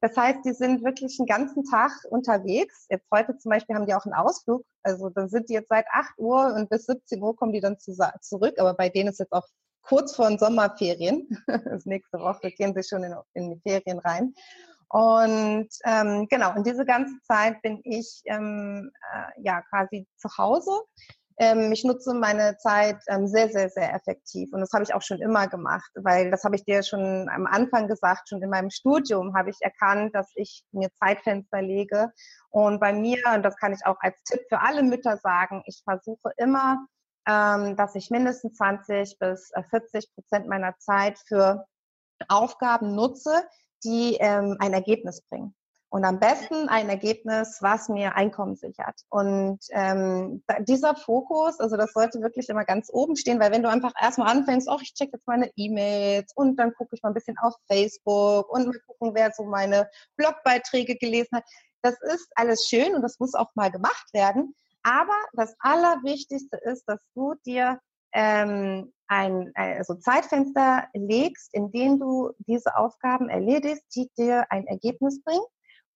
Das 0.00 0.16
heißt, 0.16 0.40
die 0.44 0.52
sind 0.52 0.82
wirklich 0.82 1.18
einen 1.18 1.26
ganzen 1.26 1.64
Tag 1.64 1.92
unterwegs. 2.08 2.86
Jetzt 2.88 3.06
heute 3.12 3.36
zum 3.36 3.50
Beispiel 3.50 3.76
haben 3.76 3.86
die 3.86 3.94
auch 3.94 4.06
einen 4.06 4.14
Ausflug. 4.14 4.64
Also 4.82 5.10
dann 5.10 5.28
sind 5.28 5.48
die 5.48 5.54
jetzt 5.54 5.68
seit 5.68 5.86
8 5.92 6.18
Uhr 6.18 6.54
und 6.54 6.70
bis 6.70 6.86
17 6.86 7.22
Uhr 7.22 7.36
kommen 7.36 7.52
die 7.52 7.60
dann 7.60 7.78
zu, 7.78 7.94
zurück. 8.20 8.58
Aber 8.58 8.74
bei 8.74 8.88
denen 8.88 9.10
ist 9.10 9.20
jetzt 9.20 9.32
auch 9.32 9.46
kurz 9.82 10.16
vor 10.16 10.28
den 10.28 10.38
Sommerferien. 10.38 11.28
Das 11.46 11.84
nächste 11.84 12.18
Woche 12.18 12.50
gehen 12.50 12.74
sie 12.74 12.82
schon 12.82 13.04
in, 13.04 13.14
in 13.34 13.50
die 13.50 13.60
Ferien 13.60 13.98
rein. 13.98 14.34
Und 14.88 15.68
ähm, 15.84 16.26
genau, 16.28 16.54
und 16.56 16.66
diese 16.66 16.84
ganze 16.84 17.14
Zeit 17.22 17.62
bin 17.62 17.80
ich 17.84 18.22
ähm, 18.24 18.90
äh, 19.12 19.42
ja 19.42 19.62
quasi 19.62 20.08
zu 20.16 20.28
Hause 20.36 20.72
ich 21.72 21.84
nutze 21.84 22.12
meine 22.12 22.58
Zeit 22.58 22.98
ähm, 23.06 23.26
sehr, 23.26 23.48
sehr, 23.48 23.70
sehr 23.70 23.94
effektiv. 23.94 24.52
Und 24.52 24.60
das 24.60 24.72
habe 24.74 24.84
ich 24.84 24.92
auch 24.92 25.00
schon 25.00 25.22
immer 25.22 25.48
gemacht, 25.48 25.90
weil 25.94 26.30
das 26.30 26.44
habe 26.44 26.54
ich 26.54 26.64
dir 26.66 26.82
schon 26.82 27.30
am 27.30 27.46
Anfang 27.46 27.88
gesagt, 27.88 28.28
schon 28.28 28.42
in 28.42 28.50
meinem 28.50 28.68
Studium 28.68 29.34
habe 29.34 29.48
ich 29.48 29.56
erkannt, 29.60 30.14
dass 30.14 30.30
ich 30.34 30.62
mir 30.72 30.92
Zeitfenster 30.92 31.62
lege. 31.62 32.12
Und 32.50 32.78
bei 32.78 32.92
mir, 32.92 33.22
und 33.34 33.42
das 33.42 33.56
kann 33.56 33.72
ich 33.72 33.86
auch 33.86 33.96
als 34.00 34.22
Tipp 34.24 34.40
für 34.50 34.60
alle 34.60 34.82
Mütter 34.82 35.16
sagen, 35.16 35.62
ich 35.64 35.80
versuche 35.82 36.30
immer, 36.36 36.86
ähm, 37.26 37.74
dass 37.74 37.94
ich 37.94 38.10
mindestens 38.10 38.58
20 38.58 39.18
bis 39.18 39.50
40 39.70 40.04
äh, 40.04 40.08
Prozent 40.14 40.46
meiner 40.46 40.76
Zeit 40.76 41.18
für 41.26 41.64
Aufgaben 42.28 42.94
nutze, 42.94 43.44
die 43.82 44.16
ähm, 44.20 44.56
ein 44.58 44.74
Ergebnis 44.74 45.22
bringen. 45.22 45.54
Und 45.92 46.04
am 46.04 46.20
besten 46.20 46.68
ein 46.68 46.88
Ergebnis, 46.88 47.58
was 47.62 47.88
mir 47.88 48.14
Einkommen 48.14 48.54
sichert. 48.54 49.00
Und 49.08 49.58
ähm, 49.70 50.40
dieser 50.60 50.94
Fokus, 50.94 51.58
also 51.58 51.76
das 51.76 51.92
sollte 51.92 52.20
wirklich 52.20 52.48
immer 52.48 52.64
ganz 52.64 52.90
oben 52.92 53.16
stehen, 53.16 53.40
weil 53.40 53.50
wenn 53.50 53.64
du 53.64 53.68
einfach 53.68 53.92
erstmal 54.00 54.30
anfängst, 54.30 54.68
oh, 54.70 54.78
ich 54.80 54.94
check 54.94 55.10
jetzt 55.12 55.26
meine 55.26 55.50
E-Mails 55.56 56.32
und 56.36 56.56
dann 56.56 56.74
gucke 56.74 56.94
ich 56.94 57.02
mal 57.02 57.10
ein 57.10 57.14
bisschen 57.14 57.36
auf 57.38 57.54
Facebook 57.66 58.48
und 58.52 58.66
mal 58.68 58.78
gucken, 58.86 59.14
wer 59.14 59.32
so 59.32 59.42
meine 59.42 59.90
Blogbeiträge 60.16 60.94
gelesen 60.94 61.38
hat. 61.38 61.44
Das 61.82 62.00
ist 62.02 62.28
alles 62.36 62.68
schön 62.68 62.94
und 62.94 63.02
das 63.02 63.18
muss 63.18 63.34
auch 63.34 63.50
mal 63.56 63.72
gemacht 63.72 64.10
werden. 64.12 64.54
Aber 64.84 65.16
das 65.32 65.56
Allerwichtigste 65.58 66.56
ist, 66.56 66.84
dass 66.86 67.00
du 67.16 67.34
dir 67.44 67.80
ähm, 68.12 68.92
ein 69.08 69.50
also 69.56 69.94
Zeitfenster 69.94 70.86
legst, 70.94 71.52
in 71.52 71.72
dem 71.72 71.98
du 71.98 72.30
diese 72.46 72.76
Aufgaben 72.76 73.28
erledigst, 73.28 73.84
die 73.96 74.08
dir 74.16 74.46
ein 74.50 74.68
Ergebnis 74.68 75.20
bringen 75.24 75.42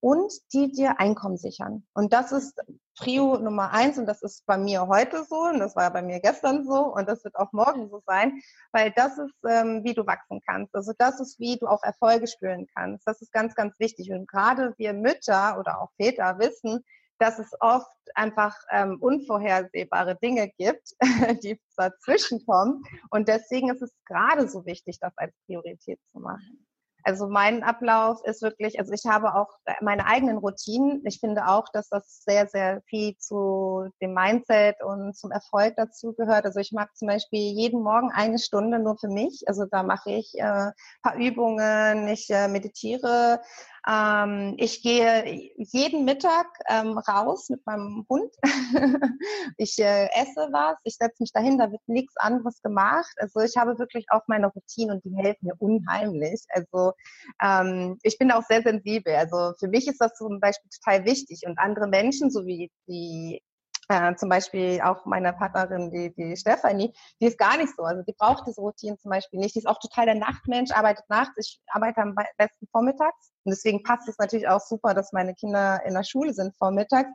und 0.05 0.35
die 0.53 0.71
dir 0.71 1.01
Einkommen 1.01 1.39
sichern. 1.39 1.87
Und 1.95 2.13
das 2.13 2.31
ist 2.31 2.61
Prio 2.95 3.39
Nummer 3.39 3.73
eins 3.73 3.97
und 3.97 4.05
das 4.05 4.21
ist 4.21 4.45
bei 4.45 4.59
mir 4.59 4.87
heute 4.87 5.25
so 5.25 5.45
und 5.45 5.61
das 5.61 5.75
war 5.77 5.91
bei 5.91 6.03
mir 6.03 6.21
gestern 6.21 6.63
so 6.67 6.95
und 6.95 7.09
das 7.09 7.25
wird 7.25 7.37
auch 7.37 7.51
morgen 7.53 7.89
so 7.89 8.03
sein, 8.05 8.39
weil 8.73 8.93
das 8.95 9.17
ist, 9.17 9.35
ähm, 9.49 9.83
wie 9.83 9.95
du 9.95 10.07
wachsen 10.07 10.43
kannst. 10.47 10.75
Also 10.75 10.93
das 10.99 11.21
ist, 11.21 11.41
wie 11.41 11.57
du 11.57 11.67
auch 11.67 11.83
Erfolge 11.83 12.27
spüren 12.27 12.67
kannst. 12.77 13.07
Das 13.09 13.23
ist 13.23 13.33
ganz, 13.33 13.55
ganz 13.55 13.81
wichtig. 13.81 14.13
Und 14.13 14.29
gerade 14.29 14.75
wir 14.77 14.93
Mütter 14.93 15.59
oder 15.59 15.81
auch 15.81 15.89
Väter 15.97 16.39
wissen, 16.39 16.85
dass 17.19 17.39
es 17.39 17.53
oft 17.61 17.89
einfach 18.15 18.55
ähm, 18.73 18.99
unvorhersehbare 19.01 20.17
Dinge 20.17 20.51
gibt, 20.59 20.87
die 21.43 21.59
dazwischen 21.79 22.45
kommen. 22.45 22.83
Und 23.09 23.29
deswegen 23.29 23.71
ist 23.71 23.81
es 23.81 23.91
gerade 24.05 24.51
so 24.51 24.67
wichtig, 24.67 24.99
das 25.01 25.15
als 25.17 25.33
Priorität 25.47 25.99
zu 26.13 26.21
machen. 26.21 26.67
Also 27.05 27.29
mein 27.29 27.63
Ablauf 27.63 28.25
ist 28.25 28.41
wirklich, 28.41 28.79
also 28.79 28.93
ich 28.93 29.05
habe 29.05 29.35
auch 29.35 29.49
meine 29.83 30.07
eigenen 30.07 30.39
Routinen. 30.39 31.03
Ich 31.05 31.21
finde 31.21 31.47
auch, 31.47 31.67
dass 31.71 31.91
das 31.91 32.25
sehr, 32.25 32.47
sehr 32.47 32.81
viel 32.87 33.15
zu 33.19 33.91
dem 34.01 34.15
Mindset 34.15 34.83
und 34.83 35.15
zum 35.15 35.31
Erfolg 35.31 35.75
dazu 35.77 36.15
gehört. 36.15 36.47
Also 36.47 36.61
ich 36.61 36.73
mache 36.73 36.89
zum 36.95 37.09
Beispiel 37.09 37.53
jeden 37.53 37.83
Morgen 37.83 38.11
eine 38.11 38.39
Stunde 38.39 38.79
nur 38.79 38.97
für 38.97 39.09
mich. 39.09 39.43
Also 39.47 39.67
da 39.71 39.83
mache 39.83 40.13
ich 40.13 40.33
äh, 40.37 40.71
paar 41.03 41.17
Übungen, 41.17 42.09
ich 42.09 42.31
äh, 42.31 42.49
meditiere, 42.49 43.43
ähm, 43.87 44.55
ich 44.59 44.83
gehe 44.83 45.53
jeden 45.57 46.05
Mittag 46.05 46.47
ähm, 46.69 46.97
raus 46.99 47.49
mit 47.51 47.65
meinem 47.67 48.07
Hund. 48.09 48.35
ich 49.59 49.79
äh, 49.79 50.09
esse 50.15 50.49
was, 50.53 50.77
ich 50.85 50.97
setze 50.97 51.23
mich 51.23 51.33
dahin, 51.33 51.59
da 51.59 51.71
wird 51.71 51.83
nichts 51.87 52.17
anderes 52.17 52.63
gemacht. 52.63 53.13
Also 53.19 53.41
ich 53.41 53.57
habe 53.57 53.79
wirklich 53.79 54.07
auch 54.11 54.23
meine 54.27 54.47
Routine 54.47 54.95
und 54.95 55.05
die 55.05 55.15
helfen 55.17 55.47
mir 55.47 55.55
unheimlich. 55.59 56.45
Also 56.49 56.93
ähm, 57.43 57.99
ich 58.03 58.19
bin 58.19 58.31
auch 58.31 58.43
sehr 58.45 58.63
sensibel. 58.63 59.15
Also 59.15 59.53
für 59.59 59.69
mich 59.69 59.87
ist 59.87 60.01
das 60.01 60.15
zum 60.15 60.41
Beispiel 60.41 60.71
total 60.71 61.05
wichtig 61.05 61.43
und 61.47 61.59
andere 61.59 61.87
Menschen, 61.87 62.31
so 62.31 62.47
wie 62.47 62.71
die 62.89 63.43
äh, 63.89 64.15
zum 64.17 64.29
Beispiel 64.29 64.81
auch 64.83 65.05
meine 65.05 65.33
Partnerin, 65.33 65.91
die, 65.91 66.15
die 66.15 66.37
Stefanie, 66.37 66.93
die 67.21 67.27
ist 67.27 67.39
gar 67.39 67.57
nicht 67.57 67.75
so. 67.77 67.83
Also 67.83 68.03
die 68.03 68.13
braucht 68.13 68.47
diese 68.47 68.61
Routine 68.61 68.97
zum 68.99 69.11
Beispiel 69.11 69.41
nicht. 69.41 69.55
Die 69.55 69.59
ist 69.59 69.67
auch 69.67 69.79
total 69.79 70.07
der 70.07 70.15
Nachtmensch, 70.15 70.71
arbeitet 70.73 71.05
nachts. 71.09 71.35
Ich 71.37 71.61
arbeite 71.69 72.01
am 72.01 72.15
besten 72.39 72.67
vormittags. 72.71 73.33
Und 73.45 73.51
deswegen 73.51 73.83
passt 73.83 74.09
es 74.09 74.19
natürlich 74.19 74.49
auch 74.49 74.61
super, 74.61 74.95
dass 74.95 75.13
meine 75.13 75.35
Kinder 75.35 75.83
in 75.85 75.95
der 75.95 76.05
Schule 76.05 76.33
sind 76.33 76.57
vormittags. 76.57 77.11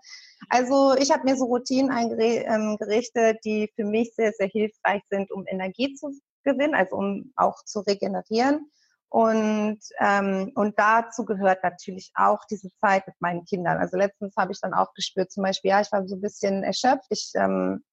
Also 0.49 0.95
ich 0.95 1.11
habe 1.11 1.23
mir 1.23 1.35
so 1.35 1.45
Routinen 1.45 1.91
eingerichtet, 1.91 3.35
ähm, 3.35 3.39
die 3.43 3.71
für 3.75 3.85
mich 3.85 4.13
sehr, 4.15 4.31
sehr 4.33 4.47
hilfreich 4.47 5.01
sind, 5.09 5.31
um 5.31 5.45
Energie 5.47 5.95
zu 5.95 6.11
gewinnen, 6.43 6.75
also 6.75 6.95
um 6.95 7.33
auch 7.35 7.63
zu 7.65 7.79
regenerieren. 7.81 8.69
Und, 9.09 9.79
ähm, 9.99 10.51
und 10.55 10.77
dazu 10.77 11.25
gehört 11.25 11.63
natürlich 11.63 12.11
auch 12.15 12.45
diese 12.49 12.69
Zeit 12.75 13.07
mit 13.07 13.15
meinen 13.19 13.43
Kindern. 13.45 13.77
Also 13.77 13.97
letztens 13.97 14.35
habe 14.37 14.51
ich 14.51 14.61
dann 14.61 14.73
auch 14.73 14.93
gespürt, 14.93 15.31
zum 15.31 15.43
Beispiel, 15.43 15.71
ja, 15.71 15.81
ich 15.81 15.91
war 15.91 16.07
so 16.07 16.15
ein 16.15 16.21
bisschen 16.21 16.63
erschöpft. 16.63 17.07
Ich 17.09 17.31
ähm, 17.35 17.83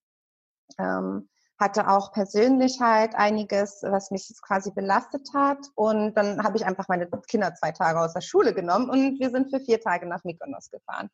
ähm, 0.79 1.29
hatte 1.59 1.89
auch 1.89 2.13
persönlich 2.13 2.81
halt 2.81 3.15
einiges, 3.15 3.81
was 3.83 4.11
mich 4.11 4.29
jetzt 4.29 4.43
quasi 4.43 4.73
belastet 4.73 5.29
hat. 5.35 5.59
Und 5.75 6.15
dann 6.15 6.43
habe 6.43 6.57
ich 6.57 6.67
einfach 6.67 6.89
meine 6.89 7.09
Kinder 7.29 7.55
zwei 7.55 7.73
Tage 7.73 8.01
aus 8.01 8.13
der 8.13 8.21
Schule 8.21 8.53
genommen 8.53 8.91
und 8.91 9.19
wir 9.19 9.31
sind 9.31 9.51
für 9.51 9.61
vier 9.61 9.81
Tage 9.81 10.07
nach 10.07 10.23
Mykonos 10.25 10.71
gefahren 10.71 11.09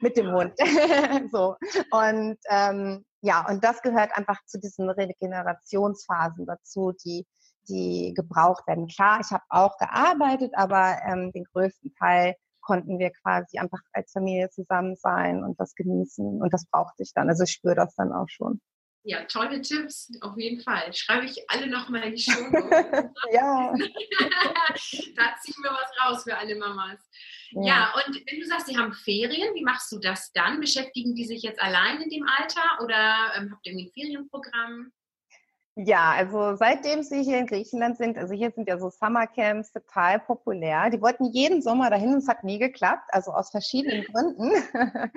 mit 0.00 0.16
dem 0.16 0.32
Hund. 0.32 0.54
so 1.32 1.56
und 1.90 2.38
ähm, 2.48 3.04
ja, 3.20 3.44
und 3.48 3.64
das 3.64 3.82
gehört 3.82 4.16
einfach 4.16 4.38
zu 4.46 4.60
diesen 4.60 4.88
Regenerationsphasen 4.88 6.46
dazu, 6.46 6.92
die 7.04 7.26
die 7.68 8.12
gebraucht 8.14 8.66
werden. 8.66 8.88
Klar, 8.88 9.20
ich 9.20 9.30
habe 9.30 9.44
auch 9.50 9.76
gearbeitet, 9.78 10.52
aber 10.54 10.98
ähm, 11.06 11.32
den 11.32 11.44
größten 11.44 11.94
Teil 11.94 12.34
konnten 12.60 12.98
wir 12.98 13.10
quasi 13.10 13.58
einfach 13.58 13.80
als 13.92 14.12
Familie 14.12 14.50
zusammen 14.50 14.96
sein 14.96 15.42
und 15.42 15.58
das 15.58 15.74
genießen 15.74 16.42
und 16.42 16.52
das 16.52 16.66
brauchte 16.66 17.02
ich 17.02 17.12
dann. 17.14 17.28
Also 17.28 17.44
ich 17.44 17.52
spüre 17.52 17.74
das 17.74 17.94
dann 17.94 18.12
auch 18.12 18.28
schon. 18.28 18.60
Ja, 19.04 19.24
tolle 19.24 19.62
Tipps, 19.62 20.10
auf 20.20 20.36
jeden 20.36 20.60
Fall. 20.60 20.92
Schreibe 20.92 21.24
ich 21.24 21.42
alle 21.48 21.66
nochmal 21.66 22.02
in 22.02 22.16
die 22.16 22.22
Show. 22.22 22.30
ja. 23.32 23.72
da 23.72 25.36
ziehen 25.40 25.62
wir 25.62 25.70
was 25.70 25.90
raus 26.04 26.24
für 26.24 26.36
alle 26.36 26.56
Mamas. 26.56 27.00
Ja. 27.52 27.62
ja. 27.62 27.94
und 27.94 28.14
wenn 28.14 28.40
du 28.40 28.46
sagst, 28.46 28.66
sie 28.66 28.76
haben 28.76 28.92
Ferien, 28.92 29.54
wie 29.54 29.64
machst 29.64 29.90
du 29.92 29.98
das 29.98 30.30
dann? 30.32 30.60
Beschäftigen 30.60 31.14
die 31.14 31.24
sich 31.24 31.42
jetzt 31.42 31.62
allein 31.62 32.02
in 32.02 32.10
dem 32.10 32.26
Alter 32.26 32.84
oder 32.84 33.32
ähm, 33.36 33.50
habt 33.50 33.66
ihr 33.66 33.72
ein 33.72 33.90
Ferienprogramm? 33.94 34.92
Ja, 35.80 36.10
also 36.16 36.56
seitdem 36.56 37.04
sie 37.04 37.22
hier 37.22 37.38
in 37.38 37.46
Griechenland 37.46 37.98
sind, 37.98 38.18
also 38.18 38.34
hier 38.34 38.50
sind 38.50 38.68
ja 38.68 38.78
so 38.78 38.90
Summercamps 38.90 39.70
total 39.70 40.18
populär. 40.18 40.90
Die 40.90 41.00
wollten 41.00 41.26
jeden 41.26 41.62
Sommer 41.62 41.88
dahin 41.88 42.14
und 42.14 42.18
es 42.18 42.26
hat 42.26 42.42
nie 42.42 42.58
geklappt, 42.58 43.08
also 43.12 43.30
aus 43.30 43.50
verschiedenen 43.50 44.04
Gründen. 44.12 44.50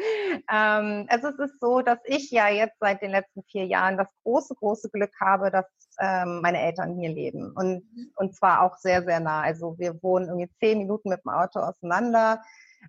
ähm, 0.54 1.08
also 1.10 1.30
es 1.30 1.40
ist 1.40 1.60
so, 1.60 1.82
dass 1.82 1.98
ich 2.06 2.30
ja 2.30 2.48
jetzt 2.50 2.78
seit 2.80 3.02
den 3.02 3.10
letzten 3.10 3.42
vier 3.46 3.66
Jahren 3.66 3.98
das 3.98 4.08
große, 4.22 4.54
große 4.54 4.92
Glück 4.92 5.14
habe, 5.20 5.50
dass 5.50 5.66
ähm, 6.00 6.42
meine 6.44 6.62
Eltern 6.62 6.96
hier 6.96 7.10
leben 7.10 7.54
und, 7.56 7.84
und 8.18 8.36
zwar 8.36 8.62
auch 8.62 8.78
sehr, 8.78 9.02
sehr 9.04 9.20
nah. 9.20 9.42
Also 9.42 9.80
wir 9.80 10.02
wohnen 10.04 10.28
irgendwie 10.28 10.52
zehn 10.60 10.78
Minuten 10.78 11.10
mit 11.10 11.24
dem 11.26 11.32
Auto 11.32 11.60
auseinander. 11.60 12.44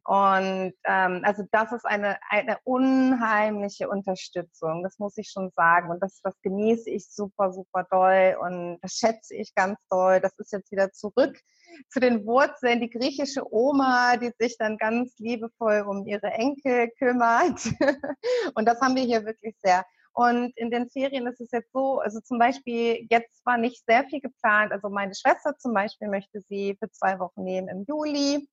Und 0.05 0.72
ähm, 0.85 1.22
also 1.24 1.44
das 1.52 1.72
ist 1.72 1.85
eine, 1.85 2.18
eine 2.28 2.59
unheimliche 2.64 3.88
Unterstützung, 3.88 4.83
das 4.83 4.98
muss 4.98 5.16
ich 5.16 5.31
schon 5.31 5.50
sagen. 5.50 5.90
Und 5.90 6.02
das, 6.02 6.20
das 6.22 6.35
genieße 6.42 6.90
ich 6.90 7.09
super, 7.09 7.52
super 7.52 7.87
doll 7.90 8.37
und 8.40 8.78
das 8.83 8.94
schätze 8.94 9.35
ich 9.35 9.55
ganz 9.55 9.78
doll. 9.88 10.20
Das 10.20 10.33
ist 10.38 10.52
jetzt 10.52 10.70
wieder 10.70 10.90
zurück 10.92 11.38
zu 11.88 12.00
den 12.00 12.26
Wurzeln, 12.26 12.81
die 12.81 12.90
griechische 12.90 13.42
Oma, 13.52 14.16
die 14.16 14.33
sich 14.38 14.57
dann 14.59 14.76
ganz 14.76 15.18
liebevoll 15.18 15.85
um 15.87 16.07
ihre 16.07 16.28
Enkel 16.33 16.90
kümmert. 16.98 17.61
und 18.55 18.66
das 18.66 18.81
haben 18.81 18.96
wir 18.96 19.05
hier 19.05 19.24
wirklich 19.24 19.57
sehr. 19.62 19.85
Und 20.14 20.52
in 20.57 20.70
den 20.70 20.90
Ferien 20.90 21.26
ist 21.26 21.40
es 21.40 21.50
jetzt 21.52 21.72
so, 21.72 22.00
also 22.00 22.20
zum 22.20 22.38
Beispiel, 22.38 23.07
jetzt 23.11 23.44
war 23.46 23.57
nicht 23.57 23.85
sehr 23.87 24.05
viel 24.05 24.20
geplant. 24.20 24.72
Also 24.72 24.90
meine 24.90 25.14
Schwester 25.14 25.57
zum 25.57 25.72
Beispiel 25.72 26.09
möchte 26.09 26.40
sie 26.48 26.76
für 26.78 26.90
zwei 26.90 27.18
Wochen 27.18 27.44
nehmen 27.44 27.68
im 27.68 27.85
Juli. 27.88 28.46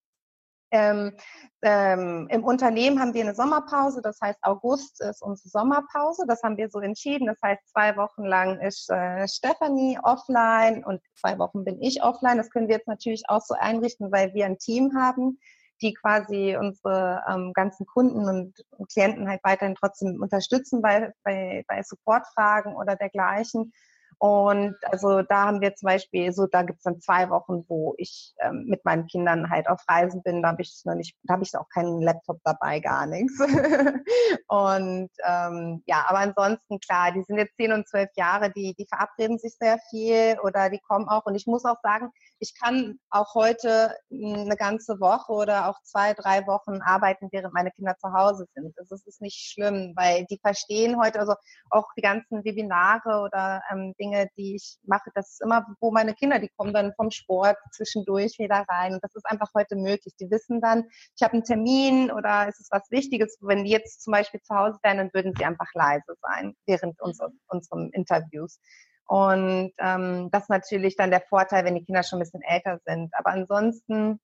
Ähm, 0.71 1.13
ähm, 1.61 2.27
Im 2.29 2.43
Unternehmen 2.43 2.99
haben 2.99 3.13
wir 3.13 3.23
eine 3.23 3.35
Sommerpause, 3.35 4.01
das 4.01 4.19
heißt 4.21 4.39
August 4.43 5.01
ist 5.01 5.21
unsere 5.21 5.49
Sommerpause. 5.49 6.25
Das 6.27 6.41
haben 6.43 6.57
wir 6.57 6.69
so 6.69 6.79
entschieden. 6.79 7.27
Das 7.27 7.39
heißt, 7.43 7.67
zwei 7.69 7.97
Wochen 7.97 8.23
lang 8.23 8.59
ist 8.61 8.89
äh, 8.89 9.27
Stephanie 9.27 9.99
offline 10.01 10.83
und 10.85 11.01
zwei 11.15 11.37
Wochen 11.39 11.63
bin 11.63 11.81
ich 11.81 12.03
offline. 12.03 12.37
Das 12.37 12.49
können 12.49 12.67
wir 12.67 12.75
jetzt 12.75 12.87
natürlich 12.87 13.23
auch 13.27 13.41
so 13.41 13.55
einrichten, 13.55 14.11
weil 14.11 14.33
wir 14.33 14.45
ein 14.45 14.57
Team 14.57 14.93
haben, 14.95 15.39
die 15.81 15.93
quasi 15.93 16.55
unsere 16.59 17.23
ähm, 17.29 17.51
ganzen 17.53 17.85
Kunden 17.85 18.27
und, 18.27 18.53
und, 18.77 18.91
Klienten 18.91 19.27
halt 19.27 19.41
weiterhin 19.43 19.75
trotzdem 19.75 20.21
unterstützen 20.21 20.81
bei, 20.81 21.13
bei, 21.23 21.63
bei 21.67 21.81
Supportfragen 21.83 22.75
oder 22.75 22.95
dergleichen. 22.95 23.73
Und 24.19 24.75
also 24.83 25.21
da 25.21 25.45
haben 25.45 25.61
wir 25.61 25.75
zum 25.75 25.87
Beispiel, 25.87 26.33
so 26.33 26.45
da 26.45 26.63
gibt's 26.63 26.83
dann 26.83 26.99
zwei 26.99 27.29
Wochen, 27.29 27.63
wo 27.69 27.95
ich 27.97 28.33
ähm, 28.41 28.65
mit 28.67 28.83
meinen 28.83 29.07
Kindern 29.07 29.49
halt 29.49 29.69
auf 29.69 29.81
Reisen 29.87 30.21
bin. 30.23 30.41
Da 30.41 30.49
habe 30.49 30.61
ich 30.61 30.81
noch 30.83 30.95
nicht, 30.95 31.15
da 31.23 31.35
habe 31.35 31.43
ich 31.43 31.55
auch 31.55 31.69
keinen 31.69 32.01
Laptop 32.01 32.41
dabei, 32.43 32.81
gar 32.81 33.05
nichts. 33.05 33.39
und 34.47 35.09
ähm, 35.25 35.83
ja, 35.85 36.03
aber 36.07 36.19
ansonsten 36.19 36.81
klar, 36.81 37.13
die 37.13 37.23
sind 37.23 37.37
jetzt 37.37 37.55
zehn 37.55 37.71
und 37.71 37.87
zwölf 37.87 38.09
Jahre, 38.17 38.51
die, 38.51 38.75
die 38.77 38.87
verabreden 38.87 39.39
sich 39.39 39.55
sehr 39.57 39.79
viel 39.89 40.37
oder 40.43 40.69
die 40.69 40.79
kommen 40.79 41.07
auch. 41.07 41.25
Und 41.25 41.35
ich 41.35 41.47
muss 41.47 41.63
auch 41.63 41.79
sagen, 41.81 42.11
ich 42.39 42.53
kann 42.59 42.99
auch 43.09 43.35
heute 43.35 43.95
eine 44.11 44.55
ganze 44.57 44.99
Woche 44.99 45.31
oder 45.31 45.69
auch 45.69 45.81
zwei, 45.83 46.13
drei 46.13 46.45
Wochen 46.47 46.81
arbeiten, 46.81 47.29
während 47.31 47.53
meine 47.53 47.71
Kinder 47.71 47.95
zu 47.97 48.11
Hause 48.13 48.47
sind. 48.53 48.73
Das 48.77 48.91
ist 49.05 49.21
nicht 49.21 49.51
schlimm, 49.51 49.93
weil 49.95 50.25
die 50.25 50.39
verstehen 50.41 50.99
heute, 51.01 51.19
also 51.19 51.35
auch 51.69 51.87
die 51.97 52.01
ganzen 52.01 52.43
Webinare 52.43 53.21
oder 53.21 53.61
ähm, 53.71 53.93
Dinge, 53.99 54.08
Dinge, 54.09 54.29
die 54.37 54.55
ich 54.55 54.77
mache, 54.83 55.09
das 55.13 55.31
ist 55.31 55.41
immer, 55.41 55.65
wo 55.79 55.91
meine 55.91 56.13
Kinder, 56.13 56.39
die 56.39 56.49
kommen 56.49 56.73
dann 56.73 56.93
vom 56.95 57.11
Sport 57.11 57.57
zwischendurch 57.71 58.39
wieder 58.39 58.65
rein. 58.67 58.93
Und 58.93 59.03
das 59.03 59.15
ist 59.15 59.25
einfach 59.25 59.49
heute 59.55 59.75
möglich. 59.75 60.13
Die 60.19 60.29
wissen 60.29 60.61
dann, 60.61 60.85
ich 61.15 61.23
habe 61.23 61.33
einen 61.33 61.43
Termin 61.43 62.11
oder 62.11 62.47
ist 62.47 62.59
es 62.59 62.69
was 62.71 62.89
Wichtiges. 62.89 63.37
Wenn 63.41 63.63
die 63.63 63.71
jetzt 63.71 64.01
zum 64.01 64.11
Beispiel 64.11 64.41
zu 64.41 64.55
Hause 64.55 64.79
wären, 64.83 64.97
dann 64.97 65.13
würden 65.13 65.33
sie 65.37 65.45
einfach 65.45 65.71
leise 65.73 66.15
sein 66.21 66.55
während 66.65 66.99
unseres, 67.01 67.31
unseren 67.47 67.89
Interviews. 67.91 68.59
Und 69.05 69.73
ähm, 69.79 70.29
das 70.31 70.43
ist 70.43 70.49
natürlich 70.49 70.95
dann 70.95 71.09
der 71.09 71.21
Vorteil, 71.21 71.65
wenn 71.65 71.75
die 71.75 71.83
Kinder 71.83 72.03
schon 72.03 72.17
ein 72.19 72.23
bisschen 72.23 72.43
älter 72.43 72.79
sind. 72.85 73.11
Aber 73.15 73.31
ansonsten 73.31 74.19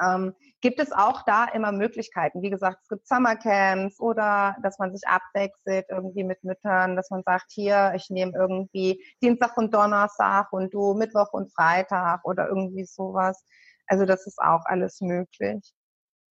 ähm, 0.00 0.34
gibt 0.60 0.80
es 0.80 0.92
auch 0.92 1.22
da 1.22 1.44
immer 1.46 1.72
Möglichkeiten. 1.72 2.42
Wie 2.42 2.50
gesagt, 2.50 2.78
es 2.82 2.88
gibt 2.88 3.06
Summercamps 3.06 4.00
oder 4.00 4.56
dass 4.62 4.78
man 4.78 4.94
sich 4.94 5.06
abwechselt 5.06 5.86
irgendwie 5.90 6.24
mit 6.24 6.42
Müttern, 6.44 6.96
dass 6.96 7.10
man 7.10 7.22
sagt, 7.24 7.52
hier, 7.52 7.92
ich 7.96 8.10
nehme 8.10 8.32
irgendwie 8.34 9.02
Dienstag 9.22 9.56
und 9.56 9.72
Donnerstag 9.72 10.52
und 10.52 10.72
du 10.74 10.94
Mittwoch 10.94 11.32
und 11.32 11.52
Freitag 11.52 12.24
oder 12.24 12.48
irgendwie 12.48 12.84
sowas. 12.84 13.44
Also 13.86 14.04
das 14.04 14.26
ist 14.26 14.38
auch 14.38 14.64
alles 14.64 15.00
möglich. 15.00 15.72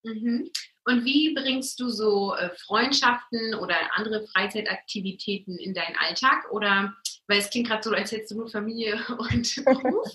Mhm. 0.02 0.50
Und 0.86 1.04
wie 1.04 1.32
bringst 1.34 1.80
du 1.80 1.88
so 1.88 2.34
äh, 2.34 2.50
Freundschaften 2.66 3.54
oder 3.54 3.74
andere 3.94 4.26
Freizeitaktivitäten 4.26 5.58
in 5.58 5.72
deinen 5.72 5.96
Alltag? 5.96 6.50
Oder 6.50 6.94
weil 7.26 7.38
es 7.38 7.48
klingt 7.48 7.68
gerade 7.68 7.82
so, 7.82 7.90
als 7.92 8.12
hättest 8.12 8.32
du 8.32 8.36
nur 8.36 8.48
Familie 8.48 8.98
und 9.18 9.64
Beruf. 9.64 10.14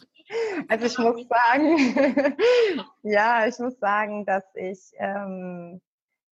Also 0.68 0.86
ich 0.86 0.98
muss 0.98 1.28
sagen, 1.28 2.38
ja, 3.04 3.48
ich 3.48 3.58
muss 3.60 3.80
sagen, 3.80 4.26
dass 4.26 4.44
ich 4.56 4.92
ähm, 4.98 5.82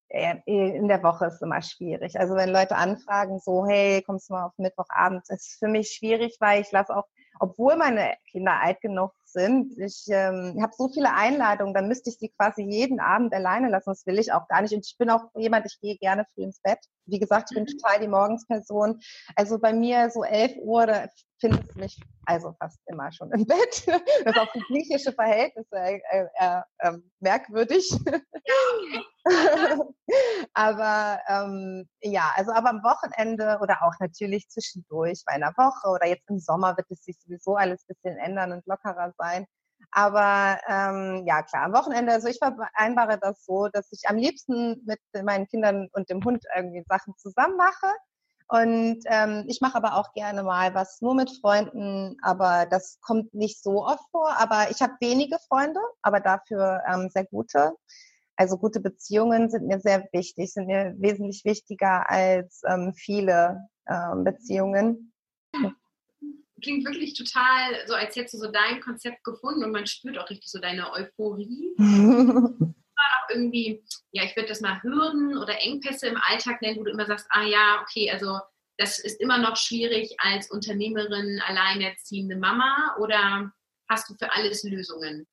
in 0.10 0.88
der 0.88 1.04
Woche 1.04 1.26
ist 1.26 1.42
immer 1.42 1.62
schwierig. 1.62 2.20
Also 2.20 2.36
wenn 2.36 2.50
Leute 2.50 2.76
anfragen, 2.76 3.40
so, 3.40 3.66
hey, 3.66 4.02
kommst 4.02 4.30
du 4.30 4.34
mal 4.34 4.46
auf 4.46 4.58
Mittwochabend, 4.58 5.24
ist 5.30 5.60
für 5.60 5.68
mich 5.68 5.90
schwierig, 5.90 6.38
weil 6.40 6.62
ich 6.62 6.72
lasse 6.72 6.96
auch, 6.96 7.06
obwohl 7.40 7.76
meine 7.76 8.16
Kinder 8.32 8.60
alt 8.62 8.82
genug 8.82 9.14
sind, 9.26 9.78
ich 9.78 10.06
ähm, 10.08 10.58
habe 10.62 10.74
so 10.76 10.90
viele 10.90 11.14
Einladungen, 11.14 11.74
dann 11.74 11.88
müsste 11.88 12.10
ich 12.10 12.18
sie 12.18 12.30
quasi 12.30 12.64
jeden 12.64 13.00
Abend 13.00 13.34
alleine 13.34 13.70
lassen. 13.70 13.90
Das 13.92 14.06
will 14.06 14.18
ich 14.18 14.32
auch 14.32 14.48
gar 14.48 14.62
nicht. 14.62 14.74
Und 14.74 14.86
ich 14.86 14.98
bin 14.98 15.10
auch 15.10 15.26
jemand, 15.36 15.66
ich 15.66 15.80
gehe 15.80 15.98
gerne 15.98 16.26
früh 16.34 16.44
ins 16.44 16.62
Bett. 16.62 16.80
Wie 17.06 17.20
gesagt, 17.20 17.50
ich 17.52 17.56
bin 17.56 17.66
mhm. 17.66 17.78
total 17.78 18.00
die 18.00 18.08
Morgensperson. 18.08 19.00
Also 19.36 19.60
bei 19.60 19.74
mir 19.74 20.10
so 20.10 20.24
11 20.24 20.54
Uhr, 20.62 20.88
da 20.88 21.08
findest 21.40 21.76
mich 21.76 22.00
also 22.26 22.54
fast 22.60 22.80
immer 22.88 23.12
schon 23.12 23.32
im 23.32 23.46
Bett. 23.48 23.88
Das 23.88 24.36
ist 24.36 24.38
auch 24.38 24.52
für 24.52 24.60
griechische 24.60 25.14
Verhältnisse 25.14 25.76
äh, 25.76 26.00
äh, 26.12 26.28
äh, 26.36 26.62
ähm, 26.82 27.12
merkwürdig. 27.20 27.90
aber 30.54 31.20
ähm, 31.28 31.88
ja, 32.02 32.32
also 32.36 32.52
aber 32.52 32.70
am 32.70 32.84
Wochenende 32.84 33.60
oder 33.62 33.84
auch 33.84 33.94
natürlich 34.00 34.50
zwischendurch 34.50 35.24
bei 35.26 35.34
einer 35.34 35.54
Woche 35.58 35.90
oder 35.90 36.08
jetzt 36.08 36.30
im 36.30 36.40
Sommer 36.40 36.76
wird 36.78 36.90
es 36.90 37.04
sich 37.04 37.18
sowieso 37.20 37.56
alles 37.56 37.84
ein 37.84 37.96
bisschen 37.96 38.18
ändern 38.18 38.52
und 38.52 38.66
lockerer 38.66 39.14
sein. 39.18 39.46
Aber 39.92 40.60
ähm, 40.68 41.24
ja, 41.26 41.44
klar, 41.44 41.64
am 41.64 41.74
Wochenende, 41.74 42.12
also 42.12 42.28
ich 42.28 42.40
vereinbare 42.40 43.20
das 43.20 43.46
so, 43.46 43.68
dass 43.70 43.92
ich 43.92 44.02
am 44.08 44.18
liebsten 44.18 44.84
mit 44.86 45.00
meinen 45.24 45.48
Kindern 45.48 45.88
und 45.94 46.10
dem 46.10 46.24
Hund 46.24 46.44
irgendwie 46.56 46.84
Sachen 46.88 47.16
zusammen 47.18 47.58
mache. 47.58 47.88
Und 48.50 49.00
ähm, 49.08 49.44
ich 49.48 49.60
mache 49.60 49.76
aber 49.76 49.96
auch 49.96 50.14
gerne 50.14 50.42
mal 50.42 50.74
was 50.74 51.02
nur 51.02 51.16
mit 51.16 51.30
Freunden, 51.42 52.18
aber 52.22 52.66
das 52.66 53.00
kommt 53.02 53.34
nicht 53.34 53.62
so 53.62 53.86
oft 53.86 54.10
vor. 54.12 54.38
Aber 54.40 54.72
ich 54.72 54.82
habe 54.82 54.94
wenige 55.02 55.38
Freunde, 55.50 55.82
aber 56.02 56.22
dafür 56.22 56.82
ähm, 56.88 57.10
sehr 57.10 57.26
gute. 57.26 57.74
Also 58.38 58.58
gute 58.58 58.80
Beziehungen 58.80 59.50
sind 59.50 59.68
mir 59.68 59.80
sehr 59.80 60.08
wichtig, 60.14 60.54
sind 60.54 60.68
mir 60.68 60.96
wesentlich 60.98 61.44
wichtiger 61.44 62.10
als 62.10 62.62
ähm, 62.68 62.94
viele 62.94 63.68
ähm, 63.90 64.24
Beziehungen. 64.24 65.12
Klingt 66.62 66.86
wirklich 66.86 67.14
total 67.14 67.86
so, 67.86 67.94
als 67.94 68.16
hättest 68.16 68.36
du 68.36 68.38
so 68.40 68.52
dein 68.52 68.80
Konzept 68.82 69.24
gefunden 69.24 69.64
und 69.64 69.72
man 69.72 69.86
spürt 69.86 70.18
auch 70.18 70.30
richtig 70.30 70.50
so 70.50 70.60
deine 70.60 70.92
Euphorie. 70.92 71.76
auch 72.98 73.30
irgendwie, 73.30 73.84
ja, 74.12 74.24
ich 74.24 74.36
würde 74.36 74.50
das 74.50 74.62
mal 74.62 74.82
Hürden 74.82 75.38
oder 75.38 75.60
Engpässe 75.62 76.08
im 76.08 76.18
Alltag 76.28 76.62
nennen, 76.62 76.80
wo 76.80 76.84
du 76.84 76.92
immer 76.92 77.06
sagst, 77.06 77.28
ah 77.30 77.44
ja, 77.44 77.82
okay, 77.82 78.12
also 78.12 78.40
das 78.78 79.00
ist 79.00 79.20
immer 79.20 79.38
noch 79.38 79.58
schwierig 79.58 80.16
als 80.20 80.52
Unternehmerin, 80.52 81.42
alleinerziehende 81.46 82.36
Mama 82.36 82.96
oder 83.00 83.52
hast 83.90 84.10
du 84.10 84.16
für 84.16 84.32
alles 84.34 84.64
Lösungen? 84.64 85.28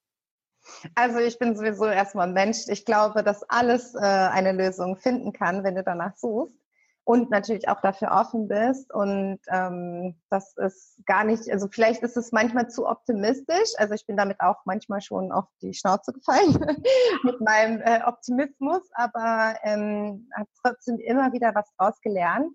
Also 0.95 1.19
ich 1.19 1.39
bin 1.39 1.55
sowieso 1.55 1.85
erstmal 1.85 2.29
ein 2.29 2.33
Mensch. 2.33 2.69
Ich 2.69 2.87
glaube, 2.87 3.23
dass 3.23 3.43
alles 3.51 3.95
äh, 3.95 3.99
eine 3.99 4.53
Lösung 4.53 4.97
finden 4.97 5.35
kann, 5.35 5.63
wenn 5.63 5.75
du 5.75 5.83
danach 5.83 6.17
suchst 6.17 6.64
und 7.05 7.31
natürlich 7.31 7.69
auch 7.69 7.81
dafür 7.83 8.13
offen 8.13 8.49
bist. 8.49 8.93
Und 8.93 9.39
ähm, 9.49 10.17
das 10.31 10.57
ist 10.57 10.99
gar 11.05 11.25
nicht, 11.25 11.51
also 11.51 11.69
vielleicht 11.71 12.03
ist 12.03 12.17
es 12.17 12.33
manchmal 12.33 12.69
zu 12.71 12.89
optimistisch. 12.89 13.73
Also 13.77 13.95
ich 13.95 14.07
bin 14.07 14.17
damit 14.17 14.41
auch 14.41 14.57
manchmal 14.65 15.03
schon 15.03 15.31
auf 15.31 15.45
die 15.61 15.75
Schnauze 15.75 16.13
gefallen 16.13 16.53
mit 17.23 17.41
meinem 17.41 17.81
äh, 17.83 18.01
Optimismus, 18.05 18.83
aber 18.95 19.57
ähm, 19.63 20.31
habe 20.35 20.49
trotzdem 20.63 20.99
immer 20.99 21.33
wieder 21.33 21.55
was 21.55 21.71
draus 21.77 22.01
gelernt. 22.01 22.55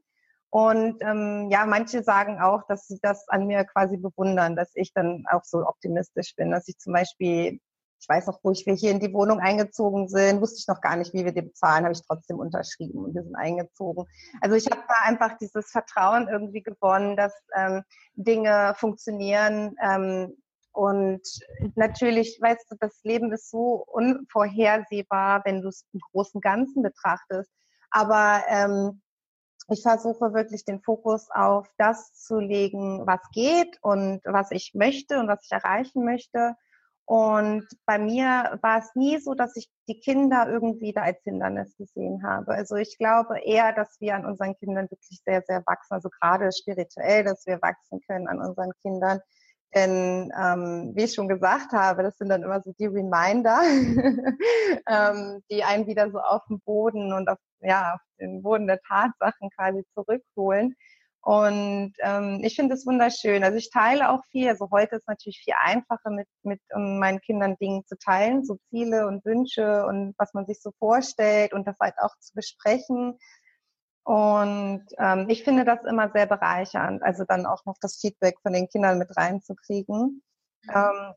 Und 0.52 0.97
ähm, 1.02 1.50
ja, 1.52 1.68
manche 1.68 2.02
sagen 2.02 2.41
auch, 2.41 2.64
dass 2.68 2.88
sie 2.88 2.97
das 3.04 3.30
an 3.30 3.45
mir 3.45 3.66
quasi 3.66 3.97
bewundern, 3.97 4.56
dass 4.56 4.72
ich 4.74 4.93
dann 4.93 5.26
auch 5.30 5.43
so 5.43 5.60
optimistisch 5.60 6.36
bin, 6.36 6.50
dass 6.50 6.68
ich 6.68 6.80
zum 6.80 6.93
Beispiel 6.93 7.60
ich 8.00 8.08
weiß 8.08 8.28
noch, 8.28 8.39
wo 8.43 8.52
ich 8.52 8.66
wir 8.66 8.74
hier 8.74 8.91
in 8.91 9.00
die 9.00 9.14
Wohnung 9.14 9.39
eingezogen 9.39 10.08
sind, 10.08 10.41
wusste 10.41 10.60
ich 10.60 10.68
noch 10.68 10.82
gar 10.82 10.95
nicht, 10.95 11.14
wie 11.14 11.26
wir 11.26 11.34
die 11.34 11.41
bezahlen, 11.41 11.84
habe 11.84 11.93
ich 11.93 12.02
trotzdem 12.06 12.39
unterschrieben 12.39 13.04
und 13.04 13.14
wir 13.14 13.24
sind 13.24 13.36
eingezogen. 13.36 14.06
Also 14.39 14.56
ich 14.56 14.68
habe 14.68 14.82
da 14.88 14.95
einfach 15.04 15.38
dieses 15.38 15.70
Vertrauen 15.70 16.30
irgendwie 16.30 16.64
gewonnen, 16.64 17.18
dass 17.18 17.34
ähm, 17.56 17.84
Dinge 18.16 18.74
funktionieren. 18.78 19.76
Ähm, 19.82 20.38
und 20.72 21.22
natürlich, 21.76 22.39
weißt 22.41 22.72
du, 22.72 22.76
das 22.80 23.04
Leben 23.04 23.34
ist 23.34 23.50
so 23.50 23.84
unvorhersehbar, 23.88 25.41
wenn 25.43 25.62
du 25.62 25.68
es 25.68 25.86
im 25.91 26.00
großen 26.12 26.39
Ganzen 26.39 26.84
betrachtest. 26.84 27.52
Aber 27.91 28.43
ähm, 28.47 29.02
ich 29.68 29.82
versuche 29.82 30.34
wirklich 30.34 30.64
den 30.64 30.82
Fokus 30.82 31.30
auf 31.32 31.68
das 31.78 32.14
zu 32.14 32.39
legen, 32.39 33.06
was 33.06 33.20
geht 33.34 33.78
und 33.82 34.22
was 34.24 34.52
ich 34.52 34.72
möchte 34.74 35.20
und 35.20 35.28
was 35.28 35.43
ich 35.43 35.52
erreichen 35.52 36.06
möchte 36.06 36.56
und 37.10 37.66
bei 37.88 37.97
mir 37.97 38.60
war 38.62 38.78
es 38.78 38.93
nie 38.93 39.18
so, 39.18 39.34
dass 39.34 39.55
ich 39.55 39.68
die 39.88 39.99
Kinder 39.99 40.47
irgendwie 40.47 40.93
da 40.93 41.01
als 41.01 41.18
Hindernis 41.24 41.76
gesehen 41.76 42.22
habe. 42.22 42.51
Also 42.51 42.76
ich 42.76 42.99
glaube 42.99 43.39
eher, 43.43 43.74
dass 43.74 43.99
wir 43.99 44.14
an 44.14 44.28
unseren 44.28 44.55
Kindern 44.57 44.91
wirklich 44.91 45.20
sehr, 45.26 45.41
sehr 45.47 45.64
wachsen, 45.66 45.95
also 45.95 46.10
gerade 46.22 46.51
spirituell, 46.51 47.24
dass 47.24 47.47
wir 47.47 47.60
wachsen 47.64 47.99
können 48.05 48.28
an 48.28 48.39
unseren 48.39 48.74
Kindern. 48.84 49.22
Denn 49.74 50.32
ähm, 50.39 50.91
wie 50.93 51.05
ich 51.05 51.16
schon 51.16 51.28
gesagt 51.28 51.72
habe, 51.72 52.03
das 52.03 52.16
sind 52.16 52.30
dann 52.30 52.43
immer 52.43 52.62
so 52.62 52.74
die 52.78 52.86
Reminder, 52.86 53.60
ähm, 54.88 55.41
die 55.49 55.64
einen 55.64 55.88
wieder 55.88 56.12
so 56.12 56.20
auf 56.20 56.43
den 56.47 56.60
Boden 56.60 57.12
und 57.12 57.28
auf, 57.28 57.39
ja, 57.62 57.95
auf 57.95 58.01
den 58.20 58.43
Boden 58.43 58.68
der 58.68 58.82
Tatsachen 58.82 59.49
quasi 59.57 59.84
zurückholen. 59.95 60.76
Und 61.22 61.93
ähm, 61.99 62.41
ich 62.43 62.55
finde 62.55 62.76
es 62.76 62.86
wunderschön. 62.86 63.43
Also 63.43 63.57
ich 63.57 63.70
teile 63.72 64.09
auch 64.09 64.24
viel. 64.32 64.47
Also 64.47 64.70
heute 64.72 64.95
ist 64.95 65.07
natürlich 65.07 65.41
viel 65.43 65.53
einfacher, 65.59 66.09
mit, 66.09 66.28
mit 66.43 66.61
um 66.74 66.97
meinen 66.99 67.20
Kindern 67.20 67.57
Dinge 67.57 67.84
zu 67.86 67.97
teilen, 67.97 68.45
so 68.45 68.57
Ziele 68.70 69.05
und 69.05 69.26
Wünsche 69.26 69.86
und 69.86 70.15
was 70.17 70.34
man 70.34 70.45
sich 70.45 70.61
so 70.61 70.72
vorstellt 70.80 71.53
und 71.53 71.67
das 71.67 71.78
halt 71.80 71.95
auch 71.99 72.15
zu 72.20 72.34
besprechen. 72.34 73.20
Und 74.03 74.86
ähm, 74.97 75.26
ich 75.30 75.43
finde 75.43 75.65
das 75.65 75.84
immer 75.84 76.09
sehr 76.11 76.26
bereichernd, 76.26 77.03
also 77.03 77.26
dann 77.26 77.45
auch 77.45 77.65
noch 77.65 77.76
das 77.82 77.97
Feedback 77.97 78.39
von 78.41 78.53
den 78.53 78.67
Kindern 78.70 78.97
mit 78.97 79.15
reinzukriegen. 79.15 80.24
Mhm. 80.63 80.74
Ähm, 80.74 81.13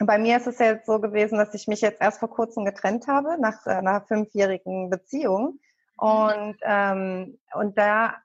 bei 0.00 0.18
mir 0.18 0.38
ist 0.38 0.48
es 0.48 0.58
ja 0.58 0.66
jetzt 0.66 0.86
so 0.86 1.00
gewesen, 1.00 1.38
dass 1.38 1.54
ich 1.54 1.68
mich 1.68 1.80
jetzt 1.80 2.00
erst 2.00 2.18
vor 2.18 2.30
kurzem 2.30 2.64
getrennt 2.64 3.06
habe, 3.06 3.38
nach 3.38 3.64
einer 3.66 4.00
fünfjährigen 4.00 4.90
Beziehung. 4.90 5.60
Mhm. 6.00 6.08
Und, 6.08 6.56
ähm, 6.62 7.38
und 7.54 7.78
da 7.78 8.08
äh, 8.08 8.23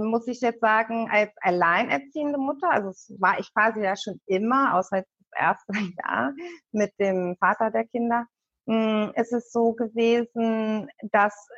muss 0.00 0.26
ich 0.26 0.40
jetzt 0.40 0.60
sagen, 0.60 1.08
als 1.10 1.30
alleinerziehende 1.40 2.38
Mutter, 2.38 2.70
also 2.70 2.88
es 2.88 3.14
war 3.18 3.38
ich 3.38 3.52
quasi 3.52 3.82
ja 3.82 3.96
schon 3.96 4.20
immer, 4.26 4.74
außer 4.74 5.02
das 5.02 5.06
erste 5.36 5.72
Jahr 6.04 6.32
mit 6.72 6.92
dem 6.98 7.36
Vater 7.38 7.70
der 7.70 7.86
Kinder, 7.86 8.26
hm, 8.66 9.12
ist 9.16 9.32
es 9.32 9.52
so 9.52 9.72
gewesen, 9.72 10.88
dass 11.12 11.48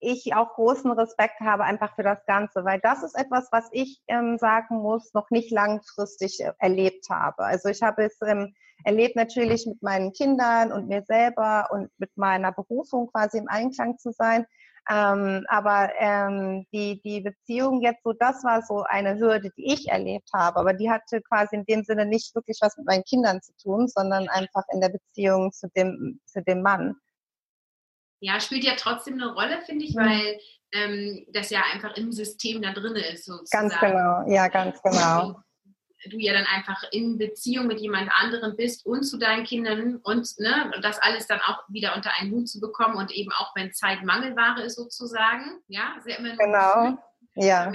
ich 0.00 0.34
auch 0.34 0.54
großen 0.54 0.90
Respekt 0.92 1.40
habe 1.40 1.64
einfach 1.64 1.94
für 1.94 2.02
das 2.02 2.24
Ganze, 2.26 2.64
weil 2.64 2.80
das 2.80 3.02
ist 3.02 3.18
etwas, 3.18 3.48
was 3.50 3.68
ich 3.72 4.00
ähm, 4.06 4.38
sagen 4.38 4.76
muss, 4.76 5.12
noch 5.12 5.30
nicht 5.30 5.50
langfristig 5.50 6.40
äh, 6.40 6.52
erlebt 6.58 7.06
habe. 7.10 7.44
Also 7.44 7.68
ich 7.68 7.82
habe 7.82 8.04
es 8.04 8.16
ähm, 8.24 8.54
erlebt 8.84 9.16
natürlich 9.16 9.66
mit 9.66 9.82
meinen 9.82 10.12
Kindern 10.12 10.72
und 10.72 10.86
mir 10.86 11.02
selber 11.02 11.68
und 11.70 11.90
mit 11.98 12.16
meiner 12.16 12.52
Berufung 12.52 13.10
quasi 13.10 13.38
im 13.38 13.48
Einklang 13.48 13.98
zu 13.98 14.12
sein. 14.12 14.46
Ähm, 14.90 15.44
aber 15.48 15.90
ähm, 15.98 16.66
die, 16.72 17.00
die 17.02 17.20
Beziehung 17.20 17.82
jetzt 17.82 18.02
so, 18.02 18.14
das 18.14 18.42
war 18.42 18.62
so 18.62 18.84
eine 18.84 19.18
Hürde, 19.18 19.50
die 19.56 19.72
ich 19.72 19.88
erlebt 19.88 20.30
habe. 20.34 20.58
Aber 20.58 20.72
die 20.72 20.90
hatte 20.90 21.20
quasi 21.20 21.56
in 21.56 21.64
dem 21.64 21.84
Sinne 21.84 22.06
nicht 22.06 22.34
wirklich 22.34 22.58
was 22.62 22.76
mit 22.78 22.86
meinen 22.86 23.04
Kindern 23.04 23.42
zu 23.42 23.52
tun, 23.62 23.88
sondern 23.88 24.28
einfach 24.28 24.64
in 24.72 24.80
der 24.80 24.88
Beziehung 24.88 25.52
zu 25.52 25.68
dem, 25.76 26.20
zu 26.24 26.42
dem 26.42 26.62
Mann. 26.62 26.96
Ja, 28.20 28.40
spielt 28.40 28.64
ja 28.64 28.74
trotzdem 28.76 29.14
eine 29.14 29.32
Rolle, 29.32 29.60
finde 29.60 29.84
ich, 29.84 29.94
mhm. 29.94 30.00
weil 30.00 30.38
ähm, 30.72 31.26
das 31.32 31.50
ja 31.50 31.62
einfach 31.72 31.96
im 31.96 32.10
System 32.10 32.62
da 32.62 32.72
drin 32.72 32.96
ist. 32.96 33.26
Sozusagen. 33.26 33.68
Ganz 33.68 33.80
genau, 33.80 34.24
ja, 34.26 34.48
ganz 34.48 34.82
genau. 34.82 35.40
Du 36.06 36.18
ja 36.18 36.32
dann 36.32 36.46
einfach 36.46 36.84
in 36.92 37.18
Beziehung 37.18 37.66
mit 37.66 37.80
jemand 37.80 38.10
anderem 38.12 38.56
bist 38.56 38.86
und 38.86 39.02
zu 39.02 39.18
deinen 39.18 39.44
Kindern 39.44 39.96
und 39.96 40.38
ne, 40.38 40.70
das 40.80 40.98
alles 41.00 41.26
dann 41.26 41.40
auch 41.40 41.64
wieder 41.68 41.96
unter 41.96 42.12
einen 42.18 42.30
Hut 42.30 42.48
zu 42.48 42.60
bekommen 42.60 42.96
und 42.96 43.10
eben 43.10 43.32
auch 43.32 43.54
wenn 43.56 43.72
Zeit 43.72 44.04
Mangelware 44.04 44.62
ist 44.62 44.76
sozusagen, 44.76 45.60
ja, 45.66 45.96
sehr 46.04 46.18
immer 46.18 46.36
genau, 46.36 46.98
ja. 47.34 47.72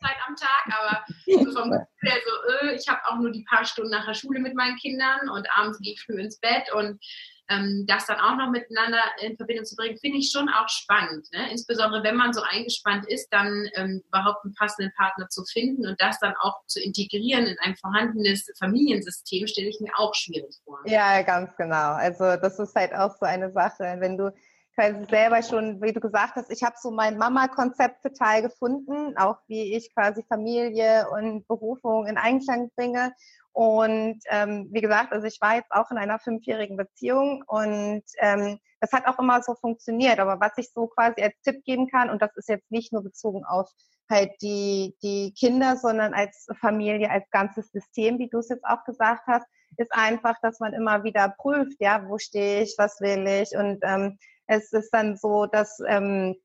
Zeit 0.00 0.16
am 0.26 0.36
Tag, 0.36 0.78
aber 0.78 1.04
so 1.26 1.52
vom 1.52 1.70
Gefühl 1.70 1.86
her 2.02 2.20
so, 2.24 2.66
äh, 2.66 2.74
ich 2.74 2.86
habe 2.88 3.00
auch 3.06 3.16
nur 3.16 3.32
die 3.32 3.44
paar 3.44 3.64
Stunden 3.64 3.90
nach 3.90 4.04
der 4.04 4.14
Schule 4.14 4.40
mit 4.40 4.54
meinen 4.54 4.76
Kindern 4.76 5.30
und 5.30 5.48
abends 5.56 5.78
gehe 5.80 5.94
ich 5.94 6.02
früh 6.02 6.20
ins 6.20 6.38
Bett 6.38 6.70
und 6.72 7.00
ähm, 7.48 7.84
das 7.86 8.06
dann 8.06 8.18
auch 8.18 8.36
noch 8.36 8.50
miteinander 8.50 9.00
in 9.20 9.36
Verbindung 9.36 9.64
zu 9.64 9.76
bringen, 9.76 9.98
finde 9.98 10.18
ich 10.18 10.30
schon 10.30 10.48
auch 10.48 10.68
spannend. 10.68 11.26
Ne? 11.32 11.50
Insbesondere 11.50 12.02
wenn 12.02 12.16
man 12.16 12.32
so 12.32 12.42
eingespannt 12.42 13.06
ist, 13.08 13.28
dann 13.30 13.68
ähm, 13.74 14.02
überhaupt 14.08 14.44
einen 14.44 14.54
passenden 14.54 14.92
Partner 14.96 15.28
zu 15.28 15.44
finden 15.44 15.86
und 15.86 16.00
das 16.00 16.18
dann 16.18 16.34
auch 16.40 16.64
zu 16.66 16.80
integrieren 16.80 17.46
in 17.46 17.56
ein 17.60 17.76
vorhandenes 17.76 18.50
Familiensystem, 18.58 19.46
stelle 19.46 19.68
ich 19.68 19.80
mir 19.80 19.92
auch 19.96 20.14
schwierig 20.14 20.56
vor. 20.64 20.80
Ja, 20.86 21.22
ganz 21.22 21.50
genau. 21.56 21.92
Also 21.92 22.36
das 22.36 22.58
ist 22.58 22.74
halt 22.74 22.94
auch 22.94 23.14
so 23.18 23.26
eine 23.26 23.50
Sache, 23.52 23.96
wenn 23.98 24.16
du 24.16 24.32
quasi 24.76 25.06
selber 25.08 25.42
schon, 25.42 25.80
wie 25.80 25.92
du 25.92 26.00
gesagt 26.00 26.36
hast, 26.36 26.50
ich 26.50 26.62
habe 26.62 26.76
so 26.78 26.90
mein 26.90 27.16
Mama-Konzept 27.16 28.02
total 28.02 28.42
gefunden, 28.42 29.16
auch 29.16 29.38
wie 29.48 29.74
ich 29.74 29.92
quasi 29.94 30.22
Familie 30.28 31.06
und 31.10 31.48
Berufung 31.48 32.06
in 32.06 32.18
Einklang 32.18 32.70
bringe. 32.76 33.12
Und 33.56 34.18
ähm, 34.28 34.68
wie 34.70 34.82
gesagt, 34.82 35.14
also 35.14 35.26
ich 35.26 35.40
war 35.40 35.54
jetzt 35.54 35.72
auch 35.72 35.90
in 35.90 35.96
einer 35.96 36.18
fünfjährigen 36.18 36.76
Beziehung 36.76 37.42
und 37.46 38.02
ähm, 38.18 38.58
das 38.82 38.92
hat 38.92 39.06
auch 39.06 39.18
immer 39.18 39.42
so 39.42 39.54
funktioniert. 39.54 40.20
Aber 40.20 40.38
was 40.40 40.52
ich 40.58 40.70
so 40.74 40.88
quasi 40.88 41.22
als 41.22 41.40
Tipp 41.42 41.64
geben 41.64 41.88
kann, 41.88 42.10
und 42.10 42.20
das 42.20 42.36
ist 42.36 42.50
jetzt 42.50 42.70
nicht 42.70 42.92
nur 42.92 43.02
bezogen 43.02 43.46
auf 43.46 43.70
halt 44.10 44.32
die, 44.42 44.94
die 45.02 45.32
Kinder, 45.32 45.78
sondern 45.78 46.12
als 46.12 46.48
Familie, 46.60 47.10
als 47.10 47.24
ganzes 47.30 47.72
System, 47.72 48.18
wie 48.18 48.28
du 48.28 48.40
es 48.40 48.50
jetzt 48.50 48.66
auch 48.66 48.84
gesagt 48.84 49.22
hast, 49.26 49.46
ist 49.78 49.90
einfach, 49.94 50.38
dass 50.42 50.60
man 50.60 50.74
immer 50.74 51.02
wieder 51.02 51.34
prüft, 51.38 51.80
ja, 51.80 52.06
wo 52.06 52.18
stehe 52.18 52.62
ich, 52.62 52.74
was 52.76 53.00
will 53.00 53.26
ich. 53.26 53.56
Und 53.56 53.78
ähm, 53.84 54.18
es 54.48 54.70
ist 54.74 54.90
dann 54.90 55.16
so, 55.16 55.46
dass 55.46 55.80
ähm, 55.88 56.36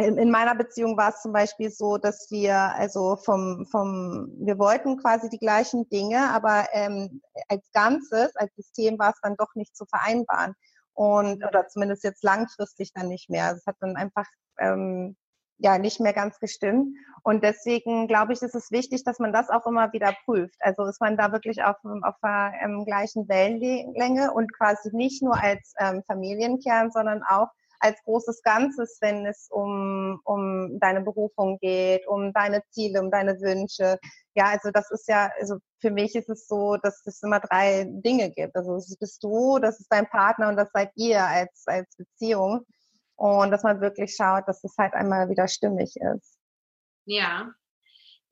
in 0.00 0.30
meiner 0.30 0.54
Beziehung 0.54 0.96
war 0.96 1.10
es 1.10 1.22
zum 1.22 1.32
Beispiel 1.32 1.70
so, 1.70 1.96
dass 1.96 2.30
wir 2.30 2.56
also 2.56 3.16
vom, 3.16 3.66
vom 3.70 4.32
wir 4.38 4.58
wollten 4.58 4.98
quasi 4.98 5.28
die 5.28 5.38
gleichen 5.38 5.88
Dinge, 5.88 6.30
aber 6.30 6.68
ähm, 6.72 7.20
als 7.48 7.70
Ganzes, 7.72 8.34
als 8.36 8.54
System 8.56 8.98
war 8.98 9.10
es 9.10 9.20
dann 9.22 9.36
doch 9.36 9.54
nicht 9.54 9.76
zu 9.76 9.84
vereinbaren. 9.86 10.54
Und 10.92 11.44
oder 11.44 11.66
zumindest 11.68 12.04
jetzt 12.04 12.22
langfristig 12.22 12.92
dann 12.92 13.08
nicht 13.08 13.30
mehr. 13.30 13.52
Es 13.52 13.64
hat 13.66 13.76
dann 13.80 13.96
einfach 13.96 14.26
ähm, 14.58 15.16
ja 15.60 15.78
nicht 15.78 16.00
mehr 16.00 16.12
ganz 16.12 16.38
gestimmt. 16.40 16.94
Und 17.22 17.44
deswegen 17.44 18.08
glaube 18.08 18.32
ich, 18.32 18.42
ist 18.42 18.54
es 18.54 18.70
wichtig, 18.70 19.04
dass 19.04 19.18
man 19.18 19.32
das 19.32 19.50
auch 19.50 19.66
immer 19.66 19.92
wieder 19.92 20.14
prüft. 20.24 20.56
Also 20.60 20.84
ist 20.84 21.00
man 21.00 21.16
da 21.16 21.32
wirklich 21.32 21.62
auf, 21.62 21.76
auf 22.02 22.14
der 22.22 22.52
ähm, 22.62 22.84
gleichen 22.84 23.28
Wellenlänge 23.28 24.32
und 24.32 24.52
quasi 24.56 24.90
nicht 24.92 25.22
nur 25.22 25.40
als 25.40 25.74
ähm, 25.78 26.02
Familienkern, 26.06 26.90
sondern 26.90 27.22
auch 27.22 27.48
als 27.80 28.02
großes 28.04 28.42
Ganzes, 28.42 28.98
wenn 29.00 29.26
es 29.26 29.48
um, 29.50 30.20
um 30.24 30.78
deine 30.78 31.00
Berufung 31.00 31.58
geht, 31.58 32.06
um 32.06 32.32
deine 32.32 32.62
Ziele, 32.70 33.00
um 33.00 33.10
deine 33.10 33.40
Wünsche. 33.40 33.98
Ja, 34.34 34.46
also 34.46 34.70
das 34.70 34.90
ist 34.90 35.08
ja, 35.08 35.30
also 35.40 35.56
für 35.80 35.90
mich 35.90 36.14
ist 36.14 36.28
es 36.28 36.46
so, 36.46 36.76
dass 36.76 37.04
es 37.06 37.22
immer 37.22 37.40
drei 37.40 37.86
Dinge 37.88 38.30
gibt. 38.30 38.54
Also 38.54 38.74
das 38.74 38.96
bist 38.96 39.24
du, 39.24 39.58
das 39.58 39.80
ist 39.80 39.90
dein 39.90 40.08
Partner 40.08 40.48
und 40.48 40.56
das 40.56 40.70
seid 40.72 40.92
ihr 40.94 41.24
als, 41.24 41.64
als 41.66 41.96
Beziehung. 41.96 42.64
Und 43.16 43.50
dass 43.50 43.62
man 43.62 43.80
wirklich 43.80 44.14
schaut, 44.14 44.46
dass 44.46 44.62
es 44.64 44.74
halt 44.78 44.94
einmal 44.94 45.28
wieder 45.28 45.48
stimmig 45.48 45.94
ist. 45.96 46.38
Ja, 47.04 47.52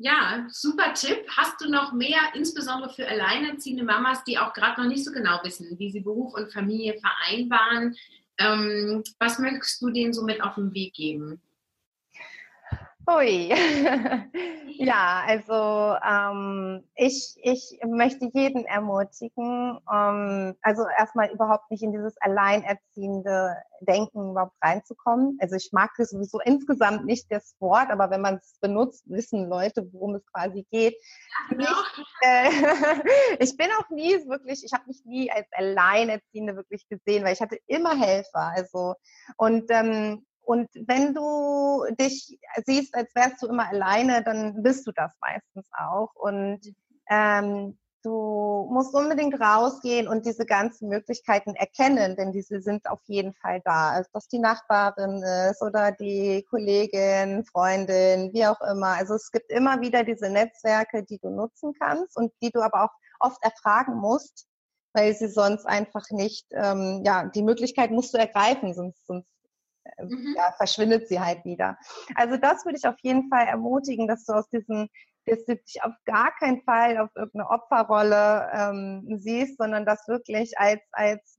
ja, 0.01 0.47
super 0.49 0.95
Tipp. 0.95 1.27
Hast 1.37 1.61
du 1.61 1.69
noch 1.69 1.93
mehr, 1.93 2.21
insbesondere 2.35 2.89
für 2.95 3.09
alleinerziehende 3.09 3.83
Mamas, 3.83 4.23
die 4.23 4.39
auch 4.39 4.53
gerade 4.53 4.81
noch 4.81 4.89
nicht 4.89 5.05
so 5.05 5.11
genau 5.11 5.41
wissen, 5.43 5.77
wie 5.77 5.91
sie 5.91 6.01
Beruf 6.01 6.35
und 6.35 6.53
Familie 6.53 7.01
vereinbaren? 7.01 7.97
Ähm, 8.39 9.03
was 9.18 9.39
möchtest 9.39 9.82
du 9.82 9.91
denen 9.91 10.12
so 10.12 10.22
mit 10.24 10.43
auf 10.43 10.55
den 10.55 10.72
Weg 10.74 10.95
geben? 10.95 11.41
Ui. 13.11 13.49
ja, 14.77 15.25
also 15.27 15.97
ähm, 16.07 16.85
ich, 16.95 17.39
ich 17.43 17.79
möchte 17.87 18.29
jeden 18.35 18.67
ermutigen, 18.67 19.79
ähm, 19.91 20.55
also 20.61 20.85
erstmal 20.99 21.31
überhaupt 21.31 21.71
nicht 21.71 21.83
in 21.83 21.93
dieses 21.93 22.21
alleinerziehende 22.21 23.57
Denken 23.81 24.33
überhaupt 24.33 24.57
reinzukommen. 24.63 25.39
Also 25.41 25.57
ich 25.57 25.71
mag 25.73 25.91
das 25.97 26.11
sowieso 26.11 26.39
insgesamt 26.41 27.07
nicht 27.07 27.33
das 27.33 27.57
Wort, 27.61 27.89
aber 27.89 28.11
wenn 28.11 28.21
man 28.21 28.37
es 28.37 28.59
benutzt, 28.61 29.05
wissen 29.07 29.49
Leute, 29.49 29.89
worum 29.93 30.17
es 30.17 30.27
quasi 30.27 30.67
geht. 30.71 30.95
Ja, 31.59 31.77
ich, 31.97 32.29
äh, 32.29 32.51
ich 33.39 33.57
bin 33.57 33.69
auch 33.81 33.89
nie 33.89 34.17
wirklich, 34.29 34.63
ich 34.65 34.73
habe 34.75 34.85
mich 34.87 35.03
nie 35.07 35.31
als 35.31 35.47
Alleinerziehende 35.53 36.57
wirklich 36.57 36.87
gesehen, 36.89 37.25
weil 37.25 37.33
ich 37.33 37.41
hatte 37.41 37.59
immer 37.69 37.99
Helfer. 37.99 38.53
Also 38.55 38.97
und 39.39 39.65
ähm, 39.71 40.27
und 40.49 40.71
wenn 40.87 41.13
du 41.13 41.85
dich 42.01 42.39
siehst, 42.65 42.95
als 42.95 43.15
wärst 43.15 43.43
du 43.43 43.49
immer 43.49 43.69
alleine, 43.69 44.25
dann 44.25 44.63
bist 44.63 44.87
du 44.87 44.93
das 44.93 45.13
meistens 45.21 45.69
auch. 45.79 46.15
Und 46.15 46.61
ähm, 47.11 47.79
du 48.03 48.67
musst 48.73 48.95
unbedingt 48.95 49.39
rausgehen 49.39 50.09
und 50.09 50.25
diese 50.25 50.47
ganzen 50.47 50.89
Möglichkeiten 50.89 51.55
erkennen, 51.55 52.17
denn 52.17 52.33
diese 52.33 52.63
sind 52.63 52.89
auf 52.89 53.01
jeden 53.05 53.35
Fall 53.35 53.61
da. 53.63 53.91
Also, 53.91 54.09
dass 54.15 54.29
die 54.29 54.39
Nachbarin 54.39 55.23
ist 55.51 55.61
oder 55.61 55.93
die 55.93 56.47
Kollegin, 56.49 57.45
Freundin, 57.45 58.33
wie 58.33 58.47
auch 58.47 58.63
immer. 58.63 58.97
Also 58.97 59.17
es 59.17 59.31
gibt 59.31 59.51
immer 59.51 59.83
wieder 59.83 60.03
diese 60.03 60.31
Netzwerke, 60.31 61.03
die 61.05 61.19
du 61.19 61.29
nutzen 61.29 61.75
kannst 61.79 62.17
und 62.17 62.33
die 62.41 62.51
du 62.51 62.63
aber 62.63 62.85
auch 62.85 62.95
oft 63.21 63.45
erfragen 63.45 63.97
musst, 63.97 64.47
weil 64.95 65.15
sie 65.15 65.29
sonst 65.29 65.67
einfach 65.67 66.09
nicht, 66.09 66.47
ähm, 66.53 67.03
ja, 67.05 67.27
die 67.27 67.43
Möglichkeit 67.43 67.91
musst 67.91 68.15
du 68.15 68.19
ergreifen, 68.19 68.73
sonst, 68.73 69.07
sonst 69.07 69.29
mhm. 69.99 70.34
ja, 70.36 70.53
verschwindet 70.57 71.09
sie 71.09 71.20
halt 71.20 71.45
wieder. 71.45 71.78
Also 72.14 72.36
das 72.36 72.64
würde 72.64 72.78
ich 72.78 72.86
auf 72.86 72.99
jeden 73.03 73.28
Fall 73.28 73.47
ermutigen, 73.47 74.09
dass 74.09 74.24
du 74.24 74.32
aus 74.32 74.49
diesem 74.51 74.89
dass 75.28 75.45
du 75.45 75.57
dich 75.57 75.82
auf 75.82 75.93
gar 76.05 76.32
keinen 76.39 76.62
Fall 76.62 76.99
auf 76.99 77.11
irgendeine 77.14 77.51
Opferrolle 77.51 78.51
ähm, 78.53 79.05
siehst, 79.18 79.59
sondern 79.59 79.84
das 79.84 80.07
wirklich 80.09 80.59
als, 80.59 80.80
als 80.93 81.39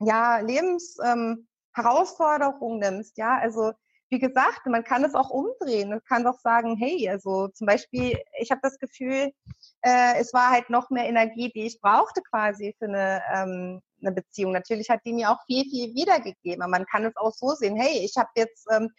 ja, 0.00 0.38
Lebensherausforderung 0.38 2.74
ähm, 2.74 2.78
nimmst. 2.78 3.18
Ja, 3.18 3.38
also 3.38 3.72
wie 4.12 4.18
gesagt, 4.18 4.66
man 4.66 4.84
kann 4.84 5.04
es 5.04 5.14
auch 5.14 5.30
umdrehen. 5.30 5.88
Man 5.88 6.04
kann 6.04 6.22
doch 6.22 6.38
sagen, 6.40 6.76
hey, 6.76 7.08
also 7.08 7.48
zum 7.48 7.66
Beispiel, 7.66 8.18
ich 8.38 8.50
habe 8.50 8.60
das 8.62 8.78
Gefühl, 8.78 9.32
äh, 9.80 10.20
es 10.20 10.34
war 10.34 10.50
halt 10.50 10.68
noch 10.68 10.90
mehr 10.90 11.06
Energie, 11.06 11.50
die 11.54 11.64
ich 11.64 11.80
brauchte 11.80 12.20
quasi 12.20 12.76
für 12.78 12.84
eine, 12.84 13.22
ähm, 13.34 13.80
eine 14.02 14.12
Beziehung. 14.12 14.52
Natürlich 14.52 14.90
hat 14.90 15.00
die 15.06 15.14
mir 15.14 15.30
auch 15.30 15.38
viel, 15.46 15.64
viel 15.64 15.94
wiedergegeben. 15.94 16.60
Aber 16.60 16.72
man 16.72 16.84
kann 16.84 17.06
es 17.06 17.16
auch 17.16 17.32
so 17.32 17.54
sehen, 17.54 17.74
hey, 17.74 18.04
ich 18.04 18.14
habe 18.18 18.28
jetzt 18.36 18.66
ähm, 18.70 18.90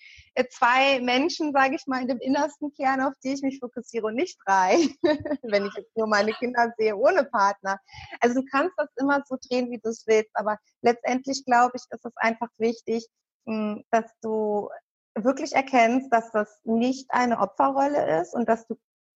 zwei 0.50 1.00
Menschen, 1.00 1.54
sage 1.54 1.76
ich 1.76 1.86
mal, 1.86 2.02
in 2.02 2.08
dem 2.08 2.20
innersten 2.20 2.74
Kern, 2.74 3.02
auf 3.02 3.14
die 3.24 3.34
ich 3.34 3.44
mich 3.44 3.60
fokussiere 3.60 4.08
und 4.08 4.16
nicht 4.16 4.40
drei, 4.48 4.78
wenn 5.44 5.68
ich 5.68 5.76
jetzt 5.76 5.96
nur 5.96 6.08
meine 6.08 6.32
Kinder 6.34 6.74
sehe 6.80 6.98
ohne 6.98 7.24
Partner. 7.26 7.78
Also 8.20 8.42
du 8.42 8.48
kannst 8.52 8.74
das 8.78 8.90
immer 8.96 9.22
so 9.28 9.38
drehen, 9.48 9.70
wie 9.70 9.78
du 9.78 9.90
es 9.90 10.08
willst. 10.08 10.32
Aber 10.34 10.58
letztendlich, 10.82 11.46
glaube 11.46 11.74
ich, 11.76 11.84
ist 11.88 12.04
es 12.04 12.14
einfach 12.16 12.50
wichtig, 12.58 13.08
hm, 13.46 13.84
dass 13.92 14.06
du 14.22 14.70
wirklich 15.16 15.54
erkennst, 15.54 16.12
dass 16.12 16.32
das 16.32 16.60
nicht 16.64 17.08
eine 17.10 17.40
Opferrolle 17.40 18.22
ist 18.22 18.34
und 18.34 18.50
dass 18.50 18.68
du 18.68 18.76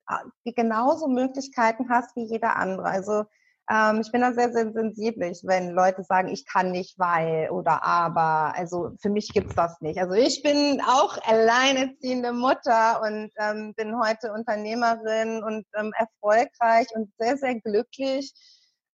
äh, 0.10 0.52
genauso 0.54 1.08
Möglichkeiten 1.08 1.90
hast 1.90 2.16
wie 2.16 2.26
jeder 2.26 2.56
andere. 2.56 2.86
Also 2.86 3.26
ähm, 3.70 4.02
ich 4.02 4.12
bin 4.12 4.22
da 4.22 4.34
sehr, 4.34 4.54
sehr 4.54 4.72
sensibel, 4.72 5.32
wenn 5.44 5.72
Leute 5.72 6.04
sagen, 6.04 6.30
ich 6.30 6.46
kann 6.46 6.72
nicht, 6.72 6.98
weil 6.98 7.50
oder 7.50 7.84
aber. 7.84 8.54
Also 8.56 8.92
für 9.02 9.10
mich 9.10 9.34
gibt's 9.34 9.56
das 9.56 9.82
nicht. 9.82 10.00
Also 10.00 10.14
ich 10.14 10.42
bin 10.42 10.82
auch 10.82 11.18
alleinerziehende 11.24 12.32
Mutter 12.32 13.02
und 13.02 13.30
ähm, 13.38 13.74
bin 13.76 14.00
heute 14.00 14.32
Unternehmerin 14.32 15.44
und 15.44 15.66
ähm, 15.78 15.92
erfolgreich 15.98 16.88
und 16.96 17.12
sehr, 17.18 17.38
sehr 17.38 17.60
glücklich. 17.60 18.34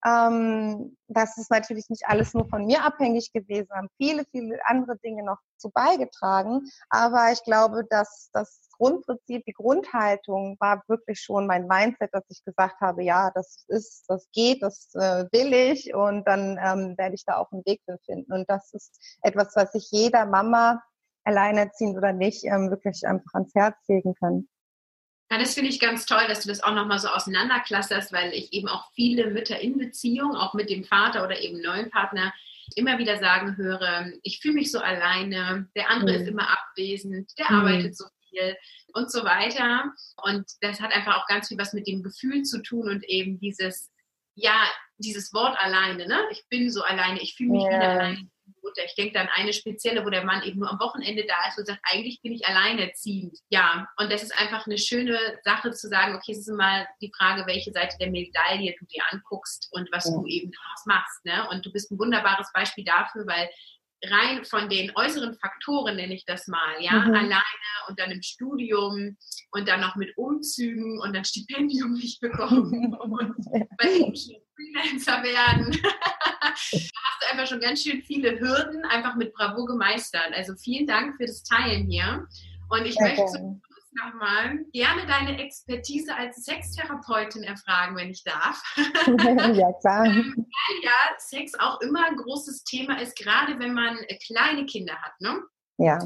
Ähm, 0.06 0.97
das 1.08 1.38
ist 1.38 1.49
natürlich 1.49 1.89
nicht 1.89 2.06
alles 2.08 2.34
nur 2.34 2.47
von 2.49 2.66
mir 2.66 2.84
abhängig 2.84 3.32
gewesen, 3.32 3.70
haben 3.74 3.88
viele, 3.97 4.26
viele 4.32 4.60
andere 4.66 4.97
Dinge 4.97 5.24
noch 5.24 5.38
zu 5.58 5.70
beigetragen. 5.70 6.62
Aber 6.89 7.32
ich 7.32 7.43
glaube, 7.43 7.86
dass 7.89 8.30
das 8.34 8.70
Grundprinzip, 8.78 9.45
die 9.45 9.54
Grundhaltung 9.54 10.58
war 10.60 10.84
wirklich 10.88 11.22
schon 11.22 11.47
mein 11.47 11.68
Mindset, 11.68 12.10
dass 12.14 12.26
ich 12.30 12.43
gesagt 12.43 12.82
habe, 12.82 13.04
ja, 13.04 13.32
das 13.34 13.64
ist, 13.68 14.06
das 14.10 14.28
geht, 14.34 14.62
das 14.62 14.93
äh, 14.95 15.26
will 15.32 15.54
ich 15.54 15.93
und 15.93 16.28
dann 16.28 16.60
ähm, 16.62 16.97
werde 16.97 17.16
ich 17.16 17.24
da 17.26 17.38
auch 17.38 17.51
einen 17.51 17.66
Weg 17.66 17.82
finden. 18.06 18.34
Und 18.34 18.49
das 18.49 18.74
ist 18.74 18.99
etwas, 19.22 19.56
was 19.56 19.74
ich 19.76 19.89
jeder 19.91 20.26
Mama, 20.26 20.82
alleinerziehend 21.24 21.97
oder 21.97 22.12
nicht, 22.12 22.43
ähm, 22.43 22.70
wirklich 22.70 23.08
einfach 23.08 23.34
ans 23.34 23.54
Herz 23.56 23.78
legen 23.88 24.16
kann. 24.16 24.49
Ja, 25.34 25.40
das 25.40 25.56
finde 25.56 25.72
ich 25.72 25.80
ganz 25.80 26.06
toll, 26.06 26.22
dass 26.28 26.42
du 26.42 26.48
das 26.48 26.62
auch 26.62 26.76
nochmal 26.76 27.00
so 27.00 27.08
auseinanderklasserst, 27.08 28.14
weil 28.14 28.34
ich 28.34 28.54
eben 28.54 28.68
auch 28.68 28.92
viele 28.94 29.32
Mütter 29.32 29.60
in 29.60 29.80
Beziehung, 29.80 30.36
auch 30.36 30.54
mit 30.54 30.70
dem 30.70 30.84
Vater 30.84 31.24
oder 31.24 31.42
eben 31.42 31.60
neuen 31.60 31.90
Partner, 31.90 32.32
immer 32.76 33.00
wieder 33.00 33.18
sagen 33.18 33.58
höre, 33.58 34.12
ich 34.22 34.42
fühle 34.42 34.54
mich 34.54 34.72
so 34.72 34.78
alleine, 34.78 35.68
der 35.76 35.90
andere 35.90 36.16
mhm. 36.16 36.22
ist 36.22 36.28
immer 36.30 36.48
abwesend, 36.52 37.32
der 37.40 37.50
mhm. 37.50 37.58
arbeitet 37.58 37.98
so 37.98 38.06
viel 38.30 38.56
und 38.94 39.12
so 39.12 39.24
weiter. 39.24 39.92
Und 40.24 40.46
das 40.62 40.80
hat 40.80 40.94
einfach 40.94 41.18
auch 41.18 41.26
ganz 41.26 41.48
viel 41.48 41.58
was 41.58 41.74
mit 41.74 41.88
dem 41.88 42.04
Gefühl 42.04 42.44
zu 42.44 42.62
tun 42.62 42.88
und 42.88 43.04
eben 43.06 43.40
dieses, 43.40 43.92
ja, 44.36 44.68
dieses 45.00 45.34
Wort 45.34 45.58
alleine, 45.60 46.08
ne? 46.08 46.20
Ich 46.30 46.48
bin 46.48 46.70
so 46.70 46.84
alleine, 46.84 47.20
ich 47.20 47.34
fühle 47.34 47.54
mich 47.54 47.64
yeah. 47.64 47.76
wieder 47.76 47.90
alleine. 47.90 48.30
Mutter. 48.64 48.84
Ich 48.86 48.95
denke 48.95 49.14
dann 49.14 49.30
eine 49.36 49.53
spezielle, 49.53 50.05
wo 50.05 50.09
der 50.09 50.24
Mann 50.24 50.43
eben 50.43 50.59
nur 50.59 50.72
am 50.72 50.80
Wochenende 50.80 51.26
da 51.28 51.49
ist 51.49 51.57
und 51.59 51.66
sagt, 51.66 51.80
eigentlich 51.84 52.22
bin 52.22 52.34
ich 52.34 52.47
alleinerziehend. 52.47 53.38
Ja, 53.49 53.88
und 53.97 54.11
das 54.11 54.24
ist 54.24 54.38
einfach 54.38 54.66
eine 54.66 54.78
schöne 54.78 55.20
Sache 55.43 55.72
zu 55.72 55.88
sagen, 55.88 56.16
okay, 56.16 56.32
es 56.32 56.39
ist 56.39 56.49
immer 56.49 56.88
die 57.01 57.11
Frage, 57.16 57.45
welche 57.45 57.72
Seite 57.72 57.97
der 57.99 58.09
Medaille 58.09 58.76
du 58.80 58.86
dir 58.86 59.03
anguckst 59.11 59.70
und 59.72 59.89
was 59.91 60.05
ja. 60.05 60.14
du 60.14 60.26
eben 60.26 60.51
daraus 60.51 60.86
machst. 60.86 61.26
Ne? 61.26 61.47
Und 61.49 61.66
du 61.66 61.72
bist 61.72 61.91
ein 61.91 61.99
wunderbares 61.99 62.51
Beispiel 62.53 62.86
dafür, 62.86 63.28
weil 63.28 63.49
rein 64.10 64.43
von 64.45 64.70
den 64.70 64.91
äußeren 64.95 65.36
Faktoren, 65.36 65.95
nenne 65.95 66.14
ich 66.14 66.26
das 66.26 66.47
mal, 66.47 66.76
ja, 66.80 66.93
mhm. 66.93 67.14
alleine 67.14 67.43
und 67.88 67.99
dann 67.99 68.12
im 68.12 68.22
Studium 68.22 69.18
und 69.51 69.68
dann 69.68 69.82
noch 69.82 69.95
mit 69.95 70.18
Umzügen 70.18 70.99
und 70.99 71.16
dann 71.16 71.26
Stipendium 71.26 71.93
nicht 71.93 72.20
bekommen 72.20 72.93
und 72.99 73.36
bei 73.78 73.88
Freelancer 74.56 75.24
werden. 75.24 75.80
da 75.84 76.49
hast 76.54 76.74
du 76.74 77.32
einfach 77.32 77.47
schon 77.47 77.60
ganz 77.60 77.84
schön 77.84 78.01
viele 78.04 78.39
Hürden 78.39 78.84
einfach 78.86 79.16
mit 79.16 79.34
Bravo 79.34 79.66
gemeistert. 79.66 80.32
Also 80.34 80.54
vielen 80.56 80.88
Dank 80.88 81.16
für 81.18 81.26
das 81.26 81.43
Teilen 81.43 81.88
hier. 81.88 82.28
Und 82.70 82.86
ich 82.86 82.95
ja, 82.95 83.04
möchte 83.04 83.26
zum 83.26 83.62
nochmal 83.96 84.60
gerne 84.74 85.06
deine 85.06 85.39
Expertise 85.44 86.16
als 86.16 86.44
Sextherapeutin 86.44 87.44
erfragen, 87.44 87.96
wenn 87.96 88.12
ich 88.12 88.24
darf. 88.24 88.62
ja, 88.78 89.74
klar. 89.82 90.06
ähm, 90.06 90.34
weil 90.36 90.84
ja 90.84 90.91
Sex 91.18 91.54
auch 91.60 91.82
immer 91.82 92.06
ein 92.06 92.16
großes 92.16 92.64
Thema 92.64 93.02
ist, 93.02 93.18
gerade 93.18 93.60
wenn 93.60 93.74
man 93.74 93.98
kleine 94.26 94.66
Kinder 94.66 94.96
hat. 95.02 95.14
Ne? 95.20 95.41
Ja. 95.78 96.00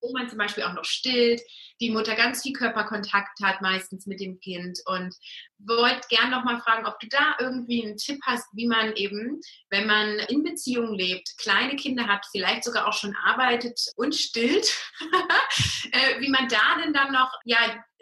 Wo 0.00 0.12
man 0.12 0.28
zum 0.28 0.38
Beispiel 0.38 0.62
auch 0.62 0.74
noch 0.74 0.84
stillt, 0.84 1.40
die 1.80 1.90
Mutter 1.90 2.14
ganz 2.14 2.42
viel 2.42 2.52
Körperkontakt 2.52 3.40
hat, 3.42 3.60
meistens 3.60 4.06
mit 4.06 4.20
dem 4.20 4.38
Kind. 4.38 4.78
Und 4.86 5.14
wollte 5.58 6.06
gern 6.08 6.30
noch 6.30 6.44
mal 6.44 6.60
fragen, 6.60 6.86
ob 6.86 6.98
du 7.00 7.08
da 7.08 7.36
irgendwie 7.40 7.84
einen 7.84 7.96
Tipp 7.96 8.20
hast, 8.24 8.46
wie 8.52 8.68
man 8.68 8.94
eben, 8.94 9.40
wenn 9.70 9.86
man 9.86 10.20
in 10.28 10.44
Beziehung 10.44 10.94
lebt, 10.94 11.36
kleine 11.38 11.74
Kinder 11.76 12.06
hat, 12.06 12.24
vielleicht 12.30 12.64
sogar 12.64 12.86
auch 12.86 12.92
schon 12.92 13.16
arbeitet 13.24 13.80
und 13.96 14.14
stillt, 14.14 14.72
äh, 15.92 16.20
wie 16.20 16.30
man 16.30 16.48
da 16.48 16.80
denn 16.82 16.92
dann 16.92 17.12
noch, 17.12 17.32
ja, 17.44 17.58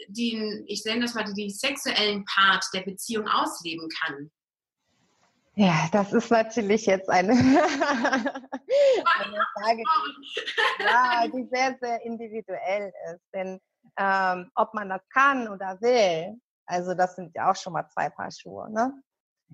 den, 0.09 0.65
ich 0.67 0.85
nenne 0.85 1.03
das 1.03 1.15
mal, 1.15 1.25
den 1.25 1.51
sexuellen 1.51 2.25
Part 2.27 2.65
der 2.75 2.83
Beziehung 2.83 3.27
ausleben 3.27 3.89
kann. 3.89 4.31
Ja, 5.59 5.89
das 5.91 6.13
ist 6.13 6.31
natürlich 6.31 6.85
jetzt 6.85 7.09
eine, 7.09 7.33
eine 7.33 7.47
Frage, 9.55 9.83
die, 9.83 10.85
ja, 10.85 11.27
die 11.29 11.49
sehr, 11.51 11.75
sehr 11.81 12.05
individuell 12.05 12.93
ist. 13.11 13.25
Denn 13.33 13.59
ähm, 13.99 14.51
ob 14.55 14.75
man 14.75 14.91
das 14.91 15.01
kann 15.09 15.49
oder 15.49 15.81
will, 15.81 16.39
also 16.67 16.93
das 16.93 17.17
sind 17.17 17.35
ja 17.35 17.51
auch 17.51 17.57
schon 17.57 17.73
mal 17.73 17.89
zwei 17.89 18.11
Paar 18.11 18.31
Schuhe. 18.31 18.71
Ne? 18.71 19.01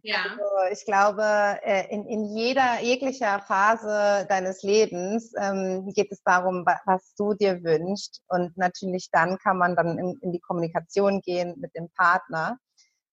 Ja. 0.03 0.25
Also 0.25 0.43
ich 0.73 0.85
glaube, 0.87 1.23
äh, 1.23 1.87
in, 1.95 2.05
in 2.07 2.37
jeder, 2.37 2.81
jeglicher 2.81 3.39
Phase 3.39 4.27
deines 4.29 4.65
Lebens 4.65 5.33
ähm, 5.39 5.87
geht 5.95 6.11
es 6.11 6.21
darum, 6.25 6.67
was 6.85 7.15
du 7.15 7.35
dir 7.35 7.63
wünschst. 7.63 8.23
Und 8.27 8.57
natürlich 8.57 9.09
dann 9.13 9.39
kann 9.39 9.57
man 9.57 9.77
dann 9.77 9.99
in, 9.99 10.19
in 10.21 10.33
die 10.33 10.41
Kommunikation 10.41 11.21
gehen 11.21 11.55
mit 11.61 11.77
dem 11.77 11.89
Partner 11.91 12.59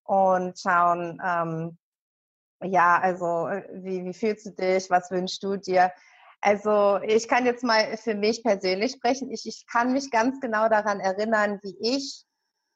und 0.06 0.60
schauen, 0.60 1.22
ähm, 1.24 1.78
ja, 2.64 3.00
also 3.00 3.48
äh, 3.48 3.68
wie, 3.74 4.06
wie 4.06 4.14
fühlst 4.14 4.46
du 4.46 4.52
dich, 4.52 4.90
was 4.90 5.12
wünschst 5.12 5.44
du 5.44 5.58
dir? 5.58 5.92
Also 6.42 7.00
ich 7.04 7.28
kann 7.28 7.46
jetzt 7.46 7.64
mal 7.64 7.98
für 7.98 8.16
mich 8.16 8.44
persönlich 8.44 8.94
sprechen. 8.94 9.30
Ich, 9.32 9.46
ich 9.46 9.66
kann 9.68 9.92
mich 9.94 10.10
ganz 10.10 10.40
genau 10.40 10.70
daran 10.70 11.00
erinnern, 11.00 11.60
wie 11.64 11.78
ich 11.82 12.26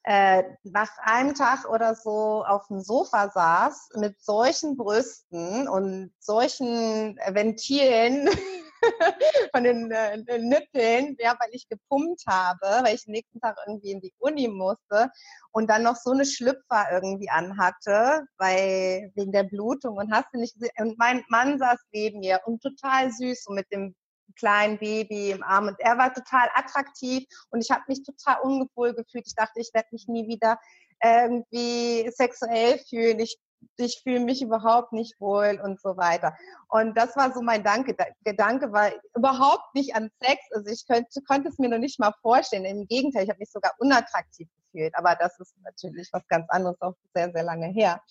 äh, 0.04 0.44
nach 0.64 0.90
einem 1.02 1.34
Tag 1.34 1.66
oder 1.70 1.96
so 1.96 2.44
auf 2.46 2.68
dem 2.68 2.82
Sofa 2.82 3.30
saß 3.30 3.92
mit 3.96 4.22
solchen 4.22 4.76
Brüsten 4.76 5.68
und 5.70 6.12
solchen 6.20 7.18
Ventilen 7.30 8.30
von 9.54 9.64
den 9.64 9.92
äh, 9.92 10.40
Nippeln, 10.40 11.16
ja, 11.20 11.36
weil 11.40 11.50
ich 11.52 11.68
gepumpt 11.68 12.24
habe, 12.28 12.84
weil 12.84 12.96
ich 12.96 13.06
den 13.06 13.14
nächsten 13.14 13.40
Tag 13.40 13.58
irgendwie 13.66 13.92
in 13.92 14.02
die 14.02 14.14
Uni 14.20 14.48
musste 14.48 15.10
und 15.52 15.70
dann 15.70 15.84
noch 15.84 15.96
so 15.96 16.12
eine 16.12 16.26
Schlüpfer 16.26 16.88
irgendwie 16.92 17.30
anhatte, 17.30 18.26
weil 18.38 19.12
wegen 19.16 19.32
der 19.32 19.44
Blutung 19.44 19.98
und 19.98 20.12
hast 20.12 20.28
du 20.34 20.40
nicht 20.40 20.56
gesehen. 20.56 20.72
Und 20.78 20.98
mein 20.98 21.24
Mann 21.30 21.60
saß 21.60 21.80
neben 21.92 22.20
mir 22.20 22.40
und 22.46 22.62
total 22.62 23.12
süß 23.12 23.44
so 23.44 23.54
mit 23.54 23.72
dem 23.72 23.96
kleinen 24.36 24.80
Baby 24.80 25.32
im 25.32 25.44
Arm 25.44 25.68
und 25.68 25.80
er 25.80 25.98
war 25.98 26.14
total 26.14 26.50
attraktiv 26.56 27.26
und 27.52 27.62
ich 27.62 27.70
habe 27.70 27.84
mich 27.88 28.04
total 28.04 28.42
ungewohl 28.42 28.94
gefühlt. 28.94 29.28
Ich 29.28 29.36
dachte, 29.36 29.60
ich 29.60 29.72
werde 29.74 29.90
mich 29.92 30.08
nie 30.08 30.28
wieder 30.28 30.60
irgendwie 31.04 32.10
sexuell 32.12 32.80
fühlen. 32.90 33.20
Ich 33.20 33.38
ich 33.78 34.02
fühle 34.04 34.20
mich 34.20 34.42
überhaupt 34.42 34.94
nicht 34.94 35.20
wohl 35.20 35.60
und 35.64 35.82
so 35.82 35.98
weiter. 35.98 36.36
Und 36.70 36.98
das 36.98 37.16
war 37.16 37.34
so 37.34 37.42
mein 37.42 37.64
Danke. 37.64 37.96
Gedanke 38.24 38.72
war 38.72 38.92
überhaupt 39.16 39.74
nicht 39.74 39.96
an 39.96 40.10
Sex. 40.22 40.40
Also 40.54 40.72
ich 40.72 40.86
könnte, 40.88 41.22
konnte 41.28 41.50
es 41.50 41.60
mir 41.60 41.70
noch 41.70 41.78
nicht 41.78 42.00
mal 42.00 42.14
vorstellen. 42.22 42.66
Im 42.66 42.88
Gegenteil, 42.88 43.24
ich 43.24 43.30
habe 43.30 43.40
mich 43.40 43.52
sogar 43.52 43.74
unattraktiv 43.80 44.48
gefühlt. 44.58 44.96
Aber 44.96 45.16
das 45.16 45.40
ist 45.40 45.54
natürlich 45.64 46.10
was 46.12 46.28
ganz 46.28 46.46
anderes, 46.50 46.82
auch 46.82 46.96
sehr, 47.14 47.32
sehr 47.32 47.44
lange 47.44 47.68
her. 47.68 48.02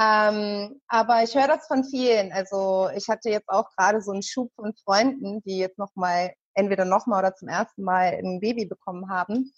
Ähm, 0.00 0.80
aber 0.88 1.22
ich 1.22 1.34
höre 1.34 1.48
das 1.48 1.66
von 1.66 1.84
vielen. 1.84 2.32
Also 2.32 2.88
ich 2.94 3.08
hatte 3.08 3.30
jetzt 3.30 3.48
auch 3.48 3.68
gerade 3.76 4.00
so 4.00 4.12
einen 4.12 4.22
Schub 4.22 4.50
von 4.54 4.74
Freunden, 4.84 5.42
die 5.42 5.58
jetzt 5.58 5.78
nochmal, 5.78 6.32
entweder 6.54 6.84
nochmal 6.84 7.20
oder 7.20 7.34
zum 7.34 7.48
ersten 7.48 7.82
Mal 7.82 8.18
ein 8.18 8.40
Baby 8.40 8.66
bekommen 8.66 9.10
haben. 9.10 9.52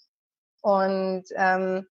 Und 0.61 1.23
ähm, 1.35 1.87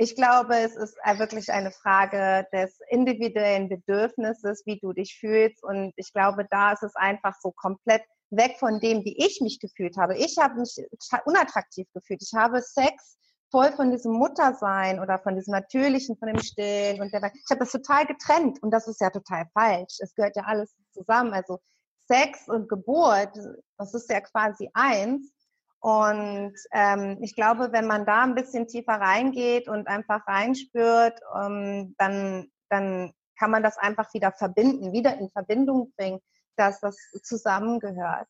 ich 0.00 0.14
glaube, 0.14 0.56
es 0.56 0.76
ist 0.76 0.96
wirklich 1.18 1.50
eine 1.50 1.72
Frage 1.72 2.46
des 2.52 2.78
individuellen 2.88 3.68
Bedürfnisses, 3.68 4.62
wie 4.64 4.78
du 4.78 4.92
dich 4.92 5.18
fühlst. 5.18 5.64
Und 5.64 5.92
ich 5.96 6.12
glaube, 6.12 6.46
da 6.48 6.72
ist 6.72 6.84
es 6.84 6.94
einfach 6.94 7.34
so 7.40 7.50
komplett 7.50 8.02
weg 8.30 8.56
von 8.60 8.78
dem, 8.78 9.04
wie 9.04 9.16
ich 9.18 9.40
mich 9.40 9.58
gefühlt 9.58 9.96
habe. 9.96 10.16
Ich 10.16 10.38
habe 10.38 10.60
mich 10.60 10.80
unattraktiv 11.24 11.88
gefühlt. 11.92 12.22
Ich 12.22 12.32
habe 12.32 12.62
Sex 12.62 13.18
voll 13.50 13.72
von 13.72 13.90
diesem 13.90 14.12
Muttersein 14.12 15.00
oder 15.00 15.18
von 15.18 15.34
diesem 15.34 15.52
Natürlichen, 15.52 16.16
von 16.16 16.28
dem 16.28 16.38
Stillen 16.38 17.00
und 17.00 17.12
der, 17.12 17.32
ich 17.34 17.50
habe 17.50 17.60
das 17.60 17.72
total 17.72 18.06
getrennt 18.06 18.62
und 18.62 18.70
das 18.70 18.86
ist 18.86 19.00
ja 19.00 19.10
total 19.10 19.46
falsch. 19.52 19.96
Es 19.98 20.14
gehört 20.14 20.36
ja 20.36 20.44
alles 20.44 20.76
zusammen. 20.92 21.32
Also 21.32 21.58
Sex 22.06 22.48
und 22.48 22.68
Geburt, 22.68 23.32
das 23.78 23.94
ist 23.94 24.08
ja 24.10 24.20
quasi 24.20 24.70
eins. 24.74 25.32
Und 25.80 26.54
ähm, 26.72 27.18
ich 27.20 27.36
glaube, 27.36 27.72
wenn 27.72 27.86
man 27.86 28.04
da 28.04 28.22
ein 28.22 28.34
bisschen 28.34 28.66
tiefer 28.66 28.94
reingeht 28.94 29.68
und 29.68 29.86
einfach 29.86 30.26
reinspürt, 30.26 31.20
ähm, 31.40 31.94
dann, 31.98 32.50
dann 32.68 33.12
kann 33.38 33.50
man 33.50 33.62
das 33.62 33.78
einfach 33.78 34.12
wieder 34.12 34.32
verbinden, 34.32 34.92
wieder 34.92 35.16
in 35.18 35.30
Verbindung 35.30 35.92
bringen, 35.96 36.20
dass 36.56 36.80
das 36.80 36.96
zusammengehört. 37.22 38.26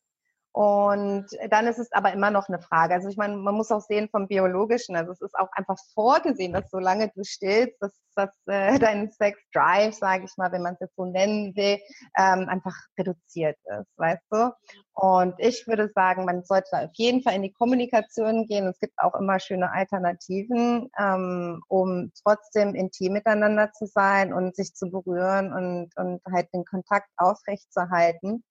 Und 0.51 1.27
dann 1.51 1.67
ist 1.67 1.77
es 1.77 1.91
aber 1.91 2.11
immer 2.11 2.31
noch 2.31 2.49
eine 2.49 2.59
Frage. 2.59 2.95
Also 2.95 3.07
ich 3.07 3.17
meine, 3.17 3.37
man 3.37 3.55
muss 3.55 3.71
auch 3.71 3.81
sehen 3.81 4.09
vom 4.09 4.27
Biologischen. 4.27 4.95
Also 4.95 5.11
es 5.11 5.21
ist 5.21 5.37
auch 5.37 5.49
einfach 5.51 5.77
vorgesehen, 5.93 6.53
dass 6.53 6.69
solange 6.71 7.09
du 7.15 7.23
stillst, 7.23 7.75
dass, 7.79 7.93
dass 8.15 8.29
äh, 8.47 8.79
dein 8.79 9.11
Sex 9.11 9.39
Drive, 9.53 9.93
sage 9.93 10.25
ich 10.25 10.35
mal, 10.37 10.51
wenn 10.51 10.63
man 10.63 10.73
es 10.73 10.79
jetzt 10.79 10.95
so 10.95 11.05
nennen 11.05 11.55
will, 11.55 11.79
ähm, 12.17 12.49
einfach 12.49 12.75
reduziert 12.97 13.57
ist, 13.63 13.97
weißt 13.97 14.25
du? 14.31 14.51
Und 14.93 15.35
ich 15.37 15.65
würde 15.67 15.87
sagen, 15.95 16.25
man 16.25 16.43
sollte 16.43 16.67
da 16.71 16.85
auf 16.85 16.91
jeden 16.93 17.21
Fall 17.21 17.35
in 17.35 17.43
die 17.43 17.53
Kommunikation 17.53 18.47
gehen. 18.47 18.67
Es 18.67 18.79
gibt 18.79 18.97
auch 18.97 19.15
immer 19.15 19.39
schöne 19.39 19.71
Alternativen, 19.71 20.89
ähm, 20.99 21.61
um 21.67 22.11
trotzdem 22.21 22.75
intim 22.75 23.13
miteinander 23.13 23.71
zu 23.71 23.85
sein 23.85 24.33
und 24.33 24.55
sich 24.55 24.73
zu 24.73 24.89
berühren 24.89 25.53
und, 25.53 25.95
und 25.95 26.21
halt 26.29 26.53
den 26.53 26.65
Kontakt 26.65 27.07
aufrechtzuerhalten. 27.15 28.43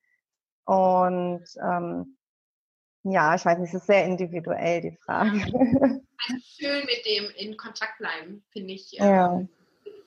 Und 0.68 1.44
ähm, 1.62 2.16
ja, 3.04 3.34
ich 3.34 3.44
weiß 3.44 3.58
nicht, 3.58 3.72
es 3.72 3.80
ist 3.80 3.86
sehr 3.86 4.04
individuell, 4.04 4.82
die 4.82 4.96
Frage. 5.04 5.30
Also 6.20 6.42
schön 6.42 6.84
mit 6.84 7.06
dem 7.06 7.30
in 7.36 7.56
Kontakt 7.56 7.98
bleiben, 7.98 8.44
finde 8.50 8.74
ich 8.74 8.98
äh, 9.00 9.04
ja. 9.04 9.46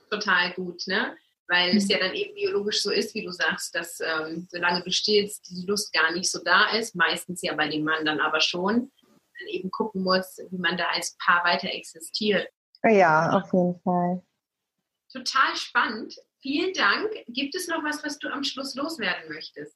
total 0.09 0.51
gut. 0.53 0.84
Ne? 0.88 1.16
weil 1.51 1.76
es 1.76 1.89
ja 1.89 1.99
dann 1.99 2.14
eben 2.14 2.34
biologisch 2.34 2.82
so 2.82 2.91
ist, 2.91 3.14
wie 3.14 3.26
du 3.26 3.32
sagst, 3.32 3.76
dass 3.76 3.99
ähm, 3.99 4.47
solange 4.49 4.84
du 4.84 4.91
stillst, 4.91 5.49
die 5.49 5.66
Lust 5.68 5.91
gar 5.91 6.14
nicht 6.14 6.32
so 6.32 6.39
da 6.43 6.72
ist, 6.72 6.95
meistens 6.95 7.41
ja 7.41 7.53
bei 7.53 7.68
dem 7.68 7.84
Mann 7.84 8.05
dann 8.05 8.22
aber 8.22 8.39
schon, 8.39 8.89
dann 9.01 9.47
eben 9.49 9.70
gucken 9.70 10.01
muss, 10.01 10.39
wie 10.49 10.57
man 10.57 10.78
da 10.78 10.86
als 10.93 11.18
Paar 11.18 11.43
weiter 11.43 11.68
existiert. 11.68 12.47
Ja, 12.84 13.32
auf 13.32 13.51
jeden 13.51 13.80
Fall. 13.82 14.24
Total 15.12 15.55
spannend. 15.57 16.16
Vielen 16.39 16.74
Dank. 16.74 17.12
Gibt 17.28 17.53
es 17.53 17.68
noch 17.68 17.84
was, 17.84 18.01
was 18.03 18.18
du 18.18 18.30
am 18.30 18.45
Schluss 18.45 18.74
loswerden 18.76 19.30
möchtest? 19.30 19.76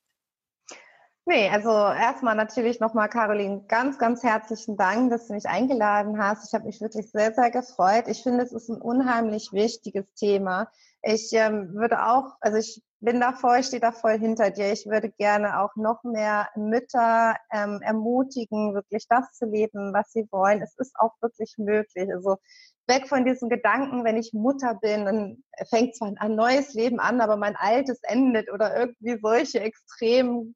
Nee, 1.27 1.49
also 1.49 1.69
erstmal 1.71 2.35
natürlich 2.35 2.79
nochmal, 2.79 3.09
Caroline, 3.09 3.63
ganz, 3.67 3.97
ganz 3.97 4.21
herzlichen 4.21 4.77
Dank, 4.77 5.09
dass 5.09 5.25
du 5.25 5.33
mich 5.33 5.47
eingeladen 5.47 6.19
hast. 6.19 6.47
Ich 6.47 6.53
habe 6.53 6.65
mich 6.65 6.79
wirklich 6.81 7.09
sehr, 7.09 7.33
sehr 7.33 7.49
gefreut. 7.49 8.07
Ich 8.07 8.21
finde, 8.21 8.43
es 8.43 8.51
ist 8.51 8.69
ein 8.69 8.79
unheimlich 8.79 9.51
wichtiges 9.51 10.05
Thema. 10.13 10.69
Ich 11.01 11.31
ähm, 11.33 11.73
würde 11.73 12.05
auch, 12.05 12.35
also 12.41 12.59
ich 12.59 12.83
bin 12.99 13.19
da 13.19 13.33
voll, 13.33 13.57
ich 13.61 13.65
stehe 13.65 13.79
da 13.79 13.91
voll 13.91 14.19
hinter 14.19 14.51
dir. 14.51 14.71
Ich 14.71 14.85
würde 14.85 15.09
gerne 15.09 15.61
auch 15.61 15.75
noch 15.75 16.03
mehr 16.03 16.47
Mütter 16.55 17.35
ähm, 17.51 17.79
ermutigen, 17.81 18.75
wirklich 18.75 19.07
das 19.09 19.33
zu 19.33 19.47
leben, 19.47 19.93
was 19.93 20.11
sie 20.11 20.27
wollen. 20.31 20.61
Es 20.61 20.75
ist 20.77 20.93
auch 20.99 21.13
wirklich 21.21 21.55
möglich. 21.57 22.07
Also 22.13 22.37
weg 22.85 23.07
von 23.07 23.25
diesen 23.25 23.49
Gedanken, 23.49 24.03
wenn 24.03 24.17
ich 24.17 24.31
Mutter 24.33 24.75
bin, 24.75 25.05
dann 25.05 25.43
fängt 25.71 25.95
zwar 25.95 26.13
ein 26.19 26.35
neues 26.35 26.75
Leben 26.75 26.99
an, 26.99 27.19
aber 27.19 27.35
mein 27.35 27.55
altes 27.55 27.99
endet 28.03 28.51
oder 28.51 28.77
irgendwie 28.77 29.17
solche 29.19 29.61
extremen 29.61 30.55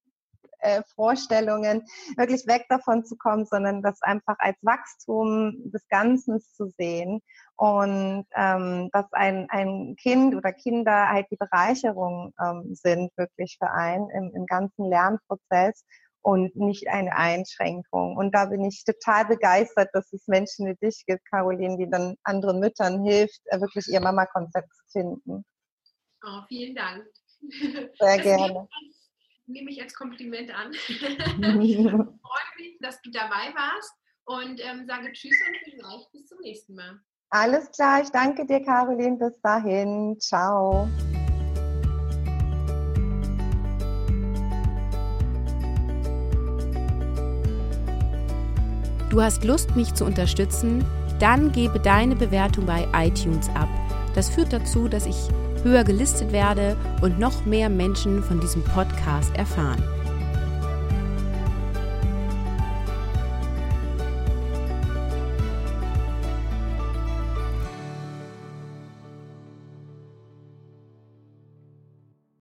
äh, 0.59 0.81
Vorstellungen, 0.95 1.83
wirklich 2.17 2.47
weg 2.47 2.65
davon 2.69 3.05
zu 3.05 3.17
kommen, 3.17 3.45
sondern 3.45 3.81
das 3.81 4.01
einfach 4.01 4.35
als 4.39 4.57
Wachstum 4.61 5.71
des 5.71 5.87
Ganzen 5.87 6.41
zu 6.41 6.69
sehen 6.77 7.21
und 7.55 8.25
ähm, 8.35 8.89
dass 8.93 9.11
ein, 9.11 9.47
ein 9.49 9.95
Kind 10.01 10.35
oder 10.35 10.53
Kinder 10.53 11.09
halt 11.09 11.27
die 11.31 11.37
Bereicherung 11.37 12.33
ähm, 12.41 12.73
sind 12.73 13.11
wirklich 13.17 13.57
für 13.59 13.71
einen 13.71 14.09
im, 14.11 14.31
im 14.35 14.45
ganzen 14.45 14.85
Lernprozess 14.85 15.83
und 16.21 16.55
nicht 16.55 16.87
eine 16.89 17.15
Einschränkung. 17.15 18.17
Und 18.17 18.35
da 18.35 18.45
bin 18.45 18.63
ich 18.65 18.83
total 18.83 19.25
begeistert, 19.25 19.89
dass 19.93 20.11
es 20.13 20.27
Menschen 20.27 20.67
wie 20.67 20.75
dich 20.75 21.03
gibt, 21.05 21.25
Caroline, 21.29 21.77
die 21.77 21.89
dann 21.89 22.15
anderen 22.23 22.59
Müttern 22.59 23.03
hilft, 23.03 23.41
äh, 23.45 23.59
wirklich 23.59 23.87
ihr 23.87 24.01
Mama-Konzept 24.01 24.73
zu 24.73 24.83
finden. 24.91 25.45
Oh, 26.25 26.41
vielen 26.47 26.75
Dank. 26.75 27.05
Sehr 27.99 28.17
gerne 28.19 28.67
nehme 29.49 29.71
ich 29.71 29.81
als 29.81 29.93
Kompliment 29.93 30.51
an. 30.51 30.71
freue 30.93 32.49
mich, 32.57 32.77
dass 32.79 33.01
du 33.01 33.11
dabei 33.11 33.53
warst 33.55 33.93
und 34.25 34.61
ähm, 34.63 34.85
sage 34.85 35.11
Tschüss 35.11 35.35
und 35.47 35.57
vielleicht 35.63 36.11
bis 36.11 36.27
zum 36.27 36.39
nächsten 36.39 36.75
Mal. 36.75 36.99
Alles 37.31 37.69
klar, 37.71 38.01
ich 38.01 38.09
danke 38.09 38.45
dir, 38.45 38.63
Caroline. 38.63 39.17
Bis 39.17 39.39
dahin. 39.41 40.19
Ciao. 40.19 40.87
Du 49.09 49.21
hast 49.21 49.43
Lust, 49.43 49.75
mich 49.75 49.93
zu 49.95 50.05
unterstützen? 50.05 50.85
Dann 51.19 51.51
gebe 51.51 51.79
deine 51.79 52.15
Bewertung 52.15 52.65
bei 52.65 52.87
iTunes 52.93 53.49
ab. 53.49 53.67
Das 54.15 54.29
führt 54.29 54.53
dazu, 54.53 54.87
dass 54.87 55.05
ich 55.05 55.29
höher 55.63 55.83
gelistet 55.83 56.31
werde 56.31 56.75
und 57.01 57.19
noch 57.19 57.45
mehr 57.45 57.69
Menschen 57.69 58.23
von 58.23 58.39
diesem 58.39 58.63
Podcast 58.63 59.35
erfahren. 59.35 59.83